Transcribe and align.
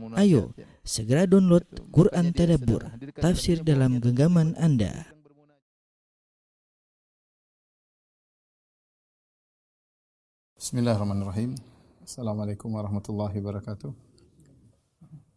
Ayo, 0.00 0.56
segera 0.88 1.28
download 1.28 1.68
Quran 1.92 2.32
Tadabbur, 2.32 2.80
tafsir 3.20 3.60
dalam 3.60 4.00
genggaman 4.00 4.56
Anda. 4.56 5.04
Bismillahirrahmanirrahim. 10.56 11.60
Assalamualaikum 12.00 12.72
warahmatullahi 12.72 13.36
wabarakatuh. 13.36 13.92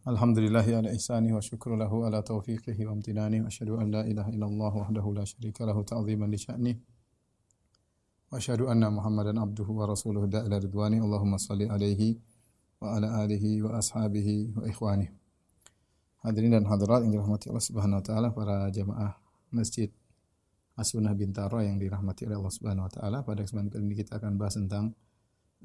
Alhamdulillahi 0.07 0.71
ala 0.79 0.89
ihsani 0.95 1.35
wa 1.35 1.43
syukru 1.43 1.75
lahu 1.75 2.07
ala 2.07 2.23
taufiqihi 2.23 2.87
wa 2.87 2.95
amtinani 2.95 3.43
wa 3.43 3.51
asyhadu 3.51 3.75
an 3.75 3.91
la 3.91 4.07
ilaha 4.07 4.31
illallah 4.31 4.71
wahdahu 4.71 5.19
la 5.19 5.27
syarika 5.27 5.67
lahu 5.67 5.83
ta'ziman 5.83 6.31
li 6.31 6.39
sya'ni 6.39 6.73
wa 8.31 8.37
asyhadu 8.39 8.71
anna 8.71 8.87
Muhammadan 8.87 9.35
abduhu 9.35 9.83
wa 9.83 9.89
rasuluhu 9.89 10.31
da'ila 10.31 10.63
ridwani 10.63 11.03
Allahumma 11.03 11.41
salli 11.41 11.67
alaihi 11.67 12.15
wa 12.15 12.23
ala 12.93 13.25
alihi 13.25 13.65
wa 13.65 13.81
ashabihi 13.81 14.53
wa 14.53 14.63
ikhwani. 14.69 15.07
Hadirin 16.25 16.57
dan 16.57 16.65
hadirat 16.65 17.05
yang 17.05 17.13
dirahmati 17.13 17.53
Allah 17.53 17.65
Subhanahu 17.65 18.01
wa 18.01 18.05
taala, 18.05 18.27
para 18.33 18.69
jamaah 18.73 19.13
Masjid 19.53 19.93
As-Sunnah 20.75 21.13
Bintaro 21.13 21.61
yang 21.61 21.77
dirahmati 21.77 22.25
oleh 22.27 22.37
Allah 22.41 22.53
Subhanahu 22.53 22.85
wa 22.85 22.91
taala, 22.91 23.17
pada 23.21 23.45
kesempatan 23.45 23.69
kali 23.69 23.83
ini 23.85 23.95
kita 23.95 24.17
akan 24.17 24.33
bahas 24.35 24.57
tentang 24.57 24.97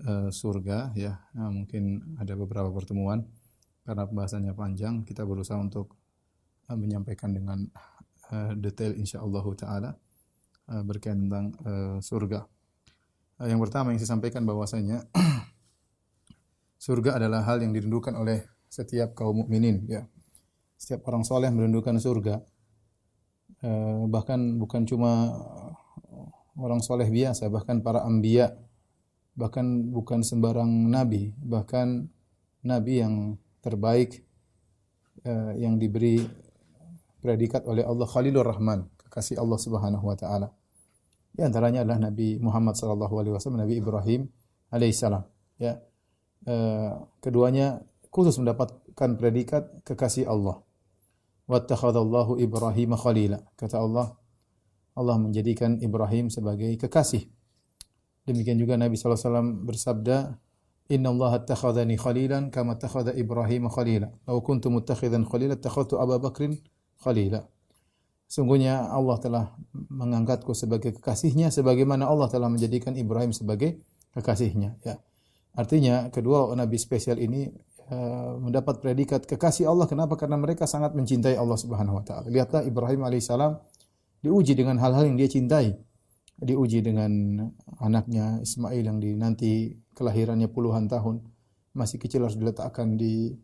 uh, 0.05 0.29
surga 0.29 0.93
ya. 0.95 1.19
Nah, 1.35 1.51
mungkin 1.51 2.15
ada 2.21 2.37
beberapa 2.37 2.69
pertemuan 2.71 3.25
karena 3.83 4.07
pembahasannya 4.07 4.53
panjang, 4.55 5.03
kita 5.03 5.25
berusaha 5.27 5.59
untuk 5.59 5.97
uh, 6.69 6.77
menyampaikan 6.79 7.35
dengan 7.35 7.67
uh, 8.31 8.53
detail 8.55 8.95
insyaallah 8.95 9.45
taala 9.59 9.91
uh, 10.71 10.83
berkaitan 10.87 11.27
tentang 11.27 11.47
uh, 11.67 11.99
surga. 11.99 12.47
Uh, 13.41 13.49
yang 13.49 13.59
pertama 13.59 13.91
yang 13.91 13.99
saya 13.99 14.15
sampaikan 14.15 14.47
bahwasanya 14.47 15.09
surga 16.81 17.21
adalah 17.21 17.45
hal 17.45 17.61
yang 17.61 17.77
dirindukan 17.77 18.17
oleh 18.17 18.49
setiap 18.73 19.13
kaum 19.13 19.45
mukminin 19.45 19.85
ya. 19.85 20.09
Setiap 20.81 21.05
orang 21.13 21.29
soleh 21.29 21.53
merindukan 21.53 22.01
surga. 22.01 22.41
Eh, 23.61 24.03
bahkan 24.09 24.57
bukan 24.57 24.89
cuma 24.89 25.37
orang 26.57 26.81
soleh 26.81 27.05
biasa, 27.13 27.53
bahkan 27.53 27.85
para 27.85 28.01
ambia, 28.01 28.57
bahkan 29.37 29.93
bukan 29.93 30.25
sembarang 30.25 30.89
nabi, 30.89 31.37
bahkan 31.45 32.09
nabi 32.65 33.05
yang 33.05 33.37
terbaik 33.61 34.25
eh, 35.29 35.53
yang 35.61 35.77
diberi 35.77 36.25
predikat 37.21 37.69
oleh 37.69 37.85
Allah 37.85 38.09
Khalilur 38.09 38.49
Rahman, 38.49 38.89
kekasih 38.97 39.37
Allah 39.37 39.61
Subhanahu 39.61 40.09
wa 40.09 40.17
taala. 40.17 40.49
Di 41.31 41.45
antaranya 41.45 41.85
adalah 41.85 42.11
Nabi 42.11 42.41
Muhammad 42.41 42.75
sallallahu 42.75 43.15
alaihi 43.21 43.37
wasallam, 43.37 43.61
Nabi 43.69 43.77
Ibrahim 43.79 44.27
alaihissalam, 44.73 45.23
ya 45.61 45.77
Eh, 45.77 45.90
keduanya 47.21 47.85
khusus 48.11 48.37
mendapatkan 48.41 49.11
predikat 49.17 49.85
kekasih 49.87 50.27
Allah. 50.27 50.61
Wattakhadallahu 51.51 52.39
Ibrahim 52.39 52.95
khalila. 52.95 53.43
Kata 53.59 53.83
Allah, 53.83 54.15
Allah 54.95 55.17
menjadikan 55.19 55.83
Ibrahim 55.83 56.31
sebagai 56.31 56.71
kekasih. 56.79 57.27
Demikian 58.23 58.61
juga 58.61 58.79
Nabi 58.79 58.95
SAW 58.95 59.67
bersabda, 59.67 60.39
Inna 60.91 61.15
Allah 61.15 61.39
attakhadhani 61.39 61.95
khalilan 61.99 62.51
kama 62.51 62.75
attakhadha 62.75 63.15
Ibrahim 63.15 63.71
khalila. 63.71 64.11
Lau 64.27 64.43
kuntu 64.43 64.71
muttakhidan 64.75 65.27
khalila, 65.27 65.55
attakhadtu 65.55 65.99
Abu 65.99 66.19
Bakrin 66.19 66.59
khalila. 67.03 67.47
Sungguhnya 68.31 68.87
Allah 68.87 69.19
telah 69.19 69.45
mengangkatku 69.75 70.55
sebagai 70.55 70.95
kekasihnya 70.95 71.51
sebagaimana 71.51 72.07
Allah 72.07 72.31
telah 72.31 72.47
menjadikan 72.47 72.95
Ibrahim 72.95 73.35
sebagai 73.35 73.83
kekasihnya. 74.15 74.79
Ya. 74.87 75.03
Artinya 75.57 76.09
kedua 76.15 76.55
nabi 76.55 76.79
spesial 76.79 77.19
ini 77.19 77.51
uh, 77.91 78.39
mendapat 78.39 78.79
predikat 78.79 79.27
kekasih 79.27 79.67
Allah. 79.67 79.91
Kenapa? 79.91 80.15
Karena 80.15 80.39
mereka 80.39 80.65
sangat 80.65 80.95
mencintai 80.95 81.35
Allah 81.35 81.59
Subhanahu 81.59 81.99
wa 81.99 82.05
taala. 82.07 82.31
Lihatlah 82.31 82.63
Ibrahim 82.63 83.03
alaihissalam 83.03 83.59
diuji 84.23 84.55
dengan 84.55 84.79
hal-hal 84.79 85.11
yang 85.11 85.19
dia 85.19 85.29
cintai. 85.31 85.75
Diuji 86.41 86.81
dengan 86.81 87.37
anaknya 87.85 88.41
Ismail 88.41 88.81
yang 88.81 88.97
di 88.97 89.13
nanti 89.13 89.77
kelahirannya 89.93 90.49
puluhan 90.49 90.89
tahun 90.89 91.21
masih 91.77 92.01
kecil 92.01 92.25
harus 92.25 92.41
diletakkan 92.41 92.97
di 92.97 93.37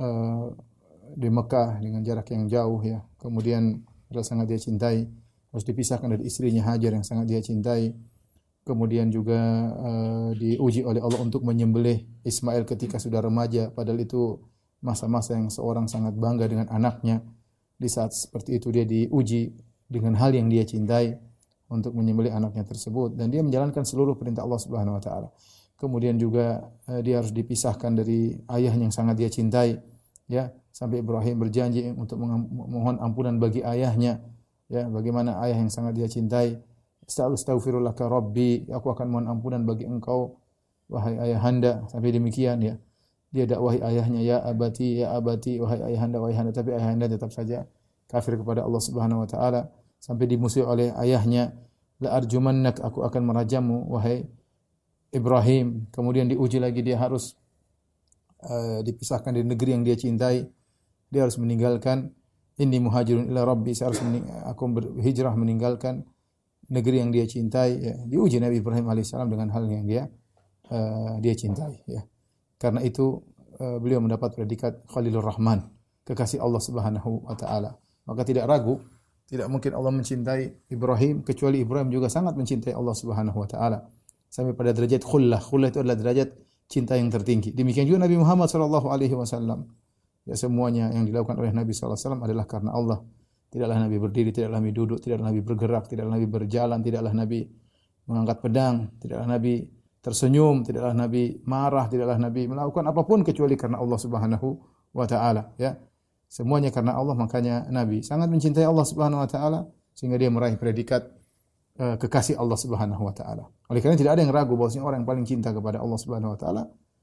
uh, 0.00 0.48
di 1.12 1.28
Mekah 1.28 1.76
dengan 1.82 2.00
jarak 2.00 2.32
yang 2.32 2.48
jauh 2.48 2.80
ya. 2.80 3.04
Kemudian 3.20 3.84
adalah 4.08 4.24
sangat 4.24 4.48
dia 4.48 4.60
cintai 4.60 5.04
harus 5.52 5.64
dipisahkan 5.68 6.08
dari 6.08 6.24
istrinya 6.24 6.64
Hajar 6.64 6.96
yang 6.96 7.04
sangat 7.04 7.28
dia 7.28 7.40
cintai 7.44 7.92
kemudian 8.62 9.10
juga 9.10 9.38
uh, 9.74 10.30
diuji 10.38 10.86
oleh 10.86 11.02
Allah 11.02 11.18
untuk 11.18 11.42
menyembelih 11.42 12.06
Ismail 12.22 12.62
ketika 12.66 13.02
sudah 13.02 13.18
remaja. 13.18 13.74
Padahal 13.74 14.02
itu 14.02 14.38
masa-masa 14.82 15.34
yang 15.34 15.50
seorang 15.50 15.90
sangat 15.90 16.14
bangga 16.14 16.46
dengan 16.46 16.66
anaknya. 16.70 17.22
Di 17.74 17.90
saat 17.90 18.14
seperti 18.14 18.62
itu 18.62 18.70
dia 18.70 18.86
diuji 18.86 19.50
dengan 19.90 20.14
hal 20.14 20.30
yang 20.30 20.46
dia 20.46 20.62
cintai 20.62 21.18
untuk 21.66 21.98
menyembelih 21.98 22.30
anaknya 22.30 22.62
tersebut. 22.62 23.18
Dan 23.18 23.34
dia 23.34 23.42
menjalankan 23.42 23.82
seluruh 23.82 24.14
perintah 24.14 24.46
Allah 24.46 24.60
Subhanahu 24.62 24.98
wa 24.98 25.02
taala. 25.02 25.28
Kemudian 25.74 26.14
juga 26.14 26.62
uh, 26.86 27.02
dia 27.02 27.18
harus 27.18 27.34
dipisahkan 27.34 27.98
dari 27.98 28.38
ayah 28.46 28.74
yang 28.78 28.94
sangat 28.94 29.18
dia 29.18 29.26
cintai 29.26 29.82
ya. 30.30 30.54
Sampai 30.72 31.04
Ibrahim 31.04 31.36
berjanji 31.36 31.92
untuk 31.92 32.16
memohon 32.22 32.96
ampunan 33.02 33.36
bagi 33.42 33.60
ayahnya 33.66 34.22
ya. 34.70 34.86
Bagaimana 34.86 35.42
ayah 35.42 35.58
yang 35.58 35.68
sangat 35.68 35.98
dia 35.98 36.06
cintai 36.06 36.62
Astaghfirullaka 37.20 38.08
Rabbi, 38.08 38.72
aku 38.72 38.96
akan 38.96 39.06
mohon 39.12 39.26
ampunan 39.28 39.68
bagi 39.68 39.84
engkau 39.84 40.40
wahai 40.88 41.20
ayahanda. 41.20 41.84
Sampai 41.92 42.16
demikian 42.16 42.64
ya. 42.64 42.74
Dia 43.32 43.48
dakwahi 43.48 43.80
ayahnya 43.80 44.20
ya 44.20 44.36
abati 44.44 45.00
ya 45.00 45.16
abati 45.16 45.56
wahai 45.56 45.80
ayahanda 45.92 46.20
wahai 46.20 46.36
ayahanda 46.36 46.52
tapi 46.52 46.76
ayahanda 46.76 47.08
tetap 47.08 47.32
saja 47.32 47.64
kafir 48.04 48.36
kepada 48.36 48.60
Allah 48.60 48.82
Subhanahu 48.84 49.24
wa 49.24 49.28
taala 49.28 49.72
sampai 49.96 50.28
dimusuhi 50.28 50.60
oleh 50.60 50.92
ayahnya 51.00 51.56
la 52.04 52.12
arjumannak 52.20 52.76
aku 52.84 53.00
akan 53.00 53.22
merajamu 53.24 53.88
wahai 53.88 54.28
Ibrahim. 55.16 55.88
Kemudian 55.88 56.28
diuji 56.28 56.60
lagi 56.60 56.84
dia 56.84 57.00
harus 57.00 57.32
uh, 58.44 58.84
dipisahkan 58.84 59.32
dari 59.32 59.48
negeri 59.48 59.80
yang 59.80 59.84
dia 59.84 59.96
cintai. 59.96 60.44
Dia 61.08 61.24
harus 61.24 61.40
meninggalkan 61.40 62.12
ini 62.60 62.84
muhajirun 62.84 63.32
ila 63.32 63.48
rabbi 63.48 63.72
saya 63.72 63.92
harus 63.92 64.00
aku 64.44 64.62
berhijrah 64.76 65.32
meninggalkan 65.32 66.04
negeri 66.72 67.04
yang 67.04 67.12
dia 67.12 67.28
cintai 67.28 67.70
ya. 67.76 67.94
diuji 68.08 68.40
Nabi 68.40 68.64
Ibrahim 68.64 68.88
alaihissalam 68.88 69.28
dengan 69.28 69.52
hal 69.52 69.68
yang 69.68 69.84
dia 69.84 70.02
uh, 70.72 71.20
dia 71.20 71.36
cintai 71.36 71.84
ya. 71.84 72.00
Karena 72.56 72.80
itu 72.80 73.20
uh, 73.60 73.76
beliau 73.76 74.00
mendapat 74.00 74.32
predikat 74.32 74.80
Khalilur 74.88 75.22
Rahman 75.22 75.60
kekasih 76.08 76.40
Allah 76.40 76.62
Subhanahu 76.64 77.28
wa 77.28 77.36
taala. 77.36 77.76
Maka 78.08 78.24
tidak 78.24 78.48
ragu 78.48 78.80
tidak 79.28 79.48
mungkin 79.48 79.72
Allah 79.72 79.92
mencintai 79.92 80.72
Ibrahim 80.72 81.24
kecuali 81.24 81.64
Ibrahim 81.64 81.88
juga 81.92 82.08
sangat 82.12 82.36
mencintai 82.36 82.72
Allah 82.72 82.96
Subhanahu 82.96 83.36
wa 83.36 83.48
taala. 83.48 83.78
Sampai 84.32 84.56
pada 84.56 84.72
derajat 84.72 85.04
khullah. 85.04 85.40
Khullah 85.40 85.68
itu 85.68 85.84
adalah 85.84 85.96
derajat 85.96 86.32
cinta 86.68 86.96
yang 86.96 87.12
tertinggi. 87.12 87.52
Demikian 87.52 87.84
juga 87.84 88.08
Nabi 88.08 88.16
Muhammad 88.16 88.48
sallallahu 88.48 88.88
alaihi 88.88 89.12
wasallam. 89.12 89.68
Ya 90.24 90.36
semuanya 90.38 90.88
yang 90.88 91.04
dilakukan 91.04 91.36
oleh 91.36 91.52
Nabi 91.52 91.76
sallallahu 91.76 91.96
alaihi 91.96 92.06
wasallam 92.08 92.22
adalah 92.24 92.44
karena 92.48 92.70
Allah 92.72 92.98
Tidaklah 93.52 93.84
Nabi 93.84 93.96
berdiri, 94.00 94.32
tidaklah 94.32 94.64
Nabi 94.64 94.72
duduk, 94.72 94.98
tidaklah 95.04 95.28
Nabi 95.28 95.40
bergerak, 95.44 95.84
tidaklah 95.92 96.12
Nabi 96.16 96.26
berjalan, 96.26 96.78
tidaklah 96.80 97.12
Nabi 97.12 97.40
mengangkat 98.08 98.38
pedang, 98.40 98.76
tidaklah 98.96 99.28
Nabi 99.28 99.54
tersenyum, 100.00 100.64
tidaklah 100.64 100.96
Nabi 100.96 101.36
marah, 101.44 101.84
tidaklah 101.92 102.16
Nabi 102.16 102.48
melakukan 102.48 102.88
apa 102.88 103.04
pun 103.04 103.20
kecuali 103.20 103.52
karena 103.54 103.76
Allah 103.76 103.98
Subhanahu 104.00 104.48
wa 104.96 105.04
taala, 105.04 105.52
ya. 105.60 105.76
Semuanya 106.32 106.72
karena 106.72 106.96
Allah 106.96 107.12
makanya 107.12 107.68
Nabi 107.68 108.00
sangat 108.00 108.32
mencintai 108.32 108.64
Allah 108.64 108.88
Subhanahu 108.88 109.20
wa 109.20 109.28
taala 109.28 109.68
sehingga 109.92 110.16
dia 110.16 110.32
meraih 110.32 110.56
predikat 110.56 111.12
uh, 111.76 112.00
kekasih 112.00 112.40
Allah 112.40 112.56
Subhanahu 112.56 113.04
wa 113.04 113.12
taala. 113.12 113.52
Oleh 113.68 113.84
karena 113.84 114.00
tidak 114.00 114.16
ada 114.16 114.24
yang 114.24 114.32
ragu 114.32 114.56
bahwasanya 114.56 114.88
orang 114.88 115.04
yang 115.04 115.08
paling 115.12 115.28
cinta 115.28 115.52
kepada 115.52 115.84
Allah 115.84 115.98
Subhanahu 116.00 116.32
wa 116.32 116.38
taala 116.40 116.62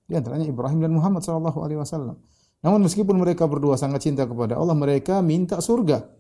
di 0.09 0.17
antaranya 0.17 0.49
Ibrahim 0.49 0.81
dan 0.81 0.91
Muhammad 0.97 1.21
sallallahu 1.21 1.61
alaihi 1.61 1.77
wasallam. 1.77 2.17
Namun 2.66 2.89
meskipun 2.89 3.16
mereka 3.21 3.45
berdua 3.45 3.77
sangat 3.77 4.03
cinta 4.03 4.25
kepada 4.25 4.57
Allah, 4.57 4.73
mereka 4.73 5.22
minta 5.22 5.61
surga. 5.61 6.18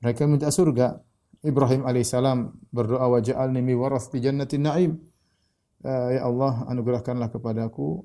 Mereka 0.00 0.24
minta 0.28 0.48
surga. 0.48 1.00
Ibrahim 1.40 1.88
alaihissalam 1.88 2.68
berdoa 2.68 3.06
wa 3.08 3.20
ja'alni 3.20 3.64
mi 3.64 3.72
di 3.76 4.18
jannatin 4.20 4.62
na'im. 4.64 4.92
Uh, 5.80 6.08
ya 6.12 6.28
Allah, 6.28 6.68
anugerahkanlah 6.68 7.32
kepadaku 7.32 8.04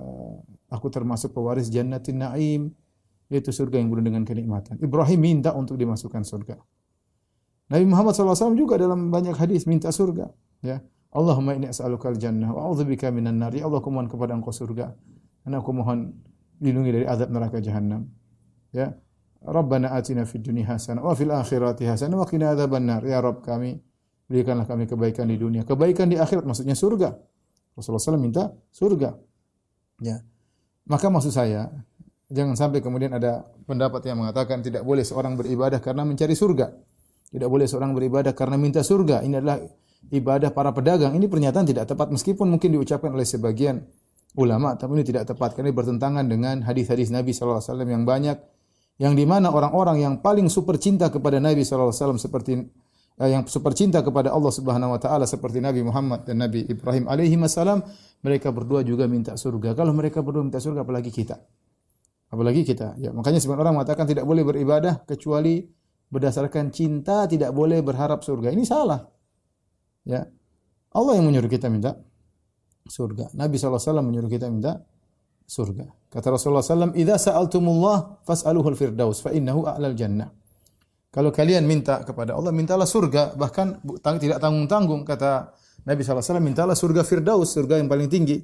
uh, 0.00 0.40
aku 0.72 0.86
termasuk 0.88 1.36
pewaris 1.36 1.68
jannatin 1.68 2.24
na'im 2.24 2.72
yaitu 3.28 3.50
surga 3.50 3.76
yang 3.82 3.90
penuh 3.90 4.04
dengan 4.06 4.22
kenikmatan. 4.22 4.78
Ibrahim 4.78 5.18
minta 5.18 5.50
untuk 5.52 5.76
dimasukkan 5.76 6.22
surga. 6.22 6.56
Nabi 7.66 7.84
Muhammad 7.90 8.14
SAW 8.14 8.54
juga 8.54 8.78
dalam 8.78 9.10
banyak 9.10 9.34
hadis 9.34 9.66
minta 9.66 9.90
surga. 9.90 10.30
Ya, 10.62 10.78
Allahumma 11.10 11.58
inni 11.58 11.66
as'aluka 11.66 12.14
al-jannah 12.14 12.54
wa 12.54 12.70
a'udzubika 12.70 13.10
minan 13.10 13.42
nar. 13.42 13.50
Ya 13.50 13.66
Allah, 13.66 13.82
aku 13.82 13.90
mohon 13.90 14.06
kepada 14.06 14.30
Engkau 14.38 14.54
surga. 14.54 14.94
Dan 15.42 15.58
aku 15.58 15.74
mohon 15.74 16.14
dilindungi 16.62 17.02
dari 17.02 17.06
azab 17.10 17.34
neraka 17.34 17.58
jahanam. 17.58 18.06
Ya, 18.70 18.94
Rabbana 19.44 19.92
atina 19.92 20.24
fid 20.24 20.42
dunya 20.42 20.64
hasanah 20.64 21.04
wa 21.04 21.12
fil 21.12 21.30
akhirati 21.30 21.84
hasanah 21.84 22.16
wa 22.16 22.26
qina 22.26 22.56
adzabannar. 22.56 23.04
Ya 23.04 23.20
Rabb 23.20 23.44
kami 23.44 23.76
berikanlah 24.26 24.66
kami 24.66 24.88
kebaikan 24.90 25.26
di 25.30 25.36
dunia. 25.38 25.62
Kebaikan 25.62 26.10
di 26.10 26.16
akhirat 26.18 26.44
maksudnya 26.46 26.74
surga. 26.74 27.14
Rasulullah 27.76 28.16
SAW 28.16 28.20
minta 28.20 28.50
surga. 28.72 29.14
Ya. 30.00 30.24
Maka 30.86 31.10
maksud 31.10 31.34
saya, 31.34 31.68
jangan 32.30 32.54
sampai 32.54 32.80
kemudian 32.80 33.12
ada 33.12 33.44
pendapat 33.66 34.06
yang 34.06 34.22
mengatakan 34.22 34.62
tidak 34.62 34.86
boleh 34.86 35.02
seorang 35.02 35.34
beribadah 35.34 35.82
karena 35.82 36.06
mencari 36.06 36.32
surga. 36.32 36.72
Tidak 37.26 37.48
boleh 37.50 37.66
seorang 37.66 37.92
beribadah 37.92 38.32
karena 38.32 38.56
minta 38.56 38.80
surga. 38.80 39.20
Ini 39.26 39.42
adalah 39.42 39.58
ibadah 40.14 40.54
para 40.54 40.70
pedagang. 40.70 41.12
Ini 41.18 41.26
pernyataan 41.26 41.66
tidak 41.66 41.90
tepat 41.90 42.14
meskipun 42.14 42.46
mungkin 42.46 42.70
diucapkan 42.78 43.10
oleh 43.10 43.26
sebagian 43.26 43.82
ulama, 44.38 44.76
tapi 44.78 45.00
ini 45.00 45.04
tidak 45.04 45.32
tepat 45.32 45.56
karena 45.56 45.72
ini 45.72 45.76
bertentangan 45.76 46.24
dengan 46.28 46.62
hadis-hadis 46.62 47.08
Nabi 47.08 47.32
wasallam 47.32 47.88
yang 47.88 48.04
banyak 48.04 48.36
yang 48.96 49.12
di 49.12 49.28
mana 49.28 49.52
orang-orang 49.52 50.00
yang 50.00 50.14
paling 50.24 50.48
super 50.48 50.80
cinta 50.80 51.12
kepada 51.12 51.36
Nabi 51.36 51.62
sallallahu 51.62 51.92
alaihi 51.92 52.00
wasallam 52.00 52.20
seperti 52.20 52.52
eh, 53.20 53.28
yang 53.28 53.44
super 53.44 53.76
cinta 53.76 54.00
kepada 54.00 54.32
Allah 54.32 54.48
Subhanahu 54.48 54.96
wa 54.96 55.00
taala 55.00 55.28
seperti 55.28 55.60
Nabi 55.60 55.84
Muhammad 55.84 56.24
dan 56.24 56.40
Nabi 56.40 56.64
Ibrahim 56.64 57.04
alaihi 57.04 57.36
wasallam, 57.36 57.84
mereka 58.24 58.48
berdua 58.52 58.80
juga 58.80 59.04
minta 59.04 59.36
surga. 59.36 59.76
Kalau 59.76 59.92
mereka 59.92 60.24
berdua 60.24 60.44
minta 60.48 60.60
surga 60.60 60.84
apalagi 60.84 61.12
kita? 61.12 61.36
Apalagi 62.32 62.64
kita. 62.64 62.96
Ya, 62.98 63.12
makanya 63.12 63.38
sebagian 63.38 63.62
orang 63.68 63.74
mengatakan 63.78 64.08
tidak 64.08 64.24
boleh 64.24 64.42
beribadah 64.42 65.04
kecuali 65.04 65.62
berdasarkan 66.08 66.72
cinta, 66.72 67.28
tidak 67.28 67.52
boleh 67.52 67.84
berharap 67.84 68.24
surga. 68.24 68.50
Ini 68.50 68.64
salah. 68.64 69.04
Ya. 70.06 70.24
Allah 70.96 71.12
yang 71.20 71.28
menyuruh 71.28 71.50
kita 71.50 71.68
minta 71.68 72.00
surga. 72.88 73.34
Nabi 73.36 73.60
SAW 73.60 74.00
menyuruh 74.00 74.30
kita 74.30 74.48
minta 74.48 74.80
surga. 75.46 75.86
Kata 76.10 76.34
Rasulullah 76.34 76.60
SAW, 76.60 76.92
"Idza 76.98 77.30
sa'altumullah 77.30 78.26
fas'aluhul 78.26 78.74
firdaus 78.74 79.22
fa 79.22 79.30
innahu 79.30 79.64
a'lal 79.64 79.94
jannah." 79.94 80.28
Kalau 81.14 81.32
kalian 81.32 81.64
minta 81.64 82.04
kepada 82.04 82.36
Allah, 82.36 82.52
mintalah 82.52 82.84
surga, 82.84 83.38
bahkan 83.40 83.80
tidak 84.20 84.36
tanggung-tanggung 84.42 85.06
kata 85.06 85.54
Nabi 85.86 86.04
SAW, 86.04 86.42
mintalah 86.42 86.76
surga 86.76 87.06
firdaus, 87.06 87.56
surga 87.56 87.80
yang 87.80 87.88
paling 87.88 88.10
tinggi. 88.10 88.42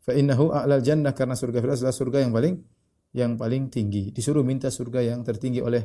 Fa 0.00 0.16
innahu 0.16 0.50
a'lal 0.50 0.82
jannah 0.82 1.14
karena 1.14 1.36
surga 1.36 1.60
firdaus 1.60 1.84
adalah 1.84 1.94
surga 1.94 2.18
yang 2.24 2.32
paling 2.34 2.54
yang 3.14 3.32
paling 3.38 3.70
tinggi. 3.70 4.10
Disuruh 4.10 4.42
minta 4.42 4.72
surga 4.72 5.02
yang 5.02 5.22
tertinggi 5.22 5.60
oleh 5.62 5.82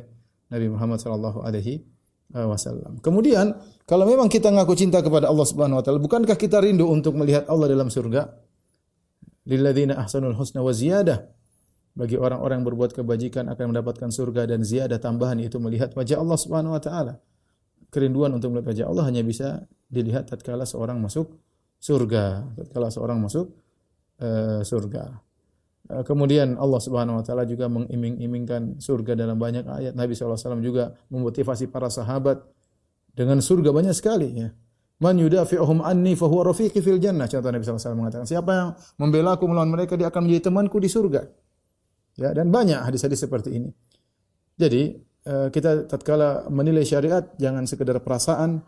Nabi 0.50 0.66
Muhammad 0.72 0.98
sallallahu 0.98 1.42
alaihi 1.44 1.84
wasallam. 2.32 2.98
Kemudian, 2.98 3.54
kalau 3.86 4.02
memang 4.02 4.26
kita 4.26 4.50
ngaku 4.50 4.74
cinta 4.74 4.98
kepada 4.98 5.30
Allah 5.30 5.46
Subhanahu 5.46 5.78
wa 5.78 5.84
taala, 5.84 6.02
bukankah 6.02 6.34
kita 6.34 6.58
rindu 6.58 6.90
untuk 6.90 7.14
melihat 7.14 7.46
Allah 7.46 7.70
dalam 7.70 7.86
surga? 7.86 8.26
Lilladzina 9.46 9.96
ahsanul 10.02 10.34
husna 10.34 10.60
wa 10.60 10.74
ziyadah. 10.74 11.22
Bagi 11.96 12.20
orang-orang 12.20 12.60
yang 12.60 12.68
berbuat 12.68 12.92
kebajikan 12.92 13.48
akan 13.48 13.72
mendapatkan 13.72 14.12
surga 14.12 14.44
dan 14.44 14.60
ziyadah 14.60 15.00
tambahan 15.00 15.40
itu 15.40 15.56
melihat 15.56 15.96
wajah 15.96 16.20
Allah 16.20 16.36
Subhanahu 16.36 16.76
wa 16.76 16.82
taala. 16.82 17.22
Kerinduan 17.88 18.36
untuk 18.36 18.52
melihat 18.52 18.68
wajah 18.74 18.86
Allah 18.92 19.04
hanya 19.08 19.22
bisa 19.24 19.64
dilihat 19.88 20.28
tatkala 20.28 20.68
seorang 20.68 21.00
masuk 21.00 21.40
surga, 21.80 22.52
tatkala 22.52 22.92
seorang 22.92 23.16
masuk 23.16 23.48
uh, 24.20 24.60
surga. 24.60 25.24
Eh, 25.86 26.02
kemudian 26.02 26.58
Allah 26.58 26.80
Subhanahu 26.82 27.22
wa 27.22 27.24
taala 27.24 27.46
juga 27.46 27.70
mengiming-imingkan 27.70 28.82
surga 28.82 29.14
dalam 29.14 29.38
banyak 29.38 29.64
ayat. 29.64 29.92
Nabi 29.94 30.18
SAW 30.18 30.58
juga 30.58 30.98
memotivasi 31.14 31.70
para 31.70 31.86
sahabat 31.86 32.42
dengan 33.14 33.38
surga 33.38 33.70
banyak 33.70 33.94
sekali 33.94 34.28
ya. 34.34 34.50
Man 34.96 35.20
yudafi'uhum 35.20 35.84
anni 35.84 36.16
fa 36.16 36.24
huwa 36.24 36.48
rafiqi 36.48 36.80
fil 36.80 36.96
jannah. 36.96 37.28
Contoh 37.28 37.52
Nabi 37.52 37.62
SAW 37.62 37.92
mengatakan, 37.96 38.24
siapa 38.24 38.50
yang 38.52 38.68
membela 38.96 39.36
aku 39.36 39.44
melawan 39.44 39.68
mereka 39.68 39.92
dia 39.92 40.08
akan 40.08 40.24
menjadi 40.24 40.48
temanku 40.48 40.80
di 40.80 40.88
surga. 40.88 41.20
Ya, 42.16 42.32
dan 42.32 42.48
banyak 42.48 42.80
hadis-hadis 42.80 43.28
seperti 43.28 43.60
ini. 43.60 43.68
Jadi, 44.56 44.96
eh, 45.28 45.48
kita 45.52 45.84
tatkala 45.84 46.48
menilai 46.48 46.88
syariat 46.88 47.28
jangan 47.36 47.68
sekedar 47.68 48.00
perasaan 48.00 48.64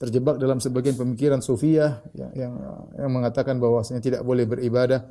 terjebak 0.00 0.42
dalam 0.42 0.58
sebagian 0.58 0.96
pemikiran 0.98 1.38
sufiah 1.44 2.02
yang 2.16 2.56
yang 2.96 3.12
mengatakan 3.12 3.60
bahwasanya 3.60 4.00
tidak 4.00 4.22
boleh 4.24 4.48
beribadah 4.48 5.06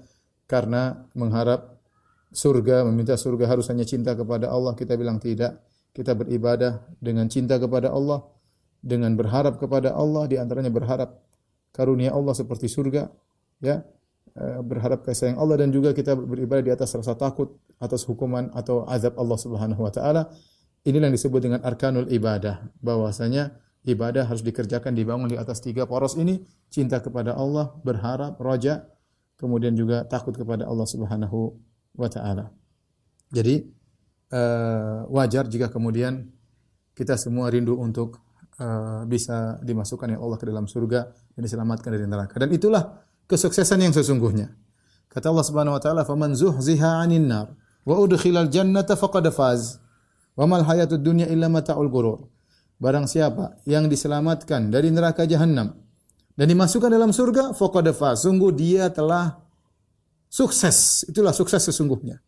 karena 0.49 1.05
mengharap 1.13 1.77
surga, 2.33 2.83
meminta 2.89 3.13
surga 3.13 3.45
harus 3.45 3.69
hanya 3.69 3.85
cinta 3.85 4.17
kepada 4.17 4.49
Allah. 4.49 4.73
Kita 4.73 4.97
bilang 4.97 5.21
tidak. 5.21 5.61
Kita 5.89 6.13
beribadah 6.13 6.85
dengan 7.01 7.25
cinta 7.29 7.57
kepada 7.57 7.89
Allah, 7.89 8.21
dengan 8.79 9.13
berharap 9.15 9.59
kepada 9.59 9.93
Allah, 9.93 10.25
di 10.25 10.39
antaranya 10.39 10.71
berharap 10.71 11.19
karunia 11.75 12.15
Allah 12.15 12.33
seperti 12.33 12.71
surga, 12.71 13.11
ya, 13.59 13.83
eh, 14.35 14.59
berharap 14.63 15.03
kasih 15.03 15.35
sayang 15.35 15.37
Allah 15.37 15.61
dan 15.61 15.69
juga 15.69 15.91
kita 15.91 16.15
beribadah 16.15 16.63
di 16.63 16.71
atas 16.71 16.95
rasa 16.95 17.13
takut 17.15 17.59
atas 17.79 18.07
hukuman 18.07 18.51
atau 18.55 18.87
azab 18.87 19.15
Allah 19.19 19.37
Subhanahu 19.39 19.81
wa 19.83 19.91
taala. 19.91 20.31
Inilah 20.87 21.11
yang 21.11 21.15
disebut 21.19 21.41
dengan 21.43 21.59
arkanul 21.59 22.07
ibadah, 22.07 22.71
bahwasanya 22.79 23.51
ibadah 23.83 24.23
harus 24.23 24.39
dikerjakan 24.39 24.95
dibangun 24.95 25.27
di 25.27 25.35
atas 25.35 25.59
tiga 25.59 25.83
poros 25.83 26.15
ini, 26.15 26.39
cinta 26.71 27.03
kepada 27.03 27.35
Allah, 27.35 27.75
berharap, 27.83 28.39
roja, 28.39 28.87
kemudian 29.35 29.75
juga 29.75 30.07
takut 30.07 30.35
kepada 30.35 30.63
Allah 30.67 30.87
Subhanahu 30.87 31.51
wa 31.99 32.07
taala. 32.07 32.51
Jadi 33.29 33.67
uh, 34.33 35.05
wajar 35.11 35.45
jika 35.51 35.67
kemudian 35.69 36.31
kita 36.95 37.15
semua 37.15 37.47
rindu 37.47 37.77
untuk 37.79 38.19
uh, 38.59 39.01
bisa 39.07 39.57
dimasukkan 39.63 40.11
oleh 40.13 40.19
Allah 40.19 40.37
ke 40.37 40.45
dalam 40.45 40.67
surga 40.67 41.09
dan 41.09 41.41
diselamatkan 41.41 41.89
dari 41.89 42.05
neraka. 42.05 42.35
Dan 42.37 42.51
itulah 42.51 43.03
kesuksesan 43.25 43.79
yang 43.79 43.95
sesungguhnya. 43.95 44.51
Kata 45.09 45.33
Allah 45.33 45.45
Subhanahu 45.47 45.75
wa 45.79 45.81
taala, 45.81 46.01
"Faman 46.05 46.37
zuhziha 46.37 47.01
'anil 47.01 47.25
nar 47.25 47.47
wa 47.87 47.95
udkhilal 47.97 48.51
jannata 48.51 48.93
faqad 48.93 49.25
faz. 49.33 49.81
Wa 50.37 50.45
mal 50.45 50.61
hayatud 50.67 51.01
dunya 51.01 51.25
illa 51.25 51.49
mata'ul 51.49 51.89
ghurur." 51.89 52.29
Barang 52.79 53.09
siapa 53.09 53.59
yang 53.67 53.91
diselamatkan 53.91 54.71
dari 54.71 54.87
neraka 54.93 55.27
jahanam 55.27 55.75
dan 56.39 56.45
dimasukkan 56.47 56.87
dalam 56.87 57.11
surga, 57.11 57.51
faqad 57.51 57.91
Sungguh 58.15 58.55
dia 58.55 58.87
telah 58.87 59.35
sukses. 60.31 61.03
Itulah 61.09 61.35
sukses 61.35 61.59
sesungguhnya. 61.67 62.23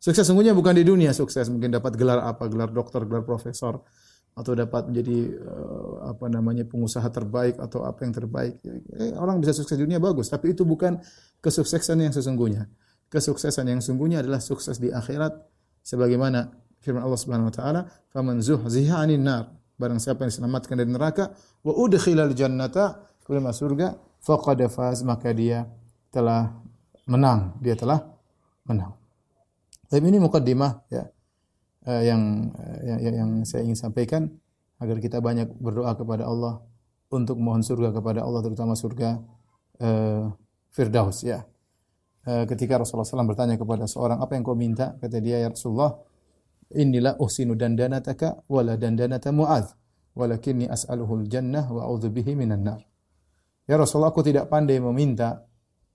Sukses 0.00 0.24
sesungguhnya 0.24 0.56
bukan 0.56 0.72
di 0.72 0.82
dunia 0.82 1.12
sukses, 1.12 1.46
mungkin 1.52 1.70
dapat 1.70 1.94
gelar 2.00 2.24
apa, 2.24 2.48
gelar 2.48 2.72
dokter, 2.72 3.04
gelar 3.04 3.22
profesor 3.22 3.84
atau 4.32 4.56
dapat 4.56 4.88
menjadi 4.88 5.36
uh, 5.44 6.08
apa 6.08 6.26
namanya 6.32 6.64
pengusaha 6.64 7.04
terbaik 7.12 7.60
atau 7.60 7.84
apa 7.84 8.00
yang 8.04 8.16
terbaik. 8.16 8.56
Eh, 8.96 9.12
orang 9.12 9.44
bisa 9.44 9.52
sukses 9.52 9.76
di 9.76 9.84
dunia 9.84 10.00
bagus, 10.00 10.32
tapi 10.32 10.56
itu 10.56 10.64
bukan 10.64 10.96
kesuksesan 11.44 12.00
yang 12.00 12.14
sesungguhnya. 12.16 12.64
Kesuksesan 13.12 13.68
yang 13.68 13.80
sesungguhnya 13.84 14.24
adalah 14.24 14.40
sukses 14.40 14.80
di 14.80 14.88
akhirat 14.88 15.36
sebagaimana 15.84 16.48
firman 16.80 17.04
Allah 17.04 17.20
Subhanahu 17.20 17.52
wa 17.52 17.54
taala, 17.54 17.80
"Faman 18.08 18.40
zuhziha 18.40 19.04
'anil 19.04 19.20
nar" 19.20 19.52
Barang 19.76 19.98
siapa 19.98 20.22
yang 20.22 20.30
diselamatkan 20.30 20.78
dari 20.78 20.90
neraka, 20.94 21.34
wa 21.66 21.72
udkhilal 21.74 22.38
jannata 22.38 23.02
kemudian 23.26 23.42
masuk 23.42 23.72
surga, 23.74 23.98
faqad 24.22 24.60
faz 24.70 25.02
maka 25.02 25.34
dia 25.34 25.66
telah 26.14 26.54
menang, 27.10 27.58
dia 27.58 27.74
telah 27.74 27.98
menang. 28.68 28.94
Tapi 29.90 30.04
ini 30.08 30.22
mukaddimah 30.22 30.88
ya 30.88 31.04
eh, 31.86 32.02
yang, 32.08 32.52
yang 32.84 33.14
yang 33.14 33.30
saya 33.46 33.66
ingin 33.66 33.78
sampaikan 33.78 34.28
agar 34.82 34.98
kita 34.98 35.22
banyak 35.22 35.50
berdoa 35.62 35.94
kepada 35.94 36.26
Allah 36.26 36.62
untuk 37.12 37.38
mohon 37.38 37.62
surga 37.62 37.94
kepada 37.94 38.24
Allah 38.24 38.40
terutama 38.42 38.74
surga 38.74 39.20
eh, 39.78 40.24
Firdaus 40.72 41.22
ya. 41.22 41.44
Eh, 42.22 42.44
ketika 42.46 42.78
Rasulullah 42.78 43.06
SAW 43.06 43.26
bertanya 43.26 43.58
kepada 43.58 43.84
seorang 43.90 44.22
apa 44.22 44.38
yang 44.38 44.46
kau 44.46 44.54
minta 44.54 44.94
kata 45.02 45.18
dia 45.18 45.42
ya 45.42 45.50
Rasulullah 45.50 45.90
inilah 46.70 47.18
uhsinu 47.18 47.58
dandanataka 47.58 48.46
wala 48.46 48.78
dandanata 48.78 49.34
mu'adz 49.34 49.74
walakinni 50.14 50.70
as'aluhul 50.70 51.26
jannah 51.26 51.66
wa 51.66 51.82
a'udzu 51.82 52.14
bihi 52.14 52.38
minan 52.38 52.62
nar 52.62 52.80
Ya 53.70 53.78
Rasulullah, 53.78 54.10
aku 54.10 54.26
tidak 54.26 54.50
pandai 54.50 54.82
meminta 54.82 55.46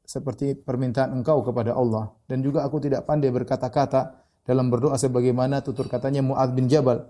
seperti 0.08 0.56
permintaan 0.56 1.12
engkau 1.20 1.44
kepada 1.44 1.76
Allah. 1.76 2.16
Dan 2.24 2.40
juga 2.40 2.64
aku 2.64 2.80
tidak 2.80 3.04
pandai 3.04 3.28
berkata-kata 3.28 4.27
dalam 4.48 4.72
berdoa 4.72 4.96
sebagaimana 4.96 5.60
tutur 5.60 5.92
katanya 5.92 6.24
Mu'ad 6.24 6.56
bin 6.56 6.72
Jabal. 6.72 7.04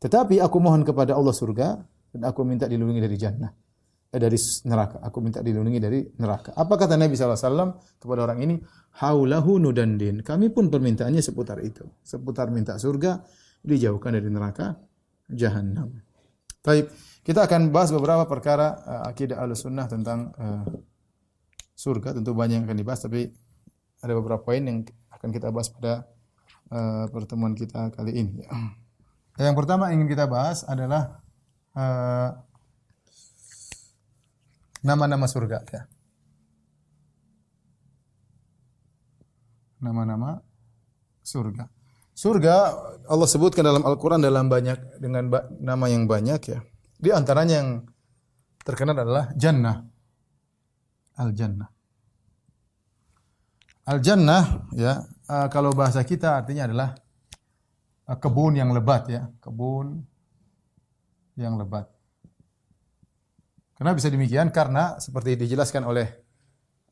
Tetapi 0.00 0.40
aku 0.40 0.56
mohon 0.64 0.80
kepada 0.80 1.12
Allah 1.12 1.36
surga 1.36 1.76
dan 2.16 2.20
aku 2.24 2.40
minta 2.48 2.64
dilindungi 2.64 3.04
dari 3.04 3.16
jannah. 3.20 3.52
Eh, 4.14 4.20
dari 4.22 4.38
neraka. 4.70 5.02
Aku 5.04 5.18
minta 5.20 5.42
dilindungi 5.44 5.80
dari 5.82 6.00
neraka. 6.22 6.54
Apa 6.54 6.78
kata 6.78 6.94
Nabi 6.94 7.18
SAW 7.18 7.98
kepada 7.98 8.20
orang 8.24 8.40
ini? 8.46 8.56
Haulahu 9.02 9.58
nudandin. 9.58 10.22
Kami 10.22 10.54
pun 10.54 10.70
permintaannya 10.70 11.18
seputar 11.18 11.58
itu. 11.60 11.82
Seputar 12.00 12.48
minta 12.54 12.78
surga, 12.78 13.20
dijauhkan 13.66 14.14
dari 14.14 14.30
neraka, 14.30 14.78
jahannam. 15.26 15.98
Baik. 16.62 16.88
Kita 17.26 17.48
akan 17.48 17.74
bahas 17.74 17.90
beberapa 17.90 18.28
perkara 18.28 18.78
uh, 18.86 19.02
akidah 19.10 19.42
Ahlussunnah 19.42 19.90
tentang 19.90 20.30
uh, 20.38 20.62
surga. 21.74 22.14
Tentu 22.14 22.38
banyak 22.38 22.62
yang 22.62 22.66
akan 22.70 22.78
dibahas 22.78 23.02
tapi 23.02 23.34
ada 23.98 24.12
beberapa 24.14 24.46
poin 24.46 24.62
yang 24.62 24.86
akan 25.10 25.28
kita 25.34 25.50
bahas 25.50 25.72
pada 25.74 26.06
uh, 26.70 27.04
pertemuan 27.10 27.52
kita 27.58 27.90
kali 27.92 28.12
ini. 28.14 28.44
Yang 29.34 29.56
pertama 29.58 29.90
ingin 29.90 30.06
kita 30.06 30.30
bahas 30.30 30.62
adalah 30.64 31.18
nama-nama 34.84 35.26
uh, 35.26 35.30
surga 35.30 35.58
ya. 35.66 35.82
Nama-nama 39.82 40.40
surga. 41.26 41.66
Surga 42.14 42.54
Allah 43.10 43.26
sebutkan 43.26 43.66
dalam 43.66 43.82
Al-Qur'an 43.82 44.22
dalam 44.22 44.46
banyak 44.46 45.02
dengan 45.02 45.34
nama 45.58 45.90
yang 45.90 46.06
banyak 46.06 46.40
ya. 46.46 46.62
Di 46.94 47.10
antaranya 47.10 47.58
yang 47.58 47.70
terkenal 48.62 48.94
adalah 48.94 49.34
jannah. 49.34 49.82
Al-jannah. 51.18 51.73
Al 53.84 54.00
jannah 54.00 54.64
ya 54.72 55.04
uh, 55.28 55.48
kalau 55.52 55.76
bahasa 55.76 56.00
kita 56.00 56.40
artinya 56.40 56.64
adalah 56.64 56.88
uh, 58.08 58.16
kebun 58.16 58.56
yang 58.56 58.72
lebat 58.72 59.12
ya, 59.12 59.28
kebun 59.44 60.00
yang 61.36 61.60
lebat. 61.60 61.84
Kenapa 63.76 64.00
bisa 64.00 64.08
demikian? 64.08 64.48
Karena 64.48 64.96
seperti 64.96 65.36
dijelaskan 65.36 65.84
oleh 65.84 66.08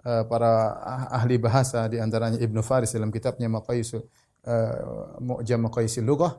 uh, 0.04 0.28
para 0.28 0.52
ah, 0.84 1.04
ahli 1.16 1.40
bahasa 1.40 1.88
di 1.88 1.96
antaranya 1.96 2.36
Ibnu 2.36 2.60
Faris 2.60 2.92
dalam 2.92 3.08
kitabnya 3.08 3.48
Maqayis 3.48 3.96
uh, 3.96 4.02
Mu'jam 5.22 5.64
Maqayisil 5.64 6.04
Lughah, 6.04 6.36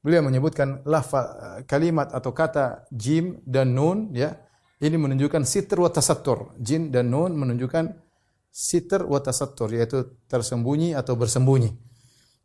beliau 0.00 0.24
menyebutkan 0.24 0.80
lafaz 0.88 1.60
kalimat 1.68 2.08
atau 2.14 2.32
kata 2.32 2.88
jim 2.88 3.42
dan 3.44 3.76
nun 3.76 4.14
ya, 4.16 4.32
ini 4.80 4.96
menunjukkan 4.96 5.44
sitr 5.44 5.76
wa 5.76 5.92
tasattur. 5.92 6.56
Jim 6.56 6.88
dan 6.88 7.12
nun 7.12 7.36
menunjukkan 7.36 8.09
sitr 8.50 9.06
wa 9.06 9.22
tasattur 9.22 9.70
yaitu 9.70 10.18
tersembunyi 10.26 10.92
atau 10.98 11.14
bersembunyi. 11.14 11.70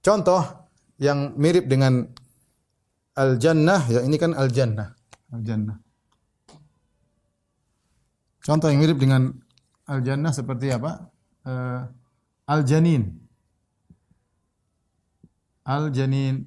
Contoh 0.06 0.70
yang 1.02 1.34
mirip 1.36 1.66
dengan 1.66 2.06
al 3.18 3.42
jannah 3.42 3.82
ya 3.90 4.06
ini 4.06 4.16
kan 4.22 4.38
al 4.38 4.54
jannah. 4.54 4.94
Al 5.34 5.42
jannah. 5.42 5.78
Contoh 8.46 8.70
yang 8.70 8.80
mirip 8.80 9.02
dengan 9.02 9.34
al 9.90 10.00
jannah 10.06 10.30
seperti 10.30 10.70
apa? 10.70 11.10
Uh, 11.42 11.82
al 12.46 12.62
janin. 12.62 13.10
Al 15.66 15.90
janin. 15.90 16.46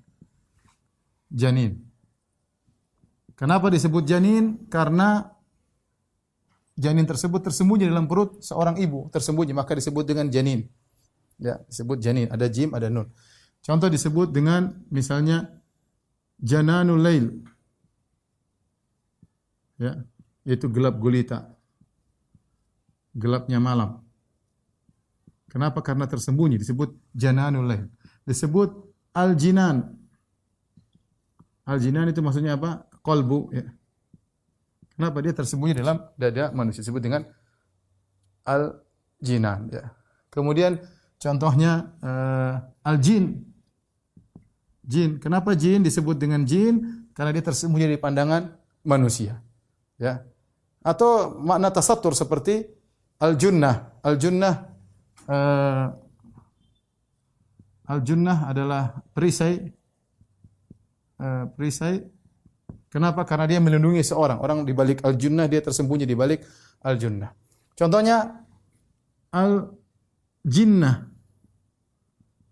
Janin. 1.28 1.88
Kenapa 3.34 3.70
disebut 3.70 4.06
janin? 4.06 4.66
Karena 4.70 5.37
janin 6.78 7.04
tersebut 7.04 7.42
tersembunyi 7.42 7.90
dalam 7.90 8.06
perut 8.06 8.38
seorang 8.38 8.78
ibu, 8.78 9.10
tersembunyi 9.10 9.50
maka 9.50 9.74
disebut 9.74 10.06
dengan 10.06 10.30
janin. 10.30 10.62
Ya, 11.38 11.58
disebut 11.66 11.98
janin, 11.98 12.30
ada 12.30 12.46
jim, 12.46 12.70
ada 12.70 12.86
nun. 12.86 13.10
Contoh 13.62 13.90
disebut 13.90 14.30
dengan 14.30 14.70
misalnya 14.94 15.50
jananul 16.38 17.02
lail. 17.02 17.26
Ya, 19.78 20.02
yaitu 20.46 20.70
gelap 20.70 20.98
gulita. 20.98 21.54
Gelapnya 23.18 23.58
malam. 23.58 24.02
Kenapa? 25.50 25.82
Karena 25.82 26.06
tersembunyi 26.06 26.58
disebut 26.58 26.94
jananul 27.14 27.66
lail. 27.66 27.86
Disebut 28.22 28.70
al-jinan. 29.14 29.98
Al-jinan 31.66 32.06
itu 32.10 32.22
maksudnya 32.22 32.54
apa? 32.54 32.86
Kolbu 33.02 33.54
ya. 33.54 33.66
Kenapa 34.98 35.22
dia 35.22 35.30
tersembunyi 35.30 35.78
dalam 35.78 36.02
dada 36.18 36.50
manusia 36.50 36.82
disebut 36.82 36.98
dengan 36.98 37.22
al-jinan 38.42 39.70
ya. 39.70 39.94
Kemudian 40.26 40.82
contohnya 41.22 41.94
uh, 42.02 42.66
al-jin. 42.82 43.46
Jin. 44.82 45.22
Kenapa 45.22 45.54
jin 45.54 45.86
disebut 45.86 46.18
dengan 46.18 46.42
jin? 46.42 47.06
Karena 47.14 47.30
dia 47.30 47.46
tersembunyi 47.46 47.94
di 47.94 48.00
pandangan 48.02 48.58
manusia. 48.82 49.38
Ya. 50.02 50.26
Atau 50.82 51.38
makna 51.46 51.70
tasatur 51.70 52.18
seperti 52.18 52.66
al-junnah. 53.22 54.02
Al-junnah 54.02 54.54
uh, 55.30 55.86
al-junnah 57.86 58.50
adalah 58.50 58.98
perisai 59.14 59.70
uh, 61.22 61.46
perisai 61.54 62.02
Kenapa? 62.88 63.28
Karena 63.28 63.44
dia 63.44 63.60
melindungi 63.60 64.00
seorang. 64.00 64.40
Orang 64.40 64.64
di 64.64 64.72
balik 64.72 65.04
al-junnah, 65.04 65.44
dia 65.44 65.60
tersembunyi 65.60 66.08
di 66.08 66.16
balik 66.16 66.40
al-junnah. 66.80 67.28
Contohnya, 67.76 68.48
al-jinnah. 69.28 71.04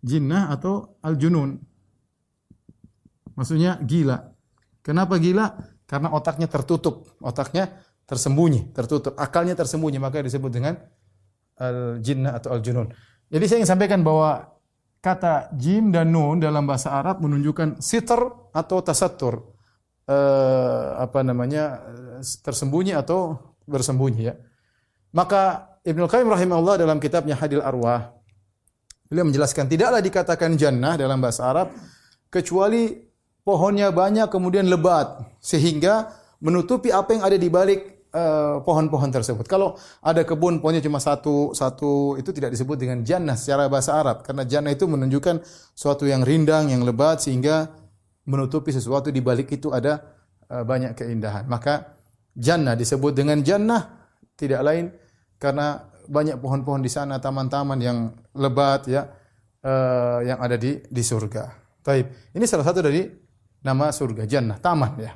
Jinnah 0.04 0.52
atau 0.52 1.00
al-junun. 1.00 1.56
Maksudnya 3.32 3.80
gila. 3.80 4.28
Kenapa 4.84 5.16
gila? 5.16 5.56
Karena 5.88 6.12
otaknya 6.12 6.52
tertutup. 6.52 7.16
Otaknya 7.24 7.72
tersembunyi, 8.04 8.76
tertutup. 8.76 9.16
Akalnya 9.16 9.56
tersembunyi. 9.56 9.96
Maka 9.96 10.20
disebut 10.20 10.52
dengan 10.52 10.76
al-jinnah 11.56 12.36
atau 12.36 12.52
al-junun. 12.52 12.92
Jadi 13.32 13.44
saya 13.48 13.58
ingin 13.64 13.72
sampaikan 13.72 14.04
bahwa 14.04 14.52
kata 15.00 15.50
jim 15.56 15.90
dan 15.90 16.12
nun 16.12 16.38
dalam 16.38 16.68
bahasa 16.68 16.92
Arab 16.92 17.24
menunjukkan 17.24 17.80
sitr 17.80 18.50
atau 18.52 18.78
tasatur 18.84 19.55
uh, 20.08 21.02
apa 21.02 21.20
namanya 21.22 21.82
tersembunyi 22.22 22.96
atau 22.96 23.38
bersembunyi 23.66 24.22
ya. 24.22 24.34
Maka 25.14 25.74
Ibnu 25.86 26.06
Qayyim 26.10 26.26
rahimahullah 26.26 26.82
dalam 26.82 26.98
kitabnya 26.98 27.38
Hadil 27.38 27.62
Arwah 27.62 28.14
beliau 29.06 29.22
menjelaskan 29.22 29.70
tidaklah 29.70 30.02
dikatakan 30.02 30.58
jannah 30.58 30.98
dalam 30.98 31.22
bahasa 31.22 31.46
Arab 31.46 31.70
kecuali 32.26 32.90
pohonnya 33.46 33.94
banyak 33.94 34.26
kemudian 34.26 34.66
lebat 34.66 35.22
sehingga 35.38 36.10
menutupi 36.42 36.90
apa 36.90 37.14
yang 37.14 37.22
ada 37.22 37.38
di 37.38 37.46
balik 37.46 38.10
uh, 38.10 38.58
pohon-pohon 38.66 39.10
tersebut. 39.14 39.46
Kalau 39.46 39.78
ada 40.02 40.26
kebun 40.26 40.58
pohonnya 40.58 40.82
cuma 40.82 40.98
satu 40.98 41.54
satu 41.54 42.18
itu 42.18 42.34
tidak 42.34 42.52
disebut 42.58 42.76
dengan 42.76 43.06
jannah 43.06 43.38
secara 43.38 43.70
bahasa 43.70 43.94
Arab 43.94 44.26
karena 44.26 44.42
jannah 44.42 44.74
itu 44.74 44.90
menunjukkan 44.90 45.40
suatu 45.72 46.04
yang 46.04 46.26
rindang, 46.26 46.74
yang 46.74 46.82
lebat 46.82 47.22
sehingga 47.22 47.85
menutupi 48.26 48.74
sesuatu 48.74 49.08
di 49.14 49.22
balik 49.22 49.54
itu 49.54 49.70
ada 49.70 50.02
uh, 50.50 50.62
banyak 50.66 50.98
keindahan. 50.98 51.46
Maka 51.46 51.96
jannah 52.36 52.76
disebut 52.76 53.16
dengan 53.16 53.40
jannah 53.40 54.10
tidak 54.36 54.60
lain 54.62 54.92
karena 55.40 55.80
banyak 56.06 56.38
pohon-pohon 56.38 56.82
di 56.82 56.90
sana, 56.90 57.18
taman-taman 57.18 57.78
yang 57.82 57.98
lebat 58.38 58.86
ya 58.86 59.06
uh, 59.66 60.20
yang 60.22 60.38
ada 60.38 60.54
di 60.54 60.78
di 60.86 61.02
surga. 61.02 61.50
Taib. 61.82 62.34
Ini 62.34 62.44
salah 62.46 62.66
satu 62.66 62.82
dari 62.82 63.06
nama 63.62 63.90
surga 63.90 64.26
jannah, 64.26 64.58
taman 64.58 64.92
ya. 64.98 65.12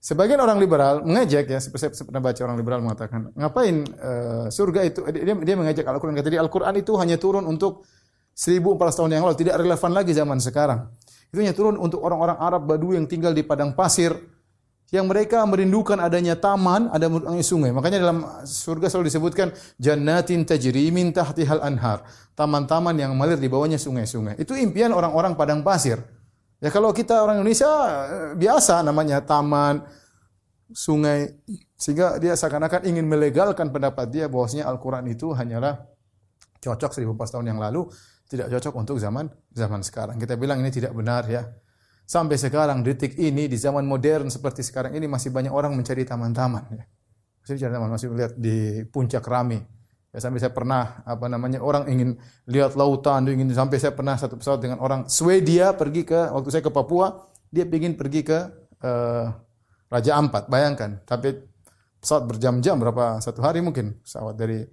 Sebagian 0.00 0.40
orang 0.40 0.56
liberal 0.56 1.04
mengejek 1.04 1.44
ya, 1.44 1.60
saya 1.60 1.92
pernah 1.92 2.24
baca 2.24 2.40
orang 2.40 2.56
liberal 2.56 2.80
mengatakan, 2.80 3.36
ngapain 3.36 3.84
uh, 4.00 4.46
surga 4.48 4.80
itu 4.88 5.04
dia, 5.12 5.36
dia 5.36 5.56
mengejek 5.60 5.84
Al-Qur'an 5.84 6.16
kata 6.16 6.32
dia 6.32 6.40
Al-Qur'an 6.40 6.72
itu 6.80 6.96
hanya 6.96 7.20
turun 7.20 7.44
untuk 7.44 7.84
1400 8.32 8.96
tahun 8.96 9.10
yang 9.12 9.28
lalu, 9.28 9.36
tidak 9.44 9.60
relevan 9.60 9.92
lagi 9.92 10.16
zaman 10.16 10.40
sekarang. 10.40 10.88
Itu 11.30 11.38
hanya 11.40 11.54
turun 11.54 11.78
untuk 11.78 12.02
orang-orang 12.02 12.36
Arab 12.42 12.66
Badui 12.66 12.98
yang 12.98 13.06
tinggal 13.06 13.30
di 13.30 13.46
padang 13.46 13.72
pasir 13.72 14.12
yang 14.90 15.06
mereka 15.06 15.46
merindukan 15.46 16.02
adanya 16.02 16.34
taman, 16.34 16.90
ada 16.90 17.06
sungai. 17.46 17.70
Makanya 17.70 18.02
dalam 18.02 18.26
surga 18.42 18.90
selalu 18.90 19.06
disebutkan 19.06 19.54
jannatin 19.78 20.42
tajri 20.42 20.90
min 20.90 21.14
tahtihal 21.14 21.62
anhar. 21.62 22.02
Taman-taman 22.34 22.98
yang 22.98 23.14
mengalir 23.14 23.38
di 23.38 23.46
bawahnya 23.46 23.78
sungai-sungai. 23.78 24.42
Itu 24.42 24.58
impian 24.58 24.90
orang-orang 24.90 25.38
padang 25.38 25.62
pasir. 25.62 26.02
Ya 26.58 26.74
kalau 26.74 26.90
kita 26.90 27.22
orang 27.22 27.38
Indonesia 27.38 27.70
eh, 27.70 28.30
biasa 28.34 28.82
namanya 28.82 29.22
taman, 29.22 29.86
sungai 30.74 31.38
sehingga 31.78 32.18
dia 32.18 32.34
seakan-akan 32.34 32.86
ingin 32.86 33.06
melegalkan 33.06 33.70
pendapat 33.70 34.10
dia 34.10 34.26
bahwasanya 34.26 34.66
Al-Qur'an 34.70 35.06
itu 35.06 35.32
hanyalah 35.34 35.86
cocok 36.60 36.90
1400 36.92 37.34
tahun 37.38 37.46
yang 37.54 37.60
lalu 37.62 37.88
tidak 38.30 38.46
cocok 38.46 38.74
untuk 38.78 38.96
zaman 39.02 39.26
zaman 39.50 39.82
sekarang. 39.82 40.14
Kita 40.22 40.38
bilang 40.38 40.62
ini 40.62 40.70
tidak 40.70 40.94
benar 40.94 41.26
ya. 41.26 41.42
Sampai 42.06 42.38
sekarang 42.38 42.86
detik 42.86 43.18
ini 43.18 43.50
di 43.50 43.58
zaman 43.58 43.82
modern 43.86 44.30
seperti 44.30 44.62
sekarang 44.62 44.94
ini 44.94 45.10
masih 45.10 45.34
banyak 45.34 45.50
orang 45.50 45.74
mencari 45.74 46.06
taman-taman 46.06 46.62
ya. 46.78 46.84
Masih 47.42 47.58
mencari 47.58 47.72
taman, 47.74 47.88
masih 47.90 48.06
melihat 48.14 48.32
di 48.38 48.86
puncak 48.86 49.26
rami. 49.26 49.58
Ya 50.10 50.18
sampai 50.18 50.42
saya 50.42 50.50
pernah 50.50 51.02
apa 51.06 51.30
namanya 51.30 51.62
orang 51.62 51.86
ingin 51.86 52.18
lihat 52.50 52.74
lautan, 52.74 53.26
ingin 53.30 53.50
sampai 53.54 53.78
saya 53.78 53.94
pernah 53.94 54.18
satu 54.18 54.38
pesawat 54.38 54.58
dengan 54.62 54.78
orang 54.82 55.06
Swedia 55.06 55.74
pergi 55.74 56.02
ke 56.02 56.34
waktu 56.34 56.48
saya 56.50 56.62
ke 56.66 56.70
Papua, 56.74 57.30
dia 57.50 57.62
ingin 57.66 57.94
pergi 57.94 58.26
ke 58.26 58.38
uh, 58.82 59.26
Raja 59.86 60.18
Ampat. 60.18 60.50
Bayangkan, 60.50 60.98
tapi 61.06 61.34
pesawat 62.02 62.26
berjam-jam 62.26 62.74
berapa 62.78 63.22
satu 63.22 63.38
hari 63.42 63.62
mungkin 63.62 64.02
pesawat 64.02 64.34
dari 64.34 64.66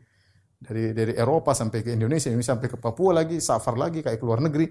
dari 0.57 0.91
dari 0.91 1.13
Eropa 1.13 1.53
sampai 1.53 1.85
ke 1.85 1.93
Indonesia, 1.93 2.33
ini 2.33 2.41
sampai 2.41 2.67
ke 2.67 2.77
Papua 2.81 3.21
lagi, 3.21 3.37
safar 3.37 3.77
lagi 3.77 4.01
kayak 4.01 4.17
ke 4.17 4.25
luar 4.25 4.41
negeri. 4.41 4.65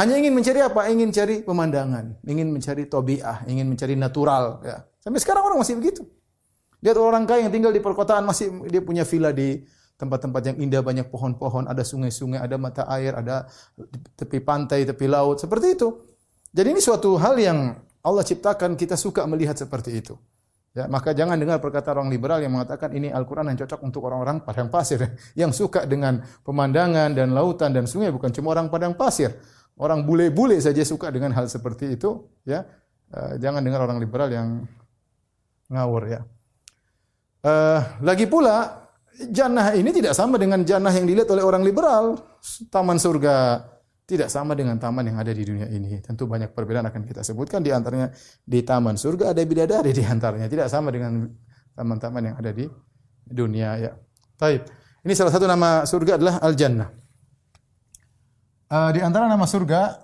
Hanya 0.00 0.16
ingin 0.16 0.32
mencari 0.32 0.60
apa? 0.64 0.88
Ingin 0.88 1.10
cari 1.12 1.44
pemandangan, 1.44 2.24
ingin 2.24 2.48
mencari 2.52 2.88
tobiah, 2.88 3.44
ingin 3.48 3.66
mencari 3.68 3.94
natural. 3.96 4.62
Ya. 4.64 4.84
Sampai 5.00 5.20
sekarang 5.20 5.44
orang 5.44 5.58
masih 5.60 5.76
begitu. 5.76 6.04
Lihat 6.78 6.96
orang 6.96 7.26
kaya 7.26 7.48
yang 7.48 7.52
tinggal 7.52 7.72
di 7.74 7.82
perkotaan 7.82 8.22
masih 8.22 8.68
dia 8.70 8.78
punya 8.78 9.02
villa 9.02 9.34
di 9.34 9.66
tempat-tempat 9.98 10.54
yang 10.54 10.56
indah, 10.62 10.80
banyak 10.80 11.10
pohon-pohon, 11.10 11.66
ada 11.66 11.82
sungai-sungai, 11.82 12.38
ada 12.38 12.54
mata 12.54 12.86
air, 12.86 13.18
ada 13.18 13.50
tepi 14.14 14.38
pantai, 14.38 14.86
tepi 14.86 15.10
laut, 15.10 15.42
seperti 15.42 15.74
itu. 15.74 15.98
Jadi 16.54 16.68
ini 16.70 16.80
suatu 16.80 17.18
hal 17.18 17.34
yang 17.34 17.74
Allah 18.06 18.22
ciptakan 18.22 18.78
kita 18.78 18.94
suka 18.94 19.26
melihat 19.26 19.58
seperti 19.58 19.98
itu. 19.98 20.14
Ya, 20.78 20.86
maka 20.86 21.10
jangan 21.10 21.34
dengar 21.34 21.58
perkataan 21.58 22.06
orang 22.06 22.10
liberal 22.14 22.38
yang 22.38 22.54
mengatakan 22.54 22.94
ini 22.94 23.10
Al-Quran 23.10 23.50
yang 23.50 23.58
cocok 23.58 23.82
untuk 23.82 24.06
orang-orang 24.06 24.46
padang 24.46 24.70
pasir. 24.70 25.02
Yang 25.40 25.66
suka 25.66 25.82
dengan 25.82 26.22
pemandangan 26.46 27.18
dan 27.18 27.34
lautan 27.34 27.74
dan 27.74 27.90
sungai 27.90 28.14
bukan 28.14 28.30
cuma 28.30 28.54
orang 28.54 28.70
padang 28.70 28.94
pasir. 28.94 29.34
Orang 29.74 30.06
bule-bule 30.06 30.54
saja 30.62 30.78
suka 30.86 31.10
dengan 31.10 31.34
hal 31.34 31.50
seperti 31.50 31.98
itu. 31.98 32.30
Ya, 32.46 32.62
uh, 33.10 33.34
jangan 33.42 33.66
dengar 33.66 33.82
orang 33.90 33.98
liberal 33.98 34.30
yang 34.30 34.70
ngawur 35.66 36.02
ya. 36.06 36.20
Uh, 37.42 37.82
lagi 37.98 38.30
pula 38.30 38.86
jannah 39.34 39.74
ini 39.74 39.90
tidak 39.90 40.14
sama 40.14 40.38
dengan 40.38 40.62
jannah 40.62 40.94
yang 40.94 41.10
dilihat 41.10 41.26
oleh 41.34 41.42
orang 41.42 41.66
liberal. 41.66 42.22
Taman 42.70 43.02
surga 43.02 43.66
tidak 44.08 44.32
sama 44.32 44.56
dengan 44.56 44.80
taman 44.80 45.04
yang 45.04 45.20
ada 45.20 45.36
di 45.36 45.44
dunia 45.44 45.68
ini. 45.68 46.00
Tentu 46.00 46.24
banyak 46.24 46.56
perbedaan 46.56 46.88
akan 46.88 47.04
kita 47.04 47.20
sebutkan 47.20 47.60
di 47.60 47.68
antaranya 47.68 48.08
di 48.40 48.64
taman 48.64 48.96
surga 48.96 49.36
ada 49.36 49.44
bidadari 49.44 49.92
di 49.92 50.00
antaranya. 50.00 50.48
Tidak 50.48 50.64
sama 50.64 50.88
dengan 50.88 51.28
taman-taman 51.76 52.32
yang 52.32 52.36
ada 52.40 52.48
di 52.48 52.64
dunia 53.28 53.76
ya. 53.76 53.92
Baik. 54.40 54.64
Ini 55.04 55.12
salah 55.12 55.28
satu 55.28 55.44
nama 55.44 55.84
surga 55.84 56.16
adalah 56.16 56.40
Al-Jannah. 56.40 56.88
Uh, 58.72 58.90
di 58.96 59.00
antara 59.04 59.28
nama 59.28 59.44
surga 59.44 60.00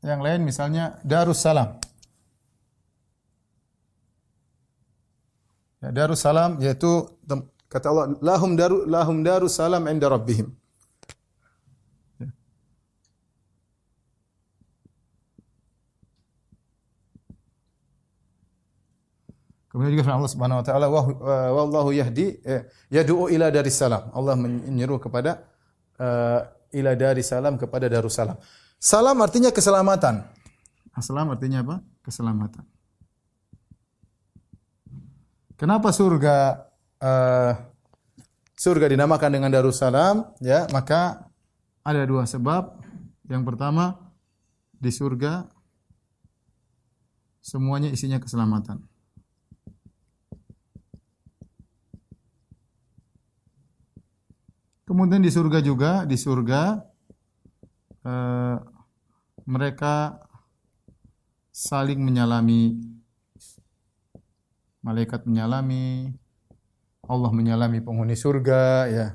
yang 0.00 0.24
lain 0.24 0.40
misalnya 0.40 0.96
Darussalam. 1.04 1.76
Ya, 5.84 5.92
Darussalam 5.92 6.56
yaitu 6.64 7.04
kata 7.68 7.92
Allah 7.92 8.16
lahum 8.24 8.56
daru 8.56 8.88
lahum 8.88 9.20
darussalam 9.20 9.84
inda 9.92 10.08
rabbihim. 10.08 10.56
Kemudian 19.76 19.92
juga 19.92 20.08
firman 20.08 20.24
Allah 20.24 20.32
Subhanahu 20.32 20.58
wa 20.64 20.64
taala 20.64 20.86
wallahu 21.52 21.92
yahdi 21.92 22.40
eh, 22.40 22.64
yad'u 22.88 23.28
ila 23.28 23.52
darissalam. 23.52 24.08
Allah 24.16 24.32
menyeru 24.32 24.96
kepada 24.96 25.44
uh, 26.00 26.48
ila 26.72 26.96
darissalam 26.96 27.60
kepada 27.60 27.84
darussalam. 27.84 28.40
Salam 28.80 29.20
artinya 29.20 29.52
keselamatan. 29.52 30.24
Salam 30.96 31.28
artinya 31.28 31.60
apa? 31.60 31.84
Keselamatan. 32.00 32.64
Kenapa 35.60 35.92
surga 35.92 36.64
uh, 37.04 37.52
surga 38.56 38.86
dinamakan 38.88 39.28
dengan 39.28 39.52
Darussalam? 39.52 40.24
Ya, 40.40 40.64
maka 40.72 41.28
ada 41.84 42.00
dua 42.08 42.24
sebab. 42.24 42.80
Yang 43.28 43.44
pertama, 43.44 43.92
di 44.72 44.88
surga 44.88 45.44
semuanya 47.44 47.92
isinya 47.92 48.16
keselamatan. 48.16 48.95
Kemudian 54.86 55.18
di 55.18 55.34
surga 55.34 55.58
juga, 55.58 56.06
di 56.06 56.14
surga 56.14 56.78
eh, 58.06 58.56
mereka 59.42 60.22
saling 61.50 61.98
menyalami 61.98 62.78
malaikat 64.86 65.26
menyalami 65.26 66.14
Allah 67.02 67.30
menyalami 67.34 67.82
penghuni 67.82 68.14
surga 68.14 68.62
ya. 68.86 69.06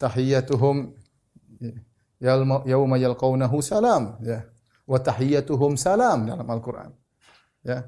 Tahiyyatuhum 0.00 0.96
yauma 2.64 2.96
yalqaunahu 2.96 3.60
salam 3.60 4.16
ya. 4.24 4.48
Wa 4.88 4.96
tahiyyatuhum 4.96 5.76
salam 5.76 6.24
dalam 6.24 6.48
Al-Qur'an 6.48 6.96
ya. 7.60 7.84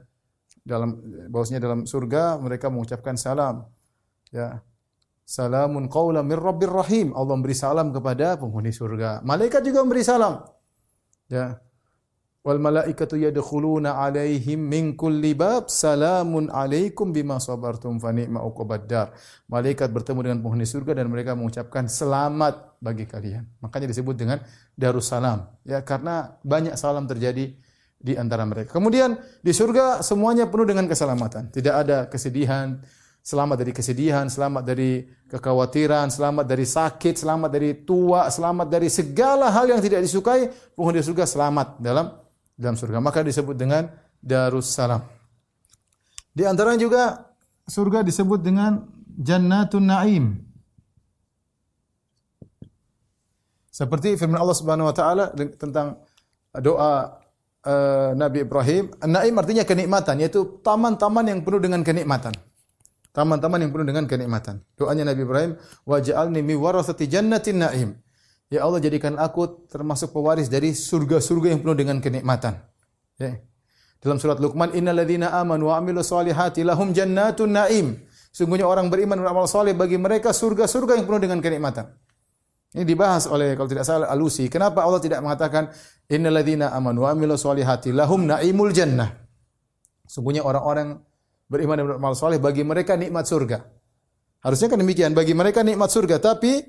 Dalam 0.60 1.00
bahwasanya 1.32 1.64
dalam 1.64 1.88
surga 1.88 2.36
mereka 2.36 2.68
mengucapkan 2.68 3.16
salam 3.16 3.64
ya 4.28 4.60
Salamun 5.28 5.92
qaulan 5.92 6.24
min 6.24 6.40
rabbir 6.40 6.72
rahim. 6.72 7.12
Allah 7.12 7.36
memberi 7.36 7.52
salam 7.52 7.92
kepada 7.92 8.40
penghuni 8.40 8.72
surga. 8.72 9.20
Malaikat 9.20 9.60
juga 9.60 9.84
memberi 9.84 10.00
salam. 10.00 10.40
Ya. 11.28 11.60
Wal 12.40 12.56
malaikatu 12.56 13.20
yadkhuluna 13.20 14.00
alaihim 14.00 14.56
min 14.56 14.96
kulli 14.96 15.36
bab. 15.36 15.68
Salamun 15.68 16.48
alaikum 16.48 17.12
bima 17.12 17.36
sabartum 17.44 18.00
fa 18.00 18.08
ni'ma 18.08 18.40
uqbaddar. 18.40 19.12
Malaikat 19.52 19.92
bertemu 19.92 20.32
dengan 20.32 20.38
penghuni 20.40 20.64
surga 20.64 21.04
dan 21.04 21.12
mereka 21.12 21.36
mengucapkan 21.36 21.92
selamat 21.92 22.80
bagi 22.80 23.04
kalian. 23.04 23.44
Makanya 23.60 23.84
disebut 23.92 24.16
dengan 24.16 24.40
Darussalam. 24.80 25.44
Ya, 25.68 25.84
karena 25.84 26.40
banyak 26.40 26.72
salam 26.80 27.04
terjadi 27.04 27.52
di 28.00 28.12
antara 28.16 28.48
mereka. 28.48 28.72
Kemudian 28.72 29.20
di 29.44 29.52
surga 29.52 30.00
semuanya 30.00 30.48
penuh 30.48 30.64
dengan 30.64 30.88
keselamatan. 30.88 31.52
Tidak 31.52 31.74
ada 31.74 32.08
kesedihan, 32.08 32.80
selamat 33.28 33.60
dari 33.60 33.72
kesedihan, 33.76 34.24
selamat 34.24 34.64
dari 34.64 35.04
kekhawatiran, 35.28 36.08
selamat 36.08 36.48
dari 36.48 36.64
sakit, 36.64 37.20
selamat 37.20 37.50
dari 37.52 37.76
tua, 37.84 38.32
selamat 38.32 38.64
dari 38.72 38.88
segala 38.88 39.52
hal 39.52 39.68
yang 39.68 39.84
tidak 39.84 40.00
disukai, 40.00 40.48
penghuni 40.72 41.04
surga 41.04 41.28
selamat 41.28 41.76
dalam 41.76 42.16
dalam 42.56 42.76
surga. 42.80 43.04
Maka 43.04 43.20
disebut 43.20 43.52
dengan 43.52 43.84
Darussalam. 44.24 45.04
Di 46.32 46.48
antara 46.48 46.72
juga 46.80 47.28
surga 47.68 48.00
disebut 48.00 48.40
dengan 48.40 48.88
Jannatun 49.20 49.84
Naim. 49.84 50.24
Seperti 53.68 54.16
firman 54.16 54.40
Allah 54.40 54.56
Subhanahu 54.56 54.88
wa 54.88 54.96
taala 54.96 55.36
tentang 55.60 56.00
doa 56.64 57.20
uh, 57.68 58.10
Nabi 58.16 58.48
Ibrahim, 58.48 58.88
Naim 59.04 59.36
artinya 59.36 59.68
kenikmatan, 59.68 60.16
yaitu 60.16 60.64
taman-taman 60.64 61.28
yang 61.28 61.44
penuh 61.44 61.60
dengan 61.60 61.84
kenikmatan. 61.84 62.47
Taman-taman 63.12 63.64
yang 63.64 63.70
penuh 63.74 63.86
dengan 63.88 64.04
kenikmatan. 64.04 64.62
Doanya 64.76 65.08
Nabi 65.08 65.24
Ibrahim, 65.24 65.52
waj'alni 65.88 66.40
mi 66.44 66.54
warasati 66.54 67.08
jannatin 67.08 67.64
na'im. 67.64 67.90
Ya 68.48 68.64
Allah 68.64 68.80
jadikan 68.80 69.16
aku 69.20 69.68
termasuk 69.68 70.12
pewaris 70.12 70.48
dari 70.48 70.72
surga-surga 70.72 71.52
yang 71.52 71.60
penuh 71.60 71.76
dengan 71.76 72.00
kenikmatan. 72.00 72.64
Ya. 73.20 73.40
Dalam 73.98 74.22
surat 74.22 74.38
Luqman, 74.38 74.72
innalladzina 74.72 75.34
amanu 75.34 75.74
wa 75.74 75.82
amilus 75.82 76.08
solihati 76.14 76.62
lahum 76.62 76.94
jannatun 76.94 77.50
na'im. 77.50 77.86
Sungguhnya 78.30 78.68
orang 78.68 78.86
beriman 78.92 79.18
beramal 79.18 79.50
soleh 79.50 79.74
bagi 79.74 79.98
mereka 79.98 80.30
surga-surga 80.30 80.94
yang 81.00 81.04
penuh 81.08 81.18
dengan 81.18 81.42
kenikmatan. 81.42 81.90
Ini 82.68 82.84
dibahas 82.84 83.24
oleh 83.26 83.56
kalau 83.56 83.66
tidak 83.66 83.88
salah 83.88 84.12
Alusi. 84.12 84.46
Kenapa 84.52 84.84
Allah 84.84 85.00
tidak 85.00 85.24
mengatakan 85.24 85.72
innalladzina 86.06 86.70
amanu 86.76 87.08
wa 87.08 87.16
amilus 87.16 87.42
solihati 87.42 87.90
lahum 87.96 88.28
na'imul 88.28 88.70
jannah? 88.76 89.08
Sungguhnya 90.04 90.44
orang-orang 90.44 91.00
beriman 91.48 91.80
dan 91.80 91.86
beramal 91.96 92.14
soleh 92.14 92.36
bagi 92.36 92.62
mereka 92.62 92.94
nikmat 92.94 93.24
surga. 93.24 93.64
Harusnya 94.44 94.68
kan 94.70 94.78
demikian 94.78 95.16
bagi 95.16 95.34
mereka 95.34 95.66
nikmat 95.66 95.90
surga, 95.90 96.22
tapi 96.22 96.62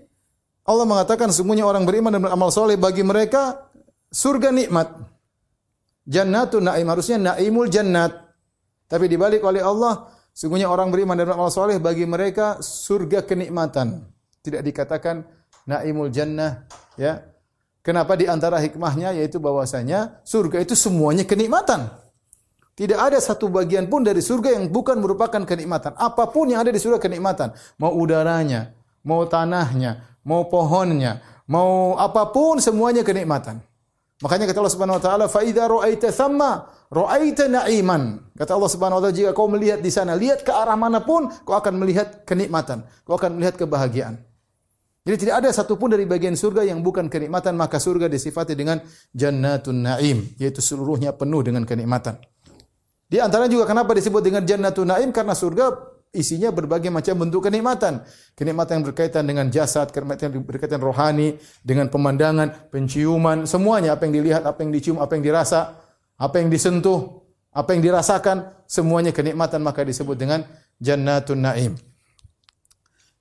Allah 0.65 0.85
mengatakan 0.87 1.29
semuanya 1.29 1.69
orang 1.69 1.85
beriman 1.85 2.09
dan 2.09 2.21
beramal 2.25 2.49
soleh 2.49 2.79
bagi 2.79 3.05
mereka 3.05 3.69
surga 4.09 4.49
nikmat. 4.49 4.89
Jannatun 6.09 6.65
naim 6.65 6.87
harusnya 6.89 7.21
naimul 7.21 7.69
jannat. 7.69 8.33
Tapi 8.89 9.05
dibalik 9.05 9.45
oleh 9.45 9.61
Allah, 9.61 10.09
sungguhnya 10.33 10.65
orang 10.65 10.89
beriman 10.89 11.13
dan 11.13 11.29
beramal 11.29 11.53
soleh 11.53 11.77
bagi 11.77 12.09
mereka 12.09 12.57
surga 12.57 13.21
kenikmatan. 13.21 14.01
Tidak 14.41 14.65
dikatakan 14.65 15.21
naimul 15.69 16.09
jannah, 16.09 16.65
ya. 16.97 17.21
Kenapa 17.85 18.17
di 18.17 18.25
antara 18.25 18.57
hikmahnya 18.57 19.13
yaitu 19.15 19.37
bahwasanya 19.37 20.25
surga 20.25 20.65
itu 20.65 20.73
semuanya 20.73 21.23
kenikmatan. 21.23 22.08
Tidak 22.79 22.95
ada 22.95 23.19
satu 23.19 23.51
bagian 23.51 23.91
pun 23.91 24.07
dari 24.07 24.23
surga 24.23 24.55
yang 24.55 24.71
bukan 24.71 25.03
merupakan 25.03 25.43
kenikmatan. 25.43 25.99
Apa 25.99 26.31
pun 26.31 26.47
yang 26.47 26.63
ada 26.63 26.71
di 26.71 26.79
surga 26.79 26.95
kenikmatan. 26.95 27.51
Mau 27.75 27.91
udaranya, 27.91 28.71
mau 29.03 29.27
tanahnya, 29.27 30.15
mau 30.23 30.47
pohonnya, 30.47 31.19
mau 31.43 31.99
apa 31.99 32.31
pun 32.31 32.63
semuanya 32.63 33.03
kenikmatan. 33.03 33.59
Makanya 34.23 34.47
kata 34.47 34.63
Allah 34.63 34.71
Subhanahu 34.71 34.95
wa 34.95 35.03
taala, 35.03 35.25
"Fa 35.27 35.43
idza 35.43 35.67
ra'aita 35.67 36.07
thamma 36.15 36.51
ra'aita 36.87 37.51
na'iman." 37.51 38.31
Kata 38.39 38.55
Allah 38.55 38.71
Subhanahu 38.71 38.99
wa 38.99 39.03
taala, 39.03 39.15
jika 39.15 39.35
kau 39.35 39.51
melihat 39.51 39.83
di 39.83 39.91
sana, 39.91 40.15
lihat 40.15 40.47
ke 40.47 40.51
arah 40.55 40.79
mana 40.79 41.03
pun, 41.03 41.27
kau 41.43 41.59
akan 41.59 41.83
melihat 41.83 42.23
kenikmatan, 42.23 42.87
kau 43.03 43.19
akan 43.19 43.35
melihat 43.35 43.59
kebahagiaan. 43.59 44.23
Jadi 45.03 45.27
tidak 45.27 45.35
ada 45.43 45.49
satupun 45.51 45.91
dari 45.91 46.07
bagian 46.07 46.35
surga 46.35 46.63
yang 46.63 46.79
bukan 46.79 47.11
kenikmatan, 47.11 47.59
maka 47.59 47.75
surga 47.75 48.07
disifati 48.07 48.55
dengan 48.55 48.79
jannatun 49.11 49.83
na'im, 49.83 50.31
yaitu 50.39 50.63
seluruhnya 50.63 51.11
penuh 51.15 51.43
dengan 51.43 51.67
kenikmatan. 51.67 52.19
Di 53.09 53.17
antara 53.17 53.49
juga 53.49 53.65
kenapa 53.65 53.97
disebut 53.97 54.21
dengan 54.21 54.45
Jannatun 54.45 54.85
Naim 54.85 55.09
karena 55.09 55.33
surga 55.33 55.73
isinya 56.13 56.53
berbagai 56.53 56.93
macam 56.93 57.25
bentuk 57.25 57.49
kenikmatan. 57.49 58.05
Kenikmatan 58.37 58.81
yang 58.81 58.85
berkaitan 58.93 59.23
dengan 59.25 59.49
jasad, 59.49 59.89
kenikmatan 59.89 60.29
yang 60.29 60.45
berkaitan 60.45 60.77
rohani, 60.77 61.41
dengan 61.65 61.89
pemandangan, 61.89 62.69
penciuman, 62.69 63.49
semuanya 63.49 63.97
apa 63.97 64.05
yang 64.05 64.13
dilihat, 64.21 64.45
apa 64.45 64.61
yang 64.61 64.69
dicium, 64.69 64.97
apa 65.01 65.17
yang 65.17 65.25
dirasa, 65.25 65.73
apa 66.21 66.35
yang 66.37 66.53
disentuh, 66.53 67.25
apa 67.49 67.73
yang 67.73 67.81
dirasakan, 67.81 68.45
semuanya 68.69 69.09
kenikmatan 69.09 69.65
maka 69.65 69.81
disebut 69.81 70.13
dengan 70.13 70.45
Jannatun 70.77 71.41
Naim. 71.41 71.73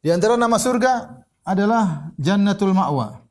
Di 0.04 0.12
antara 0.12 0.36
nama 0.36 0.60
surga 0.60 1.24
adalah 1.48 2.12
Jannatul 2.20 2.76
Ma'wa. 2.76 3.27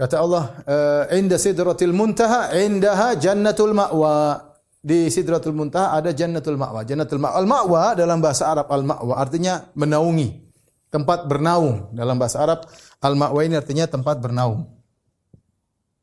Kata 0.00 0.16
Allah, 0.16 0.44
eh, 0.64 1.20
"Inda 1.20 1.36
sidratil 1.36 1.92
muntaha, 1.92 2.56
indaha 2.56 3.12
jannatul 3.20 3.76
ma'wa." 3.76 4.48
Di 4.80 5.12
sidratul 5.12 5.52
muntaha 5.52 6.00
ada 6.00 6.08
jannatul 6.16 6.56
ma'wa. 6.56 6.80
Jannatul 6.88 7.20
ma'wa. 7.20 7.36
Al-ma'wa 7.36 7.92
dalam 7.92 8.24
bahasa 8.24 8.48
Arab 8.48 8.64
al-ma'wa 8.72 9.12
artinya 9.20 9.68
menaungi, 9.76 10.40
tempat 10.88 11.28
bernaung. 11.28 11.92
Dalam 11.92 12.16
bahasa 12.16 12.40
Arab 12.40 12.64
al-ma'wa 13.04 13.44
ini 13.44 13.60
artinya 13.60 13.84
tempat 13.84 14.16
bernaung. 14.24 14.64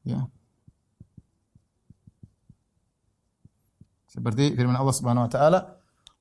Ya. 0.05 0.29
Seperti 4.13 4.53
firman 4.53 4.77
Allah 4.77 4.93
Subhanahu 4.93 5.25
wa 5.25 5.31
taala, 5.33 5.59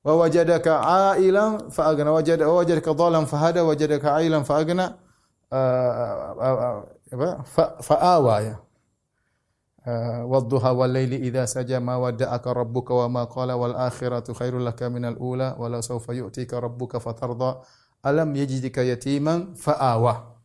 wa 0.01 0.13
wajadaka 0.25 0.81
ailan 1.13 1.69
fa 1.69 1.93
aghna 1.93 2.09
wajada 2.09 2.49
wajadaka 2.49 2.89
dhalam 2.89 3.29
fa 3.29 3.37
hada 3.37 3.61
wajadaka 3.61 4.17
ailan 4.17 4.41
fa 4.41 4.65
apa? 7.11 7.43
Fa 7.79 7.95
awa 7.99 8.35
ya. 8.43 8.55
Wadduha 10.27 10.75
wal 10.75 10.91
laili 10.91 11.15
idza 11.31 11.47
saja 11.47 11.79
ma 11.79 11.95
wadda'aka 11.95 12.51
rabbuka 12.51 12.91
wa 12.91 13.07
ma 13.07 13.23
qala 13.23 13.55
wal 13.55 13.71
akhiratu 13.71 14.35
khairul 14.35 14.59
laka 14.59 14.91
minal 14.91 15.15
ula 15.15 15.55
walau 15.55 15.79
sawfa 15.79 16.11
yu'tika 16.11 16.59
rabbuka 16.59 16.99
fatarda. 16.99 17.63
Alam 18.03 18.35
yajidika 18.35 18.83
yatiman? 18.83 19.55
Fa'awa. 19.55 20.35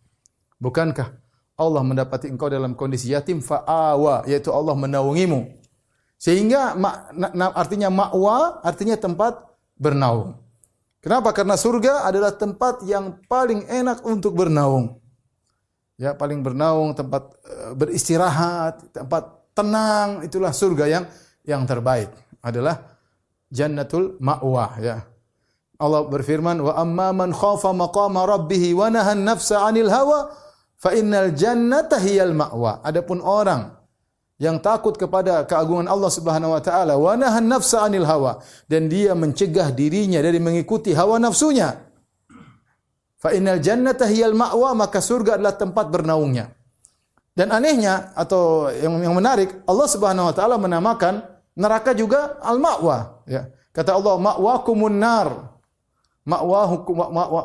Bukankah 0.62 1.18
Allah 1.58 1.82
mendapati 1.82 2.30
engkau 2.30 2.46
dalam 2.46 2.78
kondisi 2.78 3.10
yatim? 3.10 3.42
Fa'awa. 3.42 4.22
Yaitu 4.30 4.54
Allah 4.54 4.78
menaungimu. 4.78 5.58
Sehingga 6.22 6.78
artinya 7.58 7.90
ma'wa 7.90 8.62
artinya 8.62 8.94
tempat 8.94 9.42
bernaung. 9.74 10.38
Kenapa? 11.02 11.34
Karena 11.34 11.58
surga 11.58 12.06
adalah 12.06 12.30
tempat 12.38 12.86
yang 12.86 13.18
paling 13.26 13.66
enak 13.66 14.06
untuk 14.06 14.38
bernaung 14.38 15.01
ya 16.00 16.16
paling 16.16 16.40
bernaung, 16.40 16.96
tempat 16.96 17.32
uh, 17.44 17.72
beristirahat, 17.76 18.92
tempat 18.92 19.52
tenang, 19.52 20.24
itulah 20.24 20.52
surga 20.52 20.84
yang 20.88 21.04
yang 21.44 21.62
terbaik 21.66 22.08
adalah 22.40 22.98
jannatul 23.52 24.16
ma'wa 24.18 24.66
ya. 24.80 24.96
Allah 25.82 26.06
berfirman 26.06 26.62
wa 26.62 26.72
amma 26.78 27.10
man 27.10 27.30
khafa 27.34 27.74
maqama 27.74 28.22
rabbih 28.22 28.78
wa 28.78 28.86
nahan 28.86 29.26
nafsa 29.26 29.66
'anil 29.66 29.90
hawa 29.90 30.30
fa 30.78 30.94
innal 30.94 31.34
jannata 31.34 31.98
hiyal 31.98 32.30
ma'wa. 32.32 32.86
Adapun 32.86 33.18
orang 33.18 33.82
yang 34.38 34.62
takut 34.62 34.94
kepada 34.94 35.42
keagungan 35.46 35.90
Allah 35.90 36.10
Subhanahu 36.10 36.54
wa 36.54 36.62
taala 36.62 36.94
wa 36.94 37.14
nahan 37.18 37.50
nafsa 37.50 37.82
'anil 37.82 38.06
hawa 38.06 38.38
dan 38.70 38.86
dia 38.86 39.14
mencegah 39.18 39.74
dirinya 39.74 40.22
dari 40.22 40.38
mengikuti 40.38 40.94
hawa 40.94 41.18
nafsunya 41.18 41.91
Fa 43.22 43.30
innal 43.30 43.62
jannata 43.62 44.10
hiyal 44.10 44.34
ma'wa 44.34 44.74
maka 44.74 44.98
surga 44.98 45.38
adalah 45.38 45.54
tempat 45.54 45.86
bernaungnya. 45.94 46.50
Dan 47.38 47.54
anehnya 47.54 48.10
atau 48.18 48.66
yang, 48.74 48.98
yang 48.98 49.14
menarik 49.14 49.62
Allah 49.62 49.86
Subhanahu 49.86 50.26
wa 50.28 50.34
taala 50.34 50.58
menamakan 50.58 51.22
neraka 51.54 51.94
juga 51.94 52.42
al 52.42 52.58
ma'wa 52.58 53.22
ya. 53.30 53.46
Kata 53.70 53.94
Allah 53.94 54.18
ma'wakumun 54.18 54.98
nar. 54.98 55.28
Ma'wahukum 56.26 56.94
ma'wa 56.98 57.40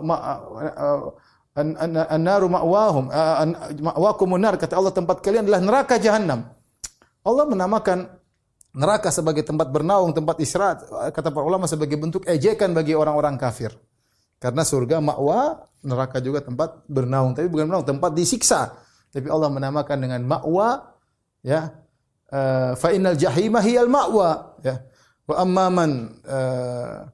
an-naru 1.58 2.48
ma'wahum 2.50 3.06
ma'wakumun 3.82 4.38
nar 4.38 4.62
kata 4.62 4.78
Allah 4.78 4.94
tempat 4.94 5.22
kalian 5.22 5.46
adalah 5.46 5.62
neraka 5.62 6.02
jahanam. 6.02 6.46
Allah 7.22 7.46
menamakan 7.46 8.10
neraka 8.74 9.10
sebagai 9.10 9.42
tempat 9.46 9.70
bernaung, 9.70 10.14
tempat 10.14 10.38
istirahat 10.42 10.86
kata 11.14 11.30
para 11.34 11.46
ulama 11.46 11.70
sebagai 11.70 11.98
bentuk 12.02 12.26
ejekan 12.26 12.74
bagi 12.74 12.98
orang-orang 12.98 13.38
kafir. 13.38 13.74
Karena 14.38 14.62
surga 14.62 15.02
makwa, 15.02 15.66
neraka 15.82 16.22
juga 16.22 16.46
tempat 16.46 16.86
bernaung, 16.86 17.34
tapi 17.34 17.50
bukan 17.50 17.70
bernaung, 17.70 17.88
tempat 17.88 18.14
disiksa. 18.14 18.78
Tapi 19.10 19.26
Allah 19.34 19.50
menamakan 19.50 19.98
dengan 19.98 20.22
makwa, 20.26 20.94
ya. 21.42 21.74
Uh, 22.28 22.76
fa 22.76 22.92
innal 22.92 23.16
jahima 23.16 23.64
hiyal 23.64 23.88
ma'wa, 23.88 24.60
ya. 24.62 24.84
Wa 25.28 25.44
amma 25.44 25.66
man 25.72 25.92
uh, 26.28 27.08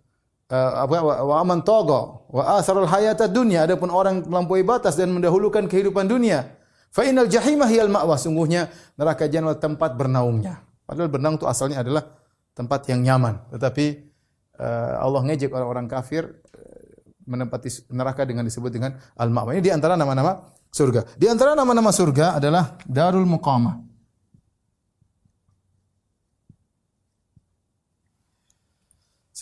uh, 0.54 0.72
apa 0.86 0.96
wa 1.02 1.36
aman 1.42 1.66
togo 1.66 2.30
wa 2.30 2.62
asarul 2.62 2.86
hayata 2.86 3.26
dunya 3.26 3.66
adapun 3.66 3.90
orang 3.90 4.22
melampaui 4.26 4.62
batas 4.62 4.94
dan 4.94 5.10
mendahulukan 5.10 5.66
kehidupan 5.66 6.06
dunia 6.06 6.54
fa 6.94 7.02
innal 7.10 7.26
jahima 7.26 7.66
hiyal 7.66 7.90
ma'wa 7.90 8.14
sungguhnya 8.14 8.70
neraka 9.02 9.26
jahanam 9.26 9.58
tempat 9.58 9.98
bernaungnya 9.98 10.62
padahal 10.86 11.10
bernaung 11.10 11.42
itu 11.42 11.50
asalnya 11.50 11.82
adalah 11.82 12.06
tempat 12.54 12.86
yang 12.94 13.02
nyaman 13.02 13.42
tetapi 13.50 14.14
Allah 15.02 15.22
ngejek 15.26 15.50
orang-orang 15.50 15.90
kafir 15.90 16.30
menempati 17.26 17.92
neraka 17.92 18.28
dengan 18.28 18.44
disebut 18.48 18.72
dengan 18.72 18.96
al-ma'wa. 19.20 19.56
Ini 19.56 19.64
di 19.64 19.72
antara 19.72 19.96
nama-nama 20.00 20.52
surga. 20.72 21.18
Di 21.18 21.28
antara 21.30 21.56
nama-nama 21.56 21.92
surga 21.94 22.38
adalah 22.40 22.78
Darul 22.86 23.28
Muqamah. 23.28 23.94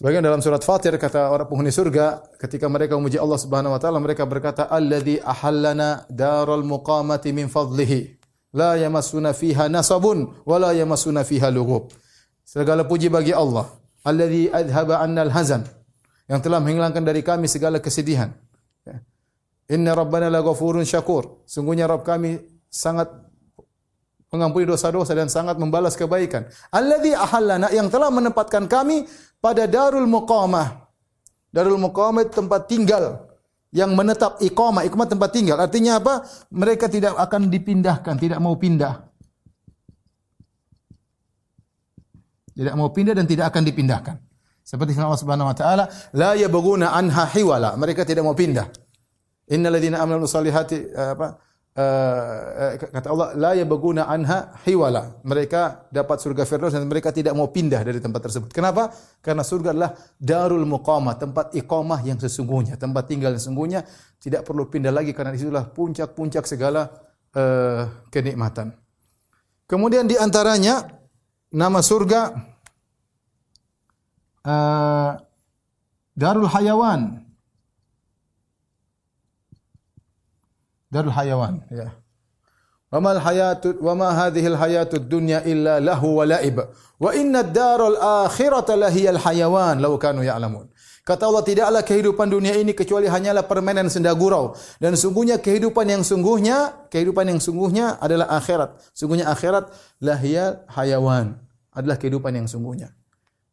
Sebagian 0.01 0.25
dalam 0.25 0.41
surat 0.41 0.65
Fatir 0.65 0.97
kata 0.97 1.29
orang 1.29 1.45
penghuni 1.45 1.69
surga 1.69 2.25
ketika 2.41 2.65
mereka 2.65 2.97
memuji 2.97 3.21
Allah 3.21 3.37
Subhanahu 3.37 3.75
wa 3.75 3.77
taala 3.77 4.01
mereka 4.01 4.25
berkata 4.25 4.65
alladzi 4.65 5.21
ahallana 5.21 6.09
darul 6.09 6.65
muqamati 6.65 7.29
min 7.29 7.45
fadlihi 7.45 8.17
la 8.57 8.81
yamassuna 8.81 9.29
fiha 9.29 9.69
nasabun 9.69 10.41
wa 10.41 10.57
la 10.57 10.73
yamassuna 10.73 11.21
fiha 11.21 11.53
lughub. 11.53 11.93
Segala 12.41 12.81
puji 12.81 13.13
bagi 13.13 13.29
Allah 13.29 13.69
alladzi 14.01 14.49
adhaba 14.49 15.05
annal 15.05 15.29
hazan 15.29 15.69
yang 16.29 16.39
telah 16.43 16.59
menghilangkan 16.61 17.01
dari 17.01 17.21
kami 17.25 17.45
segala 17.49 17.81
kesedihan. 17.81 18.33
Ya. 18.85 19.01
Inna 19.71 19.95
rabbana 19.95 20.27
la 20.27 20.43
ghafurun 20.43 20.83
syakur. 20.83 21.45
Sungguhnya 21.47 21.87
Rabb 21.87 22.03
kami 22.03 22.37
sangat 22.67 23.07
mengampuni 24.31 24.63
dosa-dosa 24.63 25.11
dan 25.11 25.27
sangat 25.27 25.59
membalas 25.59 25.99
kebaikan. 25.99 26.47
Alladzi 26.71 27.11
ahallana 27.11 27.67
yang 27.75 27.91
telah 27.91 28.07
menempatkan 28.07 28.65
kami 28.65 29.03
pada 29.43 29.67
darul 29.67 30.07
muqamah. 30.07 30.87
Darul 31.51 31.79
muqamah 31.79 32.31
tempat 32.31 32.71
tinggal 32.71 33.27
yang 33.75 33.91
menetap 33.91 34.39
iqamah, 34.39 34.87
iqamah 34.87 35.07
tempat 35.07 35.29
tinggal. 35.35 35.59
Artinya 35.59 35.99
apa? 35.99 36.23
Mereka 36.51 36.87
tidak 36.87 37.19
akan 37.19 37.51
dipindahkan, 37.51 38.15
tidak 38.19 38.39
mau 38.39 38.55
pindah. 38.55 39.11
Tidak 42.51 42.75
mau 42.75 42.91
pindah 42.91 43.15
dan 43.15 43.27
tidak 43.27 43.51
akan 43.51 43.63
dipindahkan. 43.67 44.15
Seperti 44.71 44.95
firman 44.95 45.11
Allah 45.11 45.19
Subhanahu 45.19 45.51
wa 45.51 45.57
taala, 45.57 45.83
la 46.15 46.31
yabghuna 46.39 46.95
anha 46.95 47.27
hiwala. 47.27 47.75
Mereka 47.75 48.07
tidak 48.07 48.23
mau 48.23 48.31
pindah. 48.31 48.71
Innal 49.51 49.75
ladzina 49.75 49.99
amanu 49.99 50.23
salihati 50.23 50.95
eh, 50.95 51.11
apa? 51.11 51.51
Uh, 51.71 52.75
kata 52.75 53.07
Allah 53.15 53.31
la 53.35 53.51
yabghuna 53.55 54.07
anha 54.07 54.55
hiwala. 54.63 55.19
Mereka 55.27 55.91
dapat 55.91 56.23
surga 56.23 56.47
Firdaus 56.47 56.71
dan 56.71 56.87
mereka 56.87 57.11
tidak 57.11 57.35
mau 57.35 57.51
pindah 57.51 57.83
dari 57.83 57.99
tempat 57.99 58.31
tersebut. 58.31 58.47
Kenapa? 58.55 58.95
Karena 59.19 59.43
surga 59.43 59.75
adalah 59.75 59.91
darul 60.15 60.63
muqamah, 60.63 61.19
tempat 61.19 61.51
iqamah 61.51 61.99
yang 62.07 62.15
sesungguhnya, 62.19 62.79
tempat 62.79 63.11
tinggal 63.11 63.35
yang 63.35 63.43
sesungguhnya, 63.43 63.83
tidak 64.23 64.47
perlu 64.47 64.71
pindah 64.71 64.91
lagi 64.91 65.11
karena 65.11 65.35
di 65.35 65.39
situlah 65.43 65.67
puncak-puncak 65.67 66.47
segala 66.47 66.91
kenikmatan. 68.11 68.75
Kemudian 69.63 70.03
di 70.03 70.19
antaranya 70.19 70.83
nama 71.55 71.79
surga 71.79 72.50
uh, 74.45 75.17
Darul 76.17 76.49
Hayawan. 76.49 77.23
Darul 80.91 81.15
Hayawan, 81.15 81.63
ya. 81.71 82.01
Wa 82.91 82.99
mal 82.99 83.23
hayatu 83.23 83.79
wa 83.79 83.95
ma 83.95 84.11
hadhihi 84.11 84.51
al 84.51 84.59
hayatud 84.59 85.07
dunya 85.07 85.39
illa 85.47 85.79
lahu 85.79 86.19
wa 86.19 86.27
la'ib. 86.27 86.59
Wa 86.99 87.15
inna 87.15 87.39
ad-daral 87.39 87.95
akhirata 88.27 88.75
lahiyal 88.75 89.15
hayawan 89.15 89.79
law 89.79 89.95
kanu 89.95 90.27
ya'lamun. 90.27 90.67
Kata 91.07 91.31
Allah 91.31 91.41
tidaklah 91.41 91.81
kehidupan 91.87 92.27
dunia 92.27 92.53
ini 92.59 92.75
kecuali 92.75 93.07
hanyalah 93.07 93.47
permainan 93.47 93.89
senda 93.89 94.11
gurau 94.13 94.53
dan 94.77 94.93
sungguhnya 94.93 95.41
kehidupan 95.41 95.87
yang 95.87 96.03
sungguhnya 96.05 96.85
kehidupan 96.93 97.31
yang 97.31 97.39
sungguhnya 97.39 97.95
adalah 97.97 98.27
akhirat. 98.37 98.75
Sungguhnya 98.93 99.31
akhirat 99.31 99.71
lahiyal 100.03 100.61
hayawan 100.69 101.39
adalah 101.71 101.95
kehidupan 101.95 102.43
yang 102.43 102.45
sungguhnya. 102.45 102.91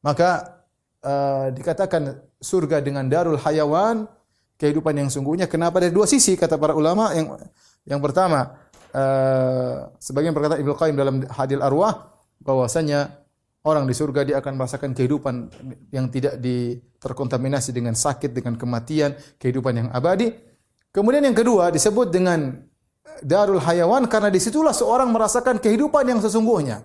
Maka 0.03 0.58
uh, 1.05 1.53
dikatakan 1.53 2.19
surga 2.39 2.83
dengan 2.83 3.07
darul 3.07 3.39
hayawan, 3.39 4.07
kehidupan 4.59 4.95
yang 4.99 5.09
sungguhnya. 5.09 5.47
Kenapa 5.47 5.79
dari 5.79 5.95
dua 5.95 6.05
sisi 6.11 6.35
kata 6.35 6.59
para 6.59 6.75
ulama 6.75 7.15
yang 7.15 7.39
yang 7.87 8.01
pertama 8.03 8.59
uh, 8.93 9.89
sebagian 10.03 10.35
berkata 10.35 10.59
Ibnu 10.59 10.75
Qayyim 10.75 10.97
dalam 10.99 11.17
Hadil 11.31 11.63
Arwah 11.63 12.11
bahwasanya 12.43 13.23
orang 13.63 13.87
di 13.87 13.95
surga 13.95 14.27
dia 14.27 14.37
akan 14.43 14.59
merasakan 14.59 14.91
kehidupan 14.95 15.35
yang 15.95 16.11
tidak 16.11 16.39
terkontaminasi 16.99 17.71
dengan 17.71 17.95
sakit, 17.95 18.35
dengan 18.35 18.59
kematian, 18.59 19.15
kehidupan 19.39 19.73
yang 19.87 19.89
abadi. 19.95 20.35
Kemudian 20.91 21.23
yang 21.23 21.37
kedua 21.37 21.71
disebut 21.71 22.11
dengan 22.11 22.59
darul 23.23 23.63
hayawan 23.63 24.07
karena 24.11 24.31
di 24.31 24.41
situlah 24.43 24.75
seorang 24.75 25.11
merasakan 25.11 25.63
kehidupan 25.63 26.07
yang 26.07 26.21
sesungguhnya. 26.23 26.83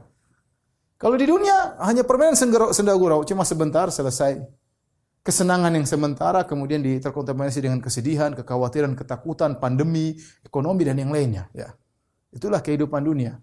Kalau 1.03 1.19
di 1.19 1.27
dunia 1.27 1.75
hanya 1.83 2.07
permainan 2.07 2.39
senda 2.71 2.95
gurau, 2.95 3.27
cuma 3.27 3.43
sebentar 3.43 3.91
selesai. 3.91 4.39
Kesenangan 5.23 5.71
yang 5.75 5.83
sementara 5.83 6.47
kemudian 6.47 6.79
terkontaminasi 6.79 7.59
dengan 7.63 7.83
kesedihan, 7.83 8.31
kekhawatiran, 8.31 8.95
ketakutan, 8.95 9.59
pandemi, 9.59 10.15
ekonomi 10.43 10.83
dan 10.87 10.99
yang 10.99 11.11
lainnya. 11.11 11.51
Ya, 11.51 11.75
itulah 12.31 12.63
kehidupan 12.63 13.03
dunia. 13.03 13.39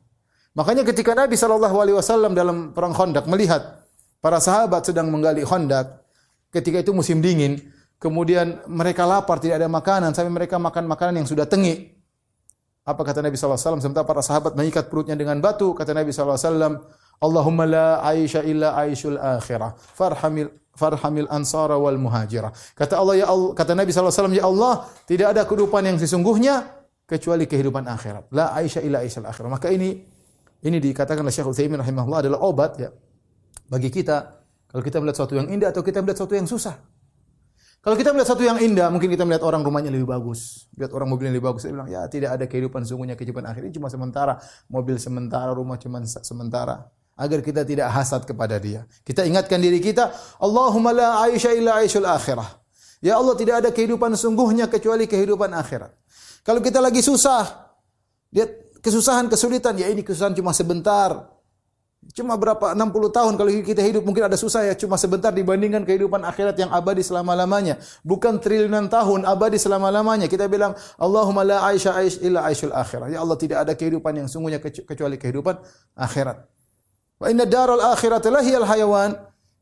Makanya 0.56 0.88
ketika 0.88 1.12
Nabi 1.12 1.36
Shallallahu 1.36 1.76
Alaihi 1.80 1.96
Wasallam 2.00 2.32
dalam 2.32 2.72
perang 2.72 2.96
Khandaq 2.96 3.28
melihat 3.28 3.84
para 4.24 4.40
sahabat 4.40 4.88
sedang 4.88 5.12
menggali 5.12 5.44
Khandaq, 5.44 6.00
ketika 6.52 6.84
itu 6.84 6.92
musim 6.92 7.20
dingin, 7.24 7.60
kemudian 8.00 8.60
mereka 8.68 9.04
lapar, 9.04 9.40
tidak 9.40 9.60
ada 9.60 9.68
makanan, 9.68 10.16
sampai 10.16 10.32
mereka 10.32 10.56
makan 10.56 10.84
makanan 10.84 11.24
yang 11.24 11.28
sudah 11.28 11.44
tengik. 11.44 11.96
Apa 12.84 13.04
kata 13.04 13.20
Nabi 13.20 13.36
sallallahu 13.36 13.56
alaihi 13.56 13.68
wasallam 13.68 13.84
sementara 13.84 14.04
para 14.08 14.24
sahabat 14.24 14.52
mengikat 14.56 14.88
perutnya 14.88 15.16
dengan 15.16 15.40
batu, 15.40 15.76
kata 15.76 15.92
Nabi 15.96 16.12
sallallahu 16.12 16.36
alaihi 16.36 16.48
wasallam, 16.48 16.74
Allahumma 17.20 17.68
la 17.68 17.88
aisha 18.00 18.40
illa 18.40 18.72
aishul 18.80 19.20
akhirah. 19.20 19.76
Farhamil 19.76 20.48
farhamil 20.72 21.28
ansara 21.28 21.76
wal 21.76 22.00
muhajirah. 22.00 22.48
Kata 22.72 22.96
Allah 22.96 23.20
ya 23.20 23.26
Allah, 23.28 23.52
kata 23.52 23.76
Nabi 23.76 23.92
wasallam, 23.92 24.32
ya 24.32 24.48
Allah, 24.48 24.88
tidak 25.04 25.36
ada 25.36 25.44
kehidupan 25.44 25.84
yang 25.84 25.96
sesungguhnya 26.00 26.64
kecuali 27.04 27.44
kehidupan 27.44 27.84
akhirat. 27.84 28.32
La 28.32 28.56
aisha 28.56 28.80
illa 28.80 29.04
aishul 29.04 29.28
akhirah. 29.28 29.52
Maka 29.52 29.68
ini 29.68 30.00
ini 30.64 30.76
dikatakan 30.80 31.20
oleh 31.20 31.32
Syekh 31.32 31.52
Utsaimin 31.52 31.80
rahimahullah 31.80 32.20
adalah 32.24 32.40
obat 32.44 32.76
ya 32.80 32.92
bagi 33.68 33.88
kita 33.88 34.40
kalau 34.70 34.82
kita 34.84 35.00
melihat 35.00 35.16
sesuatu 35.20 35.34
yang 35.36 35.48
indah 35.48 35.72
atau 35.72 35.82
kita 35.82 35.98
melihat 36.00 36.22
sesuatu 36.22 36.36
yang 36.36 36.48
susah. 36.48 36.76
Kalau 37.80 37.96
kita 37.96 38.12
melihat 38.12 38.28
sesuatu 38.28 38.44
yang 38.44 38.60
indah, 38.60 38.92
mungkin 38.92 39.08
kita 39.08 39.24
melihat 39.24 39.40
orang 39.40 39.64
rumahnya 39.64 39.88
lebih 39.88 40.04
bagus, 40.04 40.68
lihat 40.76 40.92
orang 40.92 41.08
mobilnya 41.08 41.32
lebih 41.32 41.48
bagus. 41.48 41.64
Saya 41.64 41.72
bilang, 41.72 41.88
ya 41.88 42.04
tidak 42.12 42.36
ada 42.36 42.44
kehidupan 42.44 42.84
sungguhnya 42.84 43.16
kehidupan 43.16 43.40
akhir 43.48 43.72
cuma 43.72 43.88
sementara, 43.88 44.36
mobil 44.68 45.00
sementara, 45.00 45.56
rumah 45.56 45.80
cuma 45.80 46.04
sementara. 46.04 46.92
Agar 47.20 47.44
kita 47.44 47.68
tidak 47.68 47.92
hasad 47.92 48.24
kepada 48.24 48.56
dia. 48.56 48.88
Kita 49.04 49.28
ingatkan 49.28 49.60
diri 49.60 49.76
kita, 49.76 50.08
Allahumma 50.40 50.96
la 50.96 51.08
aisha 51.28 51.52
illa 51.52 51.76
aishul 51.76 52.08
akhirah. 52.08 52.48
Ya 53.00 53.16
Allah 53.16 53.36
tidak 53.36 53.64
ada 53.64 53.68
kehidupan 53.72 54.12
sungguhnya 54.16 54.68
kecuali 54.68 55.08
kehidupan 55.08 55.52
akhirat. 55.56 55.92
Kalau 56.44 56.60
kita 56.60 56.80
lagi 56.80 57.00
susah, 57.00 57.72
lihat 58.32 58.80
kesusahan, 58.84 59.28
kesulitan, 59.28 59.76
ya 59.76 59.88
ini 59.88 60.04
kesusahan 60.04 60.36
cuma 60.36 60.52
sebentar. 60.52 61.28
Cuma 62.16 62.34
berapa 62.34 62.72
60 62.72 63.12
tahun 63.12 63.32
kalau 63.36 63.50
kita 63.60 63.84
hidup 63.84 64.02
mungkin 64.02 64.24
ada 64.24 64.34
susah 64.34 64.66
ya 64.66 64.74
cuma 64.74 64.96
sebentar 64.96 65.30
dibandingkan 65.30 65.84
kehidupan 65.84 66.24
akhirat 66.24 66.56
yang 66.56 66.72
abadi 66.72 67.04
selama-lamanya. 67.04 67.76
Bukan 68.02 68.40
triliunan 68.40 68.88
tahun 68.88 69.28
abadi 69.28 69.60
selama-lamanya. 69.60 70.24
Kita 70.24 70.48
bilang 70.48 70.72
Allahumma 70.96 71.44
la 71.44 71.58
aisha 71.68 71.92
aish 71.94 72.18
illa 72.24 72.48
aishul 72.48 72.72
akhirah. 72.72 73.12
Ya 73.12 73.20
Allah 73.20 73.36
tidak 73.36 73.68
ada 73.68 73.72
kehidupan 73.76 74.16
yang 74.16 74.28
sungguhnya 74.32 74.58
kecuali 74.64 75.20
kehidupan 75.20 75.60
akhirat. 75.92 76.59
Wa 77.20 77.28
inna 77.28 77.44
daral 77.44 77.84
akhirat 77.92 78.24
lahiyal 78.24 78.64
hayawan. 78.64 79.12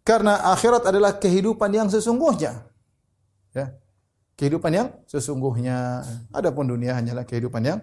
Karena 0.06 0.40
akhirat 0.54 0.88
adalah 0.88 1.18
kehidupan 1.18 1.68
yang 1.74 1.90
sesungguhnya. 1.90 2.64
Ya. 3.52 3.76
Kehidupan 4.38 4.70
yang 4.72 4.88
sesungguhnya. 5.04 6.06
Adapun 6.32 6.70
dunia 6.70 6.94
hanyalah 6.94 7.26
kehidupan 7.26 7.60
yang 7.66 7.78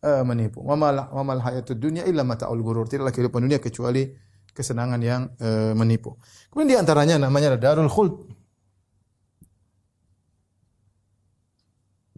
uh, 0.00 0.22
menipu. 0.22 0.62
Wa 0.62 0.78
mal 0.78 1.42
hayatud 1.42 1.76
dunya 1.76 2.06
illa 2.06 2.22
mata'ul 2.24 2.62
ghurur. 2.62 2.86
Tidaklah 2.86 3.12
kehidupan 3.12 3.44
dunia 3.44 3.58
kecuali 3.60 4.08
kesenangan 4.54 5.00
yang 5.02 5.28
uh, 5.42 5.74
menipu. 5.74 6.16
Kemudian 6.48 6.70
di 6.70 6.76
antaranya 6.78 7.18
namanya 7.18 7.58
Darul 7.58 7.90
Khuld. 7.90 8.30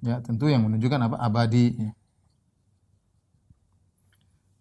Ya, 0.03 0.19
tentu 0.19 0.51
yang 0.51 0.67
menunjukkan 0.67 1.01
apa? 1.09 1.17
Abadi. 1.19 1.79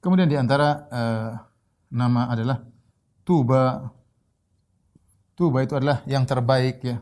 Kemudian 0.01 0.29
di 0.29 0.37
antara 0.37 0.89
uh, 0.89 1.31
nama 1.91 2.31
adalah 2.31 2.63
Tuba. 3.21 3.85
Tuba 5.37 5.57
itu 5.63 5.73
adalah 5.77 6.01
yang 6.09 6.25
terbaik 6.25 6.83
ya. 6.85 7.01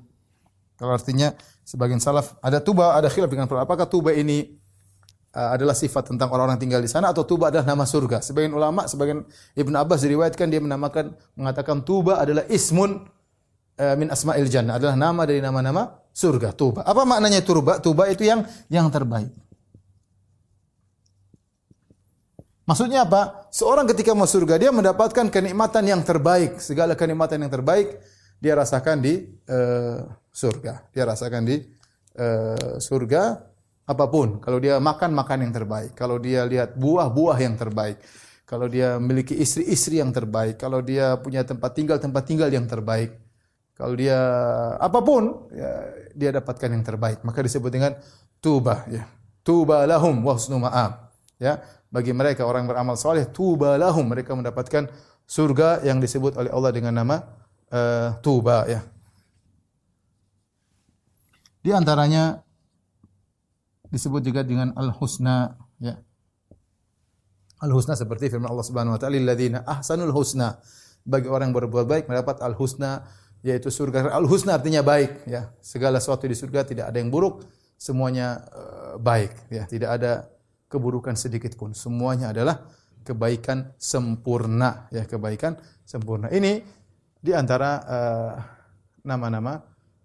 Kalau 0.79 0.95
artinya 0.95 1.35
sebagian 1.67 1.99
salaf 1.99 2.39
ada 2.39 2.63
tuba, 2.63 2.95
ada 2.95 3.11
khilaf 3.11 3.27
dengan 3.27 3.51
apakah 3.51 3.83
tuba 3.83 4.15
ini 4.15 4.55
uh, 5.35 5.55
adalah 5.55 5.75
sifat 5.75 6.13
tentang 6.13 6.31
orang-orang 6.31 6.55
tinggal 6.55 6.79
di 6.79 6.87
sana 6.87 7.11
atau 7.11 7.27
tuba 7.27 7.51
adalah 7.51 7.67
nama 7.67 7.83
surga. 7.83 8.23
Sebagian 8.23 8.55
ulama, 8.55 8.87
sebagian 8.87 9.27
Ibn 9.59 9.73
Abbas 9.75 10.07
diriwayatkan 10.07 10.47
dia 10.47 10.61
menamakan 10.63 11.11
mengatakan 11.35 11.83
tuba 11.83 12.23
adalah 12.23 12.47
ismun 12.47 13.03
uh, 13.75 13.95
min 13.99 14.07
asma'il 14.07 14.47
jannah, 14.47 14.79
adalah 14.79 14.95
nama 14.95 15.27
dari 15.27 15.43
nama-nama 15.43 15.99
surga, 16.15 16.55
tuba. 16.55 16.87
Apa 16.87 17.03
maknanya 17.03 17.43
tuba? 17.43 17.83
Tuba 17.83 18.07
itu 18.07 18.23
yang 18.23 18.47
yang 18.71 18.87
terbaik. 18.87 19.35
Maksudnya 22.69 23.09
apa? 23.09 23.49
Seorang 23.49 23.89
ketika 23.89 24.13
masuk 24.13 24.45
surga 24.45 24.61
dia 24.61 24.69
mendapatkan 24.69 25.25
kenikmatan 25.33 25.89
yang 25.89 26.05
terbaik, 26.05 26.61
segala 26.61 26.93
kenikmatan 26.93 27.41
yang 27.41 27.49
terbaik 27.49 27.97
dia 28.37 28.53
rasakan 28.53 29.01
di 29.01 29.25
uh, 29.49 30.05
surga. 30.29 30.85
Dia 30.93 31.09
rasakan 31.09 31.49
di 31.49 31.65
uh, 32.21 32.77
surga 32.77 33.41
apa 33.89 34.05
pun. 34.05 34.37
Kalau 34.37 34.61
dia 34.61 34.77
makan 34.77 35.17
makan 35.17 35.49
yang 35.49 35.53
terbaik, 35.57 35.97
kalau 35.97 36.21
dia 36.21 36.45
lihat 36.45 36.77
buah-buah 36.77 37.41
yang 37.41 37.57
terbaik, 37.57 38.05
kalau 38.45 38.69
dia 38.69 39.01
memiliki 39.01 39.33
istri-istri 39.33 39.97
yang 39.97 40.13
terbaik, 40.13 40.61
kalau 40.61 40.85
dia 40.85 41.17
punya 41.17 41.41
tempat 41.41 41.73
tinggal 41.73 41.97
tempat 41.97 42.21
tinggal 42.29 42.53
yang 42.53 42.69
terbaik, 42.69 43.17
kalau 43.73 43.97
dia 43.97 44.21
apa 44.77 45.01
pun 45.01 45.49
ya, 45.57 45.89
dia 46.13 46.29
dapatkan 46.37 46.69
yang 46.69 46.85
terbaik. 46.85 47.25
Maka 47.25 47.41
disebut 47.41 47.71
dengan 47.73 47.97
tuba 48.37 48.85
ya. 48.93 49.09
Tuba 49.41 49.89
lahum 49.89 50.21
wa 50.21 50.37
husnu 50.37 50.61
ma'ab. 50.61 51.09
Ya, 51.39 51.63
bagi 51.89 52.13
mereka 52.13 52.45
orang 52.45 52.65
yang 52.65 52.71
beramal 52.71 52.95
saleh 52.97 53.25
tuba 53.29 53.73
lahum 53.75 54.05
mereka 54.05 54.37
mendapatkan 54.37 54.89
surga 55.25 55.85
yang 55.85 55.97
disebut 55.97 56.37
oleh 56.37 56.49
Allah 56.53 56.71
dengan 56.73 56.93
nama 56.93 57.17
uh, 57.73 58.17
tuba 58.21 58.65
ya. 58.69 58.81
Di 61.59 61.75
antaranya 61.75 62.39
disebut 63.89 64.21
juga 64.21 64.45
dengan 64.45 64.73
al-husna 64.77 65.57
ya. 65.81 65.97
Al-husna 67.59 67.97
seperti 67.97 68.31
firman 68.31 68.47
Allah 68.47 68.63
Subhanahu 68.63 68.95
wa 68.95 68.99
taala 69.01 69.19
lilladzina 69.19 69.67
ahsanul 69.67 70.15
husna 70.15 70.61
bagi 71.03 71.27
orang 71.27 71.51
yang 71.51 71.57
berbuat 71.57 71.85
baik 71.89 72.05
mendapat 72.07 72.39
al-husna 72.39 73.03
yaitu 73.43 73.67
surga. 73.67 74.13
Al-husna 74.13 74.55
artinya 74.55 74.85
baik 74.85 75.27
ya. 75.27 75.51
Segala 75.59 75.99
sesuatu 75.99 76.29
di 76.29 76.37
surga 76.37 76.63
tidak 76.63 76.85
ada 76.93 76.97
yang 77.01 77.11
buruk, 77.11 77.43
semuanya 77.75 78.45
uh, 78.55 78.93
baik 78.95 79.35
ya. 79.51 79.67
Tidak 79.67 79.89
ada 79.89 80.31
keburukan 80.69 81.17
sedikit 81.17 81.57
pun. 81.57 81.73
Semuanya 81.73 82.29
adalah 82.31 82.69
kebaikan 83.01 83.73
sempurna 83.75 84.87
ya, 84.93 85.03
kebaikan 85.09 85.57
sempurna. 85.83 86.29
Ini 86.29 86.61
di 87.19 87.31
antara 87.33 87.69
uh, 87.83 88.33
nama-nama 89.03 89.59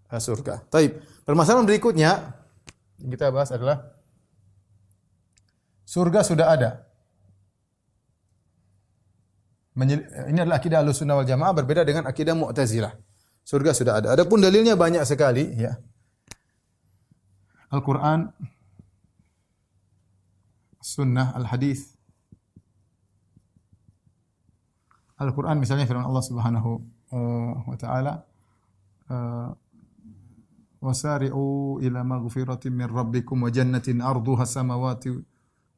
uh, 0.09 0.21
surga. 0.21 0.65
Taib. 0.73 0.99
Permasalahan 1.23 1.69
berikutnya 1.69 2.35
yang 2.99 3.11
kita 3.13 3.29
bahas 3.29 3.53
adalah 3.53 3.93
surga 5.85 6.21
sudah 6.25 6.47
ada. 6.49 6.71
Ini 9.75 10.39
adalah 10.39 10.63
akidah 10.63 10.87
Ahlussunnah 10.87 11.19
wal 11.19 11.27
Jamaah 11.27 11.51
berbeda 11.51 11.83
dengan 11.83 12.07
akidah 12.07 12.33
Mu'tazilah. 12.39 12.95
Surga 13.43 13.75
sudah 13.75 13.99
ada. 13.99 14.15
Adapun 14.15 14.39
dalilnya 14.39 14.79
banyak 14.79 15.03
sekali 15.03 15.51
ya. 15.59 15.75
Al-Qur'an 17.75 18.31
Sunnah 20.85 21.33
Al-Hadis 21.33 21.97
Al-Quran 25.17 25.57
misalnya 25.57 25.89
firman 25.89 26.05
Allah 26.05 26.25
Subhanahu 26.27 26.71
uh, 27.15 27.53
wa 27.65 27.77
taala 27.81 28.29
uh, 29.09 29.49
wasari'u 30.85 31.81
ila 31.81 32.05
maghfiratin 32.05 32.75
min 32.75 32.85
rabbikum 32.91 33.41
wa 33.41 33.49
jannatin 33.49 34.05
arduha 34.05 34.45
samawati 34.45 35.17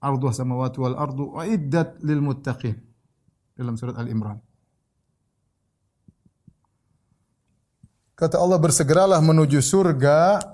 arduha 0.02 0.32
samawati 0.34 0.76
wal 0.82 0.96
ardu 0.98 1.24
wa 1.38 1.46
iddat 1.46 2.02
lil 2.02 2.18
muttaqin. 2.18 2.74
Dalam 3.56 3.78
surat 3.80 3.96
Al-Imran. 3.96 4.36
Kata 8.16 8.36
Allah 8.36 8.60
bersegeralah 8.60 9.20
menuju 9.24 9.64
surga 9.64 10.44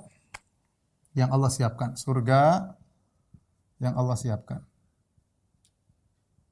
yang 1.15 1.31
Allah 1.35 1.51
siapkan. 1.51 1.99
Surga 1.99 2.75
yang 3.83 3.99
Allah 3.99 4.15
siapkan 4.15 4.63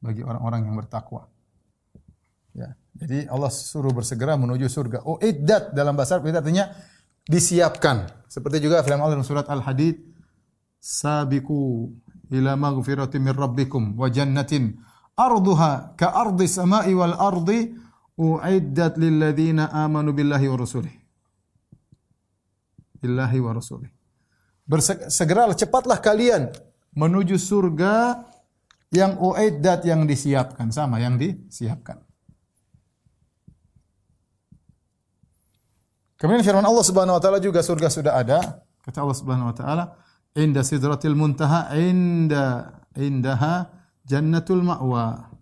bagi 0.03 0.27
orang-orang 0.27 0.67
yang 0.67 0.75
bertakwa. 0.75 1.31
Ya. 2.57 2.75
Jadi 2.99 3.31
Allah 3.31 3.49
suruh 3.55 3.95
bersegera 3.95 4.35
menuju 4.35 4.67
surga. 4.67 5.07
Oh, 5.07 5.17
iddat 5.23 5.71
dalam 5.71 5.95
bahasa 5.95 6.19
Arab 6.19 6.35
artinya 6.35 6.67
disiapkan. 7.23 8.27
Seperti 8.27 8.59
juga 8.59 8.83
firman 8.83 9.07
Allah 9.07 9.23
dalam 9.23 9.29
surat 9.29 9.47
Al-Hadid, 9.47 10.03
"Sabiqu 10.83 11.87
ila 12.35 12.59
maghfiratin 12.59 13.23
min 13.23 13.35
rabbikum 13.37 13.95
wa 13.95 14.11
jannatin 14.11 14.75
arduha 15.15 15.95
ka 15.95 16.11
ardi 16.11 16.51
samai 16.51 16.91
wal 16.91 17.15
ardi 17.15 17.71
uiddat 18.19 18.99
lil 18.99 19.23
ladzina 19.23 19.71
amanu 19.71 20.11
billahi 20.11 20.51
wa 20.51 20.57
rasulih." 20.59 20.95
Billahi 23.01 23.39
wa 23.39 23.55
rasulih. 23.55 23.91
Bersegeralah 24.67 25.57
cepatlah 25.57 25.99
kalian 26.03 26.51
menuju 26.95 27.39
surga 27.39 28.27
yang 28.91 29.19
uiddat 29.23 29.87
yang 29.87 30.03
disiapkan 30.07 30.75
sama 30.75 30.99
yang 30.99 31.15
disiapkan. 31.15 32.03
Kemudian 36.21 36.45
firman 36.45 36.67
Allah 36.67 36.85
Subhanahu 36.85 37.17
wa 37.17 37.23
taala 37.23 37.41
juga 37.41 37.65
surga 37.65 37.89
sudah 37.89 38.13
ada. 38.21 38.61
Kata 38.85 39.01
Allah 39.01 39.17
Subhanahu 39.17 39.49
wa 39.49 39.57
taala, 39.57 39.85
"Inda 40.37 40.61
sidratil 40.61 41.17
muntaha 41.17 41.73
inda 41.79 42.77
indaha 42.99 43.73
jannatul 44.05 44.61
ma'wa." 44.61 45.33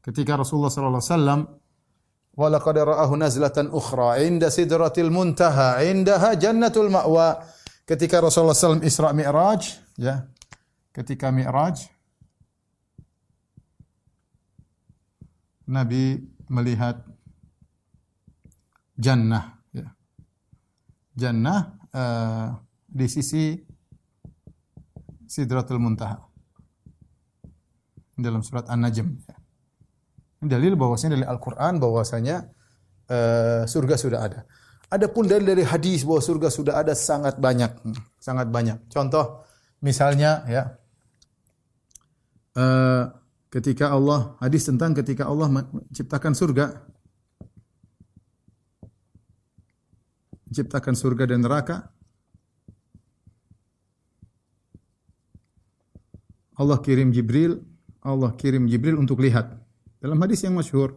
Ketika 0.00 0.40
Rasulullah 0.40 0.72
sallallahu 0.72 1.02
alaihi 1.02 1.12
wasallam 1.12 1.40
wa 2.36 2.46
laqad 2.48 2.76
ra'ahu 2.80 3.12
nazlatan 3.18 3.68
ukhra 3.74 4.22
inda 4.24 4.48
sidratil 4.48 5.10
muntaha 5.12 5.84
indaha 5.84 6.32
jannatul 6.38 6.88
ma'wa. 6.88 7.55
Ketika 7.86 8.18
Rasulullah 8.18 8.58
SAW 8.58 8.82
Isra 8.82 9.14
Mi'raj, 9.14 9.78
ya. 9.94 10.26
ketika 10.90 11.30
Mi'raj 11.30 11.86
Nabi 15.70 16.18
melihat 16.50 17.02
jannah 18.98 19.62
ya. 19.70 19.86
Jannah 21.14 21.78
uh, 21.94 22.48
di 22.90 23.06
sisi 23.06 23.54
Sidratul 25.26 25.78
Muntaha. 25.78 26.22
Dalam 28.18 28.42
surat 28.42 28.66
An-Najm 28.66 29.08
ya. 29.30 29.36
Dalil 30.42 30.74
bahwasanya 30.74 31.18
dari 31.18 31.26
Al-Qur'an 31.26 31.78
bahwasanya 31.78 32.50
uh, 33.10 33.62
surga 33.66 33.94
sudah 33.94 34.20
ada. 34.26 34.40
Adapun 34.86 35.26
dari 35.26 35.66
hadis 35.66 36.06
bahwa 36.06 36.22
surga 36.22 36.48
sudah 36.48 36.74
ada 36.78 36.94
sangat 36.94 37.42
banyak, 37.42 37.74
sangat 38.22 38.46
banyak. 38.46 38.78
Contoh 38.86 39.42
misalnya 39.82 40.46
ya 40.46 40.62
uh, 42.54 43.10
ketika 43.50 43.90
Allah 43.90 44.38
hadis 44.38 44.66
tentang 44.66 44.94
ketika 44.94 45.26
Allah 45.26 45.50
menciptakan 45.50 46.32
surga 46.38 46.66
menciptakan 50.48 50.94
surga 50.94 51.24
dan 51.34 51.42
neraka 51.42 51.90
Allah 56.56 56.78
kirim 56.80 57.10
Jibril 57.12 57.60
Allah 58.06 58.30
kirim 58.38 58.70
Jibril 58.70 59.02
untuk 59.02 59.18
lihat. 59.18 59.50
Dalam 59.98 60.22
hadis 60.22 60.46
yang 60.46 60.54
masyhur 60.54 60.94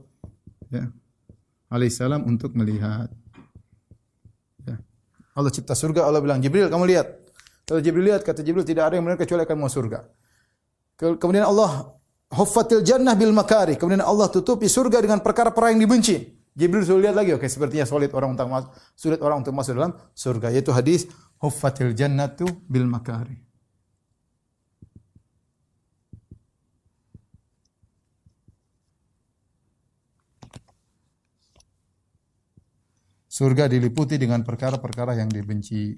ya 0.70 0.86
alaihissalam 1.74 2.22
untuk 2.30 2.54
melihat 2.54 3.10
Allah 5.40 5.52
cipta 5.56 5.72
surga, 5.72 6.04
Allah 6.04 6.20
bilang, 6.20 6.44
Jibril 6.44 6.68
kamu 6.68 6.84
lihat. 6.92 7.08
Kalau 7.64 7.80
Jibril 7.80 8.12
lihat, 8.12 8.28
kata 8.28 8.44
Jibril 8.44 8.68
tidak 8.68 8.92
ada 8.92 9.00
yang 9.00 9.08
benar 9.08 9.16
kecuali 9.16 9.48
akan 9.48 9.56
mau 9.56 9.72
surga. 9.72 10.04
Kemudian 11.00 11.48
Allah 11.48 11.96
huffatil 12.36 12.84
jannah 12.84 13.16
bil 13.16 13.32
makari. 13.32 13.80
Kemudian 13.80 14.04
Allah 14.04 14.28
tutupi 14.28 14.68
surga 14.68 15.00
dengan 15.00 15.24
perkara-perkara 15.24 15.72
yang 15.72 15.80
dibenci. 15.80 16.38
Jibril 16.60 16.84
suruh 16.84 17.00
lihat 17.00 17.16
lagi, 17.16 17.32
oke 17.32 17.48
sepertinya 17.48 17.88
sulit 17.88 18.12
orang 18.12 18.36
untuk 18.36 18.52
masuk, 18.52 18.70
sulit 19.00 19.20
orang 19.24 19.38
untuk 19.40 19.56
masuk 19.56 19.80
dalam 19.80 19.96
surga. 20.12 20.52
Yaitu 20.52 20.76
hadis 20.76 21.08
huffatil 21.40 21.96
jannatu 21.96 22.44
bil 22.68 22.84
makari. 22.84 23.49
Surga 33.40 33.72
diliputi 33.72 34.20
dengan 34.20 34.44
perkara-perkara 34.44 35.16
yang 35.16 35.32
dibenci. 35.32 35.96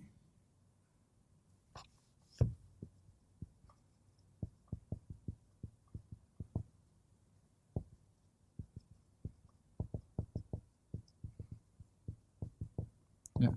Ya. 13.42 13.50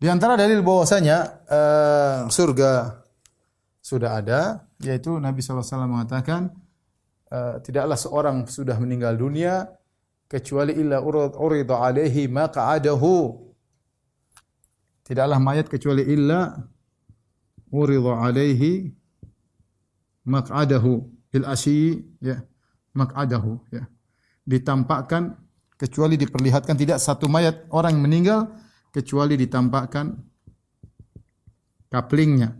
Di 0.00 0.08
antara 0.08 0.40
dalil 0.40 0.64
bahwasanya 0.64 1.44
uh, 1.44 2.18
surga 2.32 3.04
sudah 3.84 4.16
ada, 4.16 4.64
yaitu 4.80 5.20
Nabi 5.20 5.44
SAW 5.44 5.60
mengatakan, 5.84 6.56
uh, 7.28 7.60
tidaklah 7.60 8.00
seorang 8.00 8.48
sudah 8.48 8.80
meninggal 8.80 9.12
dunia 9.20 9.68
kecuali 10.34 10.74
illa 10.82 10.98
urida 10.98 11.78
alaihi 11.86 12.26
maq'adahu 12.26 13.14
tidaklah 15.06 15.38
mayat 15.38 15.70
kecuali 15.70 16.02
illa 16.10 16.58
urida 17.70 18.18
alaihi 18.18 18.90
maq'adahu 20.26 20.92
bil 21.30 21.46
asyi 21.46 22.02
ya 22.18 22.42
maq'adahu 22.98 23.62
ya. 23.70 23.86
Ditampakkan 24.42 25.38
kecuali 25.78 26.18
diperlihatkan 26.18 26.74
tidak 26.82 26.98
satu 26.98 27.30
mayat 27.30 27.70
orang 27.70 27.94
meninggal 28.02 28.50
kecuali 28.90 29.38
ditampakkan 29.38 30.18
kaplingnya. 31.94 32.58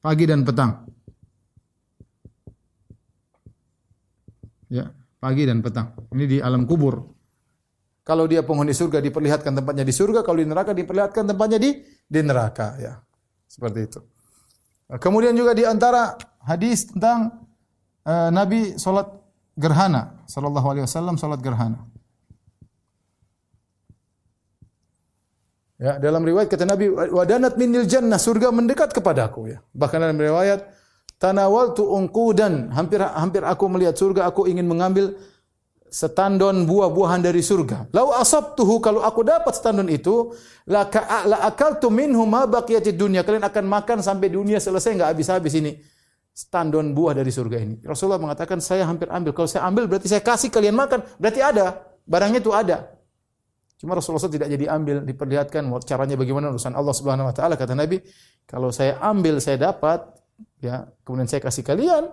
Pagi 0.00 0.24
dan 0.24 0.46
petang. 0.46 0.72
Ya 4.70 4.99
pagi 5.20 5.44
dan 5.44 5.60
petang. 5.60 5.92
Ini 6.16 6.24
di 6.24 6.36
alam 6.40 6.64
kubur. 6.64 7.04
Kalau 8.00 8.24
dia 8.24 8.40
penghuni 8.40 8.72
surga 8.72 9.04
diperlihatkan 9.04 9.52
tempatnya 9.52 9.84
di 9.84 9.92
surga, 9.92 10.24
kalau 10.24 10.40
di 10.40 10.48
neraka 10.48 10.72
diperlihatkan 10.72 11.30
tempatnya 11.30 11.60
di 11.60 11.70
di 11.84 12.20
neraka 12.24 12.80
ya. 12.80 12.98
Seperti 13.46 13.80
itu. 13.86 14.00
Kemudian 14.98 15.36
juga 15.36 15.54
di 15.54 15.62
antara 15.62 16.18
hadis 16.42 16.90
tentang 16.90 17.46
uh, 18.02 18.32
Nabi 18.34 18.74
salat 18.80 19.06
gerhana 19.54 20.24
sallallahu 20.26 20.66
alaihi 20.66 20.84
wasallam 20.88 21.14
salat 21.20 21.38
gerhana. 21.38 21.86
Ya, 25.80 25.96
dalam 25.96 26.20
riwayat 26.20 26.52
kata 26.52 26.68
Nabi 26.68 26.92
wadanat 26.92 27.56
minil 27.56 27.88
jannah 27.88 28.20
surga 28.20 28.52
mendekat 28.52 28.92
kepadaku 28.92 29.54
ya. 29.54 29.58
Bahkan 29.72 29.96
dalam 29.96 30.18
riwayat 30.18 30.60
tanawaltu 31.20 31.84
unqudan 31.84 32.72
hampir 32.72 33.04
hampir 33.04 33.44
aku 33.44 33.68
melihat 33.68 33.94
surga 33.94 34.32
aku 34.32 34.48
ingin 34.48 34.64
mengambil 34.64 35.14
setandon 35.90 36.64
buah-buahan 36.64 37.20
dari 37.20 37.42
surga. 37.42 37.90
Lau 37.90 38.14
asabtuhu 38.14 38.78
kalau 38.78 39.02
aku 39.02 39.26
dapat 39.26 39.52
setandon 39.58 39.90
itu, 39.90 40.32
la 40.70 40.86
la 41.26 41.44
akaltu 41.44 41.90
minhu 41.90 42.22
ma 42.24 42.46
baqiyatid 42.46 42.94
dunya. 42.94 43.26
Kalian 43.26 43.44
akan 43.44 43.64
makan 43.66 43.98
sampai 44.00 44.30
dunia 44.30 44.62
selesai 44.62 44.96
enggak 44.96 45.10
habis-habis 45.12 45.52
ini. 45.58 45.72
Setandon 46.30 46.94
buah 46.94 47.18
dari 47.18 47.28
surga 47.34 47.58
ini. 47.58 47.82
Rasulullah 47.82 48.22
mengatakan 48.22 48.62
saya 48.62 48.86
hampir 48.86 49.10
ambil. 49.10 49.34
Kalau 49.34 49.50
saya 49.50 49.66
ambil 49.66 49.90
berarti 49.90 50.06
saya 50.06 50.22
kasih 50.22 50.48
kalian 50.48 50.78
makan. 50.78 51.02
Berarti 51.18 51.42
ada. 51.42 51.84
Barangnya 52.06 52.38
itu 52.38 52.54
ada. 52.54 52.96
Cuma 53.76 53.98
Rasulullah 53.98 54.30
tidak 54.30 54.48
jadi 54.52 54.70
ambil, 54.70 55.00
diperlihatkan 55.08 55.64
caranya 55.88 56.12
bagaimana 56.14 56.52
urusan 56.52 56.76
Allah 56.76 56.92
Subhanahu 56.92 57.32
wa 57.32 57.34
taala 57.34 57.56
kata 57.56 57.72
Nabi, 57.72 58.04
kalau 58.44 58.68
saya 58.68 59.00
ambil 59.00 59.40
saya 59.40 59.56
dapat, 59.56 60.04
ya 60.60 60.88
kemudian 61.04 61.28
saya 61.28 61.40
kasih 61.40 61.64
kalian 61.64 62.08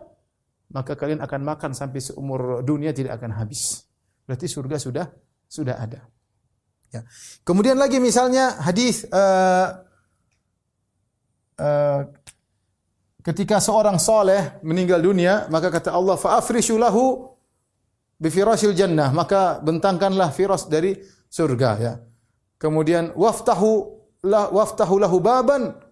maka 0.71 0.99
kalian 0.99 1.23
akan 1.23 1.41
makan 1.47 1.71
sampai 1.71 2.03
seumur 2.03 2.59
dunia 2.63 2.91
tidak 2.91 3.19
akan 3.19 3.39
habis. 3.39 3.87
Berarti 4.27 4.47
surga 4.51 4.77
sudah 4.79 5.05
sudah 5.47 5.75
ada. 5.79 6.03
Ya. 6.91 7.07
Kemudian 7.47 7.79
lagi 7.79 8.03
misalnya 8.03 8.59
hadis 8.59 9.07
uh, 9.07 9.79
uh, 11.59 12.01
ketika 13.23 13.63
seorang 13.63 13.99
soleh 13.99 14.59
meninggal 14.63 14.99
dunia 14.99 15.47
maka 15.47 15.71
kata 15.71 15.95
Allah 15.95 16.19
faafrishu 16.19 16.75
lahu 16.75 17.31
bifirasil 18.19 18.75
jannah. 18.75 19.15
Maka 19.15 19.63
bentangkanlah 19.63 20.35
firas 20.35 20.67
dari 20.67 20.99
surga 21.31 21.69
ya. 21.79 21.93
Kemudian 22.59 23.15
waftahu 23.15 23.95
la 24.27 24.51
waftahu 24.51 24.99
lahu 24.99 25.23
baban 25.23 25.86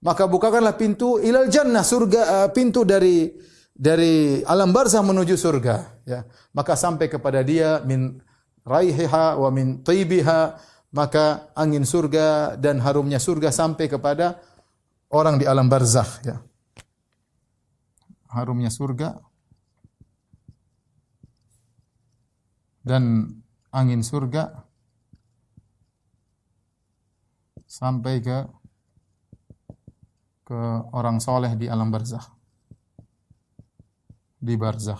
maka 0.00 0.24
bukakanlah 0.24 0.80
pintu 0.80 1.20
ilal 1.20 1.48
jannah 1.52 1.84
surga 1.84 2.20
uh, 2.24 2.48
pintu 2.52 2.88
dari 2.88 3.28
dari 3.76 4.40
alam 4.44 4.72
barzah 4.72 5.04
menuju 5.04 5.36
surga 5.36 6.04
ya. 6.08 6.24
Maka 6.56 6.76
sampai 6.76 7.08
kepada 7.08 7.44
dia 7.44 7.80
min 7.84 8.20
raihiha 8.64 9.36
wa 9.36 9.48
min 9.52 9.80
tibiha 9.84 10.56
maka 10.90 11.52
angin 11.54 11.84
surga 11.86 12.56
dan 12.58 12.82
harumnya 12.82 13.20
surga 13.20 13.52
sampai 13.52 13.86
kepada 13.86 14.40
orang 15.12 15.36
di 15.40 15.44
alam 15.44 15.68
barzah 15.68 16.08
ya. 16.24 16.36
Harumnya 18.30 18.72
surga 18.72 19.20
dan 22.80 23.36
angin 23.68 24.00
surga 24.00 24.64
sampai 27.68 28.18
ke 28.24 28.59
ke 30.50 30.58
orang 30.90 31.22
soleh 31.22 31.54
di 31.54 31.70
alam 31.70 31.94
barzakh. 31.94 32.26
Di 34.42 34.58
barzakh. 34.58 34.98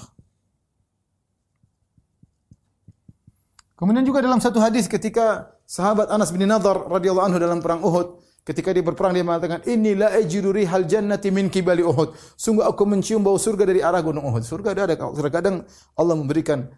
Kemudian 3.75 4.07
juga 4.07 4.23
dalam 4.23 4.39
satu 4.39 4.63
hadis 4.63 4.87
ketika 4.87 5.59
sahabat 5.67 6.07
Anas 6.15 6.31
bin 6.31 6.47
Nadhr 6.47 6.87
radhiyallahu 6.87 7.27
anhu 7.35 7.39
dalam 7.43 7.59
perang 7.59 7.83
Uhud, 7.83 8.23
ketika 8.47 8.71
dia 8.71 8.85
berperang 8.87 9.11
dia 9.11 9.27
mengatakan, 9.27 9.67
"Inni 9.67 9.99
la 9.99 10.15
ajidu 10.15 10.55
rihal 10.55 10.87
jannati 10.87 11.35
min 11.35 11.51
kibali 11.51 11.83
Uhud." 11.83 12.15
Sungguh 12.39 12.63
aku 12.63 12.87
mencium 12.87 13.27
bau 13.27 13.35
surga 13.35 13.67
dari 13.67 13.83
arah 13.83 14.05
gunung 14.07 14.31
Uhud. 14.31 14.47
Surga 14.47 14.77
ada, 14.77 14.87
ada. 14.87 14.95
Terkadang 14.95 15.67
Allah 15.99 16.15
memberikan 16.15 16.71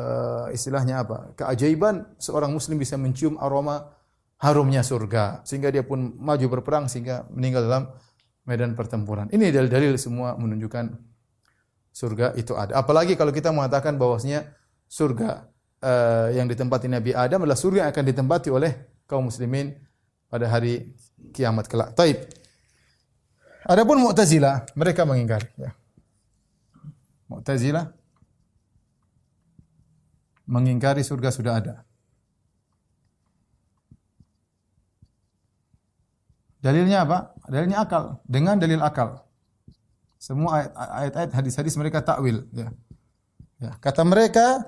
uh, 0.00 0.48
istilahnya 0.48 1.04
apa? 1.04 1.36
Keajaiban 1.36 2.16
seorang 2.16 2.56
muslim 2.56 2.80
bisa 2.80 2.96
mencium 2.96 3.36
aroma 3.36 3.92
harumnya 4.40 4.80
surga 4.80 5.44
sehingga 5.44 5.68
dia 5.74 5.84
pun 5.84 6.16
maju 6.16 6.46
berperang 6.48 6.88
sehingga 6.88 7.28
meninggal 7.34 7.68
dalam 7.68 7.84
medan 8.44 8.76
pertempuran. 8.76 9.28
Ini 9.32 9.50
dalil-dalil 9.50 9.96
semua 9.96 10.36
menunjukkan 10.36 10.92
surga 11.94 12.36
itu 12.36 12.52
ada. 12.56 12.76
Apalagi 12.80 13.16
kalau 13.16 13.32
kita 13.32 13.54
mengatakan 13.54 13.96
bahwasanya 13.96 14.44
surga 14.88 15.48
uh, 15.80 16.28
yang 16.34 16.48
ditempati 16.48 16.86
Nabi 16.90 17.16
Adam 17.16 17.44
adalah 17.44 17.58
surga 17.58 17.88
yang 17.88 17.90
akan 17.92 18.04
ditempati 18.04 18.48
oleh 18.52 18.72
kaum 19.08 19.28
muslimin 19.28 19.72
pada 20.28 20.50
hari 20.50 20.92
kiamat 21.32 21.70
kelak. 21.70 21.96
Taib. 21.96 22.18
Adapun 23.64 23.96
Mu'tazilah, 24.04 24.68
mereka 24.76 25.08
mengingkari 25.08 25.48
ya. 25.56 25.72
Mu'tazilah 27.32 27.88
mengingkari 30.44 31.00
surga 31.00 31.32
sudah 31.32 31.52
ada. 31.56 31.74
Dalilnya 36.60 37.04
apa? 37.04 37.33
Dalilnya 37.48 37.84
akal. 37.84 38.20
Dengan 38.24 38.56
dalil 38.56 38.80
akal. 38.80 39.20
Semua 40.16 40.64
ayat-ayat 40.72 41.36
hadis-hadis 41.36 41.76
mereka 41.76 42.00
takwil. 42.00 42.48
Ya. 42.56 42.72
Ya. 43.60 43.72
Kata 43.80 44.02
mereka, 44.04 44.64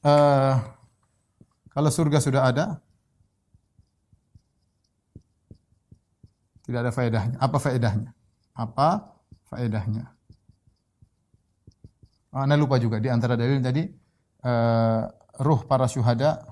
uh, 0.00 0.56
kalau 1.68 1.90
surga 1.92 2.18
sudah 2.24 2.48
ada, 2.48 2.80
tidak 6.64 6.88
ada 6.88 6.92
faedahnya. 6.92 7.36
Apa 7.36 7.56
faedahnya? 7.60 8.10
Apa 8.56 8.88
faedahnya? 9.52 10.08
Oh, 12.34 12.42
anda 12.42 12.58
lupa 12.58 12.80
juga 12.82 12.98
di 12.98 13.06
antara 13.12 13.38
dalil 13.38 13.62
tadi 13.62 13.86
uh, 14.42 15.06
ruh 15.38 15.60
para 15.70 15.86
syuhada 15.86 16.42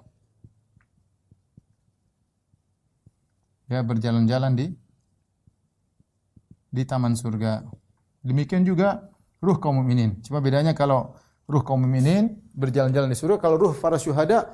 ya 3.67 3.83
berjalan-jalan 3.83 4.53
di 4.55 4.67
di 6.73 6.83
taman 6.89 7.13
surga. 7.13 7.61
Demikian 8.25 8.65
juga 8.65 9.13
ruh 9.45 9.61
kaum 9.61 9.85
mukminin. 9.85 10.25
Cuma 10.25 10.41
bedanya 10.41 10.73
kalau 10.73 11.13
ruh 11.45 11.61
kaum 11.61 11.85
mukminin 11.85 12.41
berjalan-jalan 12.57 13.13
di 13.13 13.19
surga, 13.19 13.37
kalau 13.37 13.61
ruh 13.61 13.73
para 13.77 14.01
syuhada 14.01 14.49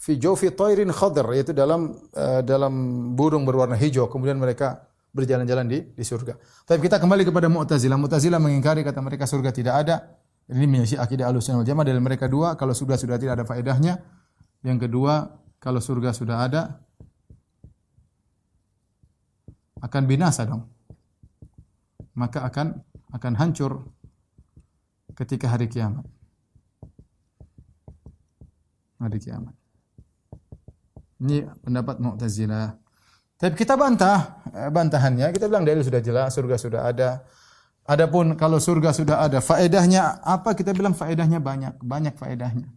fi 0.00 0.16
jawfi 0.16 0.48
tairin 0.56 0.88
khadr 0.88 1.36
yaitu 1.36 1.52
dalam 1.52 1.92
uh, 2.16 2.40
dalam 2.40 2.72
burung 3.12 3.44
berwarna 3.44 3.76
hijau 3.76 4.08
kemudian 4.08 4.40
mereka 4.40 4.88
berjalan-jalan 5.12 5.68
di 5.68 5.78
di 5.92 6.04
surga. 6.06 6.40
Tapi 6.64 6.80
kita 6.80 6.96
kembali 6.96 7.28
kepada 7.28 7.50
Mu'tazilah. 7.52 7.98
Mu'tazilah 8.00 8.40
mengingkari 8.40 8.80
kata 8.80 9.04
mereka 9.04 9.28
surga 9.28 9.50
tidak 9.52 9.74
ada. 9.84 10.16
Ini 10.50 10.66
menyisi 10.66 10.98
akidah 10.98 11.30
Ahlussunnah 11.30 11.62
wal 11.62 11.68
Jamaah 11.68 11.86
dari 11.86 12.02
mereka 12.02 12.26
dua, 12.26 12.58
kalau 12.58 12.74
surga 12.74 12.98
sudah 12.98 13.22
tidak 13.22 13.38
ada 13.38 13.44
faedahnya. 13.46 14.02
Yang 14.66 14.90
kedua, 14.90 15.30
kalau 15.62 15.78
surga 15.78 16.10
sudah 16.10 16.42
ada 16.42 16.62
akan 19.78 20.02
binasa 20.10 20.42
dong. 20.46 20.66
Maka 22.20 22.44
akan 22.44 22.76
akan 23.16 23.32
hancur 23.40 23.88
ketika 25.16 25.48
hari 25.48 25.72
kiamat. 25.72 26.04
Hari 29.00 29.16
kiamat. 29.16 29.56
Ini 31.20 31.48
pendapat 31.64 31.96
Mu'tazilah. 31.96 32.76
Tapi 33.40 33.56
kita 33.56 33.72
bantah 33.72 34.44
eh, 34.52 34.68
bantahannya, 34.68 35.32
kita 35.32 35.48
bilang 35.48 35.64
dalil 35.64 35.80
sudah 35.80 36.04
jelas, 36.04 36.36
surga 36.36 36.56
sudah 36.60 36.80
ada. 36.92 37.24
Adapun 37.88 38.36
kalau 38.36 38.60
surga 38.60 38.92
sudah 38.92 39.16
ada, 39.24 39.40
faedahnya 39.40 40.20
apa? 40.20 40.52
Kita 40.52 40.76
bilang 40.76 40.92
faedahnya 40.92 41.40
banyak, 41.40 41.80
banyak 41.80 42.14
faedahnya. 42.20 42.68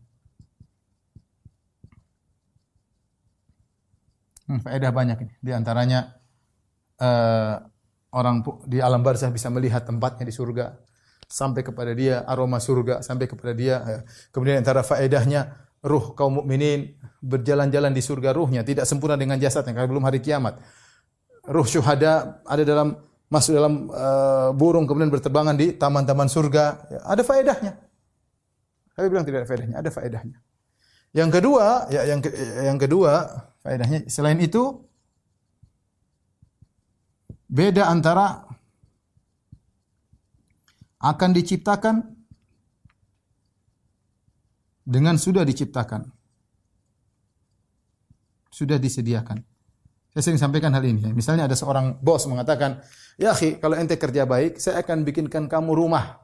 Hmm, 4.48 4.60
faedah 4.64 4.92
banyak 4.92 5.18
ini. 5.24 5.34
Di 5.40 5.52
antaranya 5.52 6.16
uh, 7.00 7.73
orang 8.14 8.46
di 8.70 8.78
alam 8.80 9.02
barzah 9.02 9.34
bisa 9.34 9.50
melihat 9.50 9.84
tempatnya 9.84 10.30
di 10.30 10.34
surga 10.34 10.78
sampai 11.26 11.66
kepada 11.66 11.92
dia 11.98 12.22
aroma 12.30 12.62
surga 12.62 13.02
sampai 13.02 13.26
kepada 13.26 13.54
dia. 13.58 13.76
Ya. 13.82 14.00
Kemudian 14.30 14.62
antara 14.62 14.86
faedahnya 14.86 15.50
ruh 15.84 16.14
kaum 16.16 16.40
mukminin 16.40 16.96
berjalan-jalan 17.20 17.92
di 17.92 18.02
surga 18.06 18.32
ruhnya 18.38 18.62
tidak 18.62 18.86
sempurna 18.86 19.18
dengan 19.18 19.42
jasadnya 19.42 19.74
karena 19.74 19.90
belum 19.90 20.06
hari 20.06 20.22
kiamat. 20.22 20.62
Ruh 21.50 21.68
syuhada 21.68 22.40
ada 22.46 22.64
dalam 22.64 22.96
masuk 23.28 23.58
dalam 23.58 23.90
uh, 23.90 24.54
burung 24.54 24.86
kemudian 24.86 25.10
berterbangan 25.10 25.58
di 25.58 25.74
taman-taman 25.74 26.30
surga. 26.30 26.66
Ya, 26.88 27.00
ada 27.04 27.22
faedahnya. 27.26 27.74
Saya 28.94 29.10
bilang 29.10 29.26
tidak 29.26 29.44
ada 29.44 29.48
faedahnya, 29.50 29.76
ada 29.82 29.90
faedahnya. 29.90 30.38
Yang 31.14 31.30
kedua, 31.42 31.90
ya 31.90 32.06
yang 32.06 32.22
yang 32.62 32.78
kedua 32.78 33.14
faedahnya 33.66 34.06
selain 34.06 34.38
itu 34.38 34.86
beda 37.54 37.86
antara 37.86 38.50
akan 40.98 41.30
diciptakan 41.38 42.02
dengan 44.82 45.22
sudah 45.22 45.46
diciptakan. 45.46 46.10
Sudah 48.50 48.78
disediakan. 48.78 49.42
Saya 50.14 50.30
sering 50.30 50.42
sampaikan 50.42 50.70
hal 50.78 50.86
ini. 50.86 51.10
Misalnya 51.10 51.50
ada 51.50 51.58
seorang 51.58 51.98
bos 51.98 52.30
mengatakan, 52.30 52.86
ya 53.18 53.34
akhi, 53.34 53.58
kalau 53.58 53.74
ente 53.74 53.98
kerja 53.98 54.30
baik, 54.30 54.62
saya 54.62 54.86
akan 54.86 55.02
bikinkan 55.02 55.50
kamu 55.50 55.74
rumah. 55.74 56.22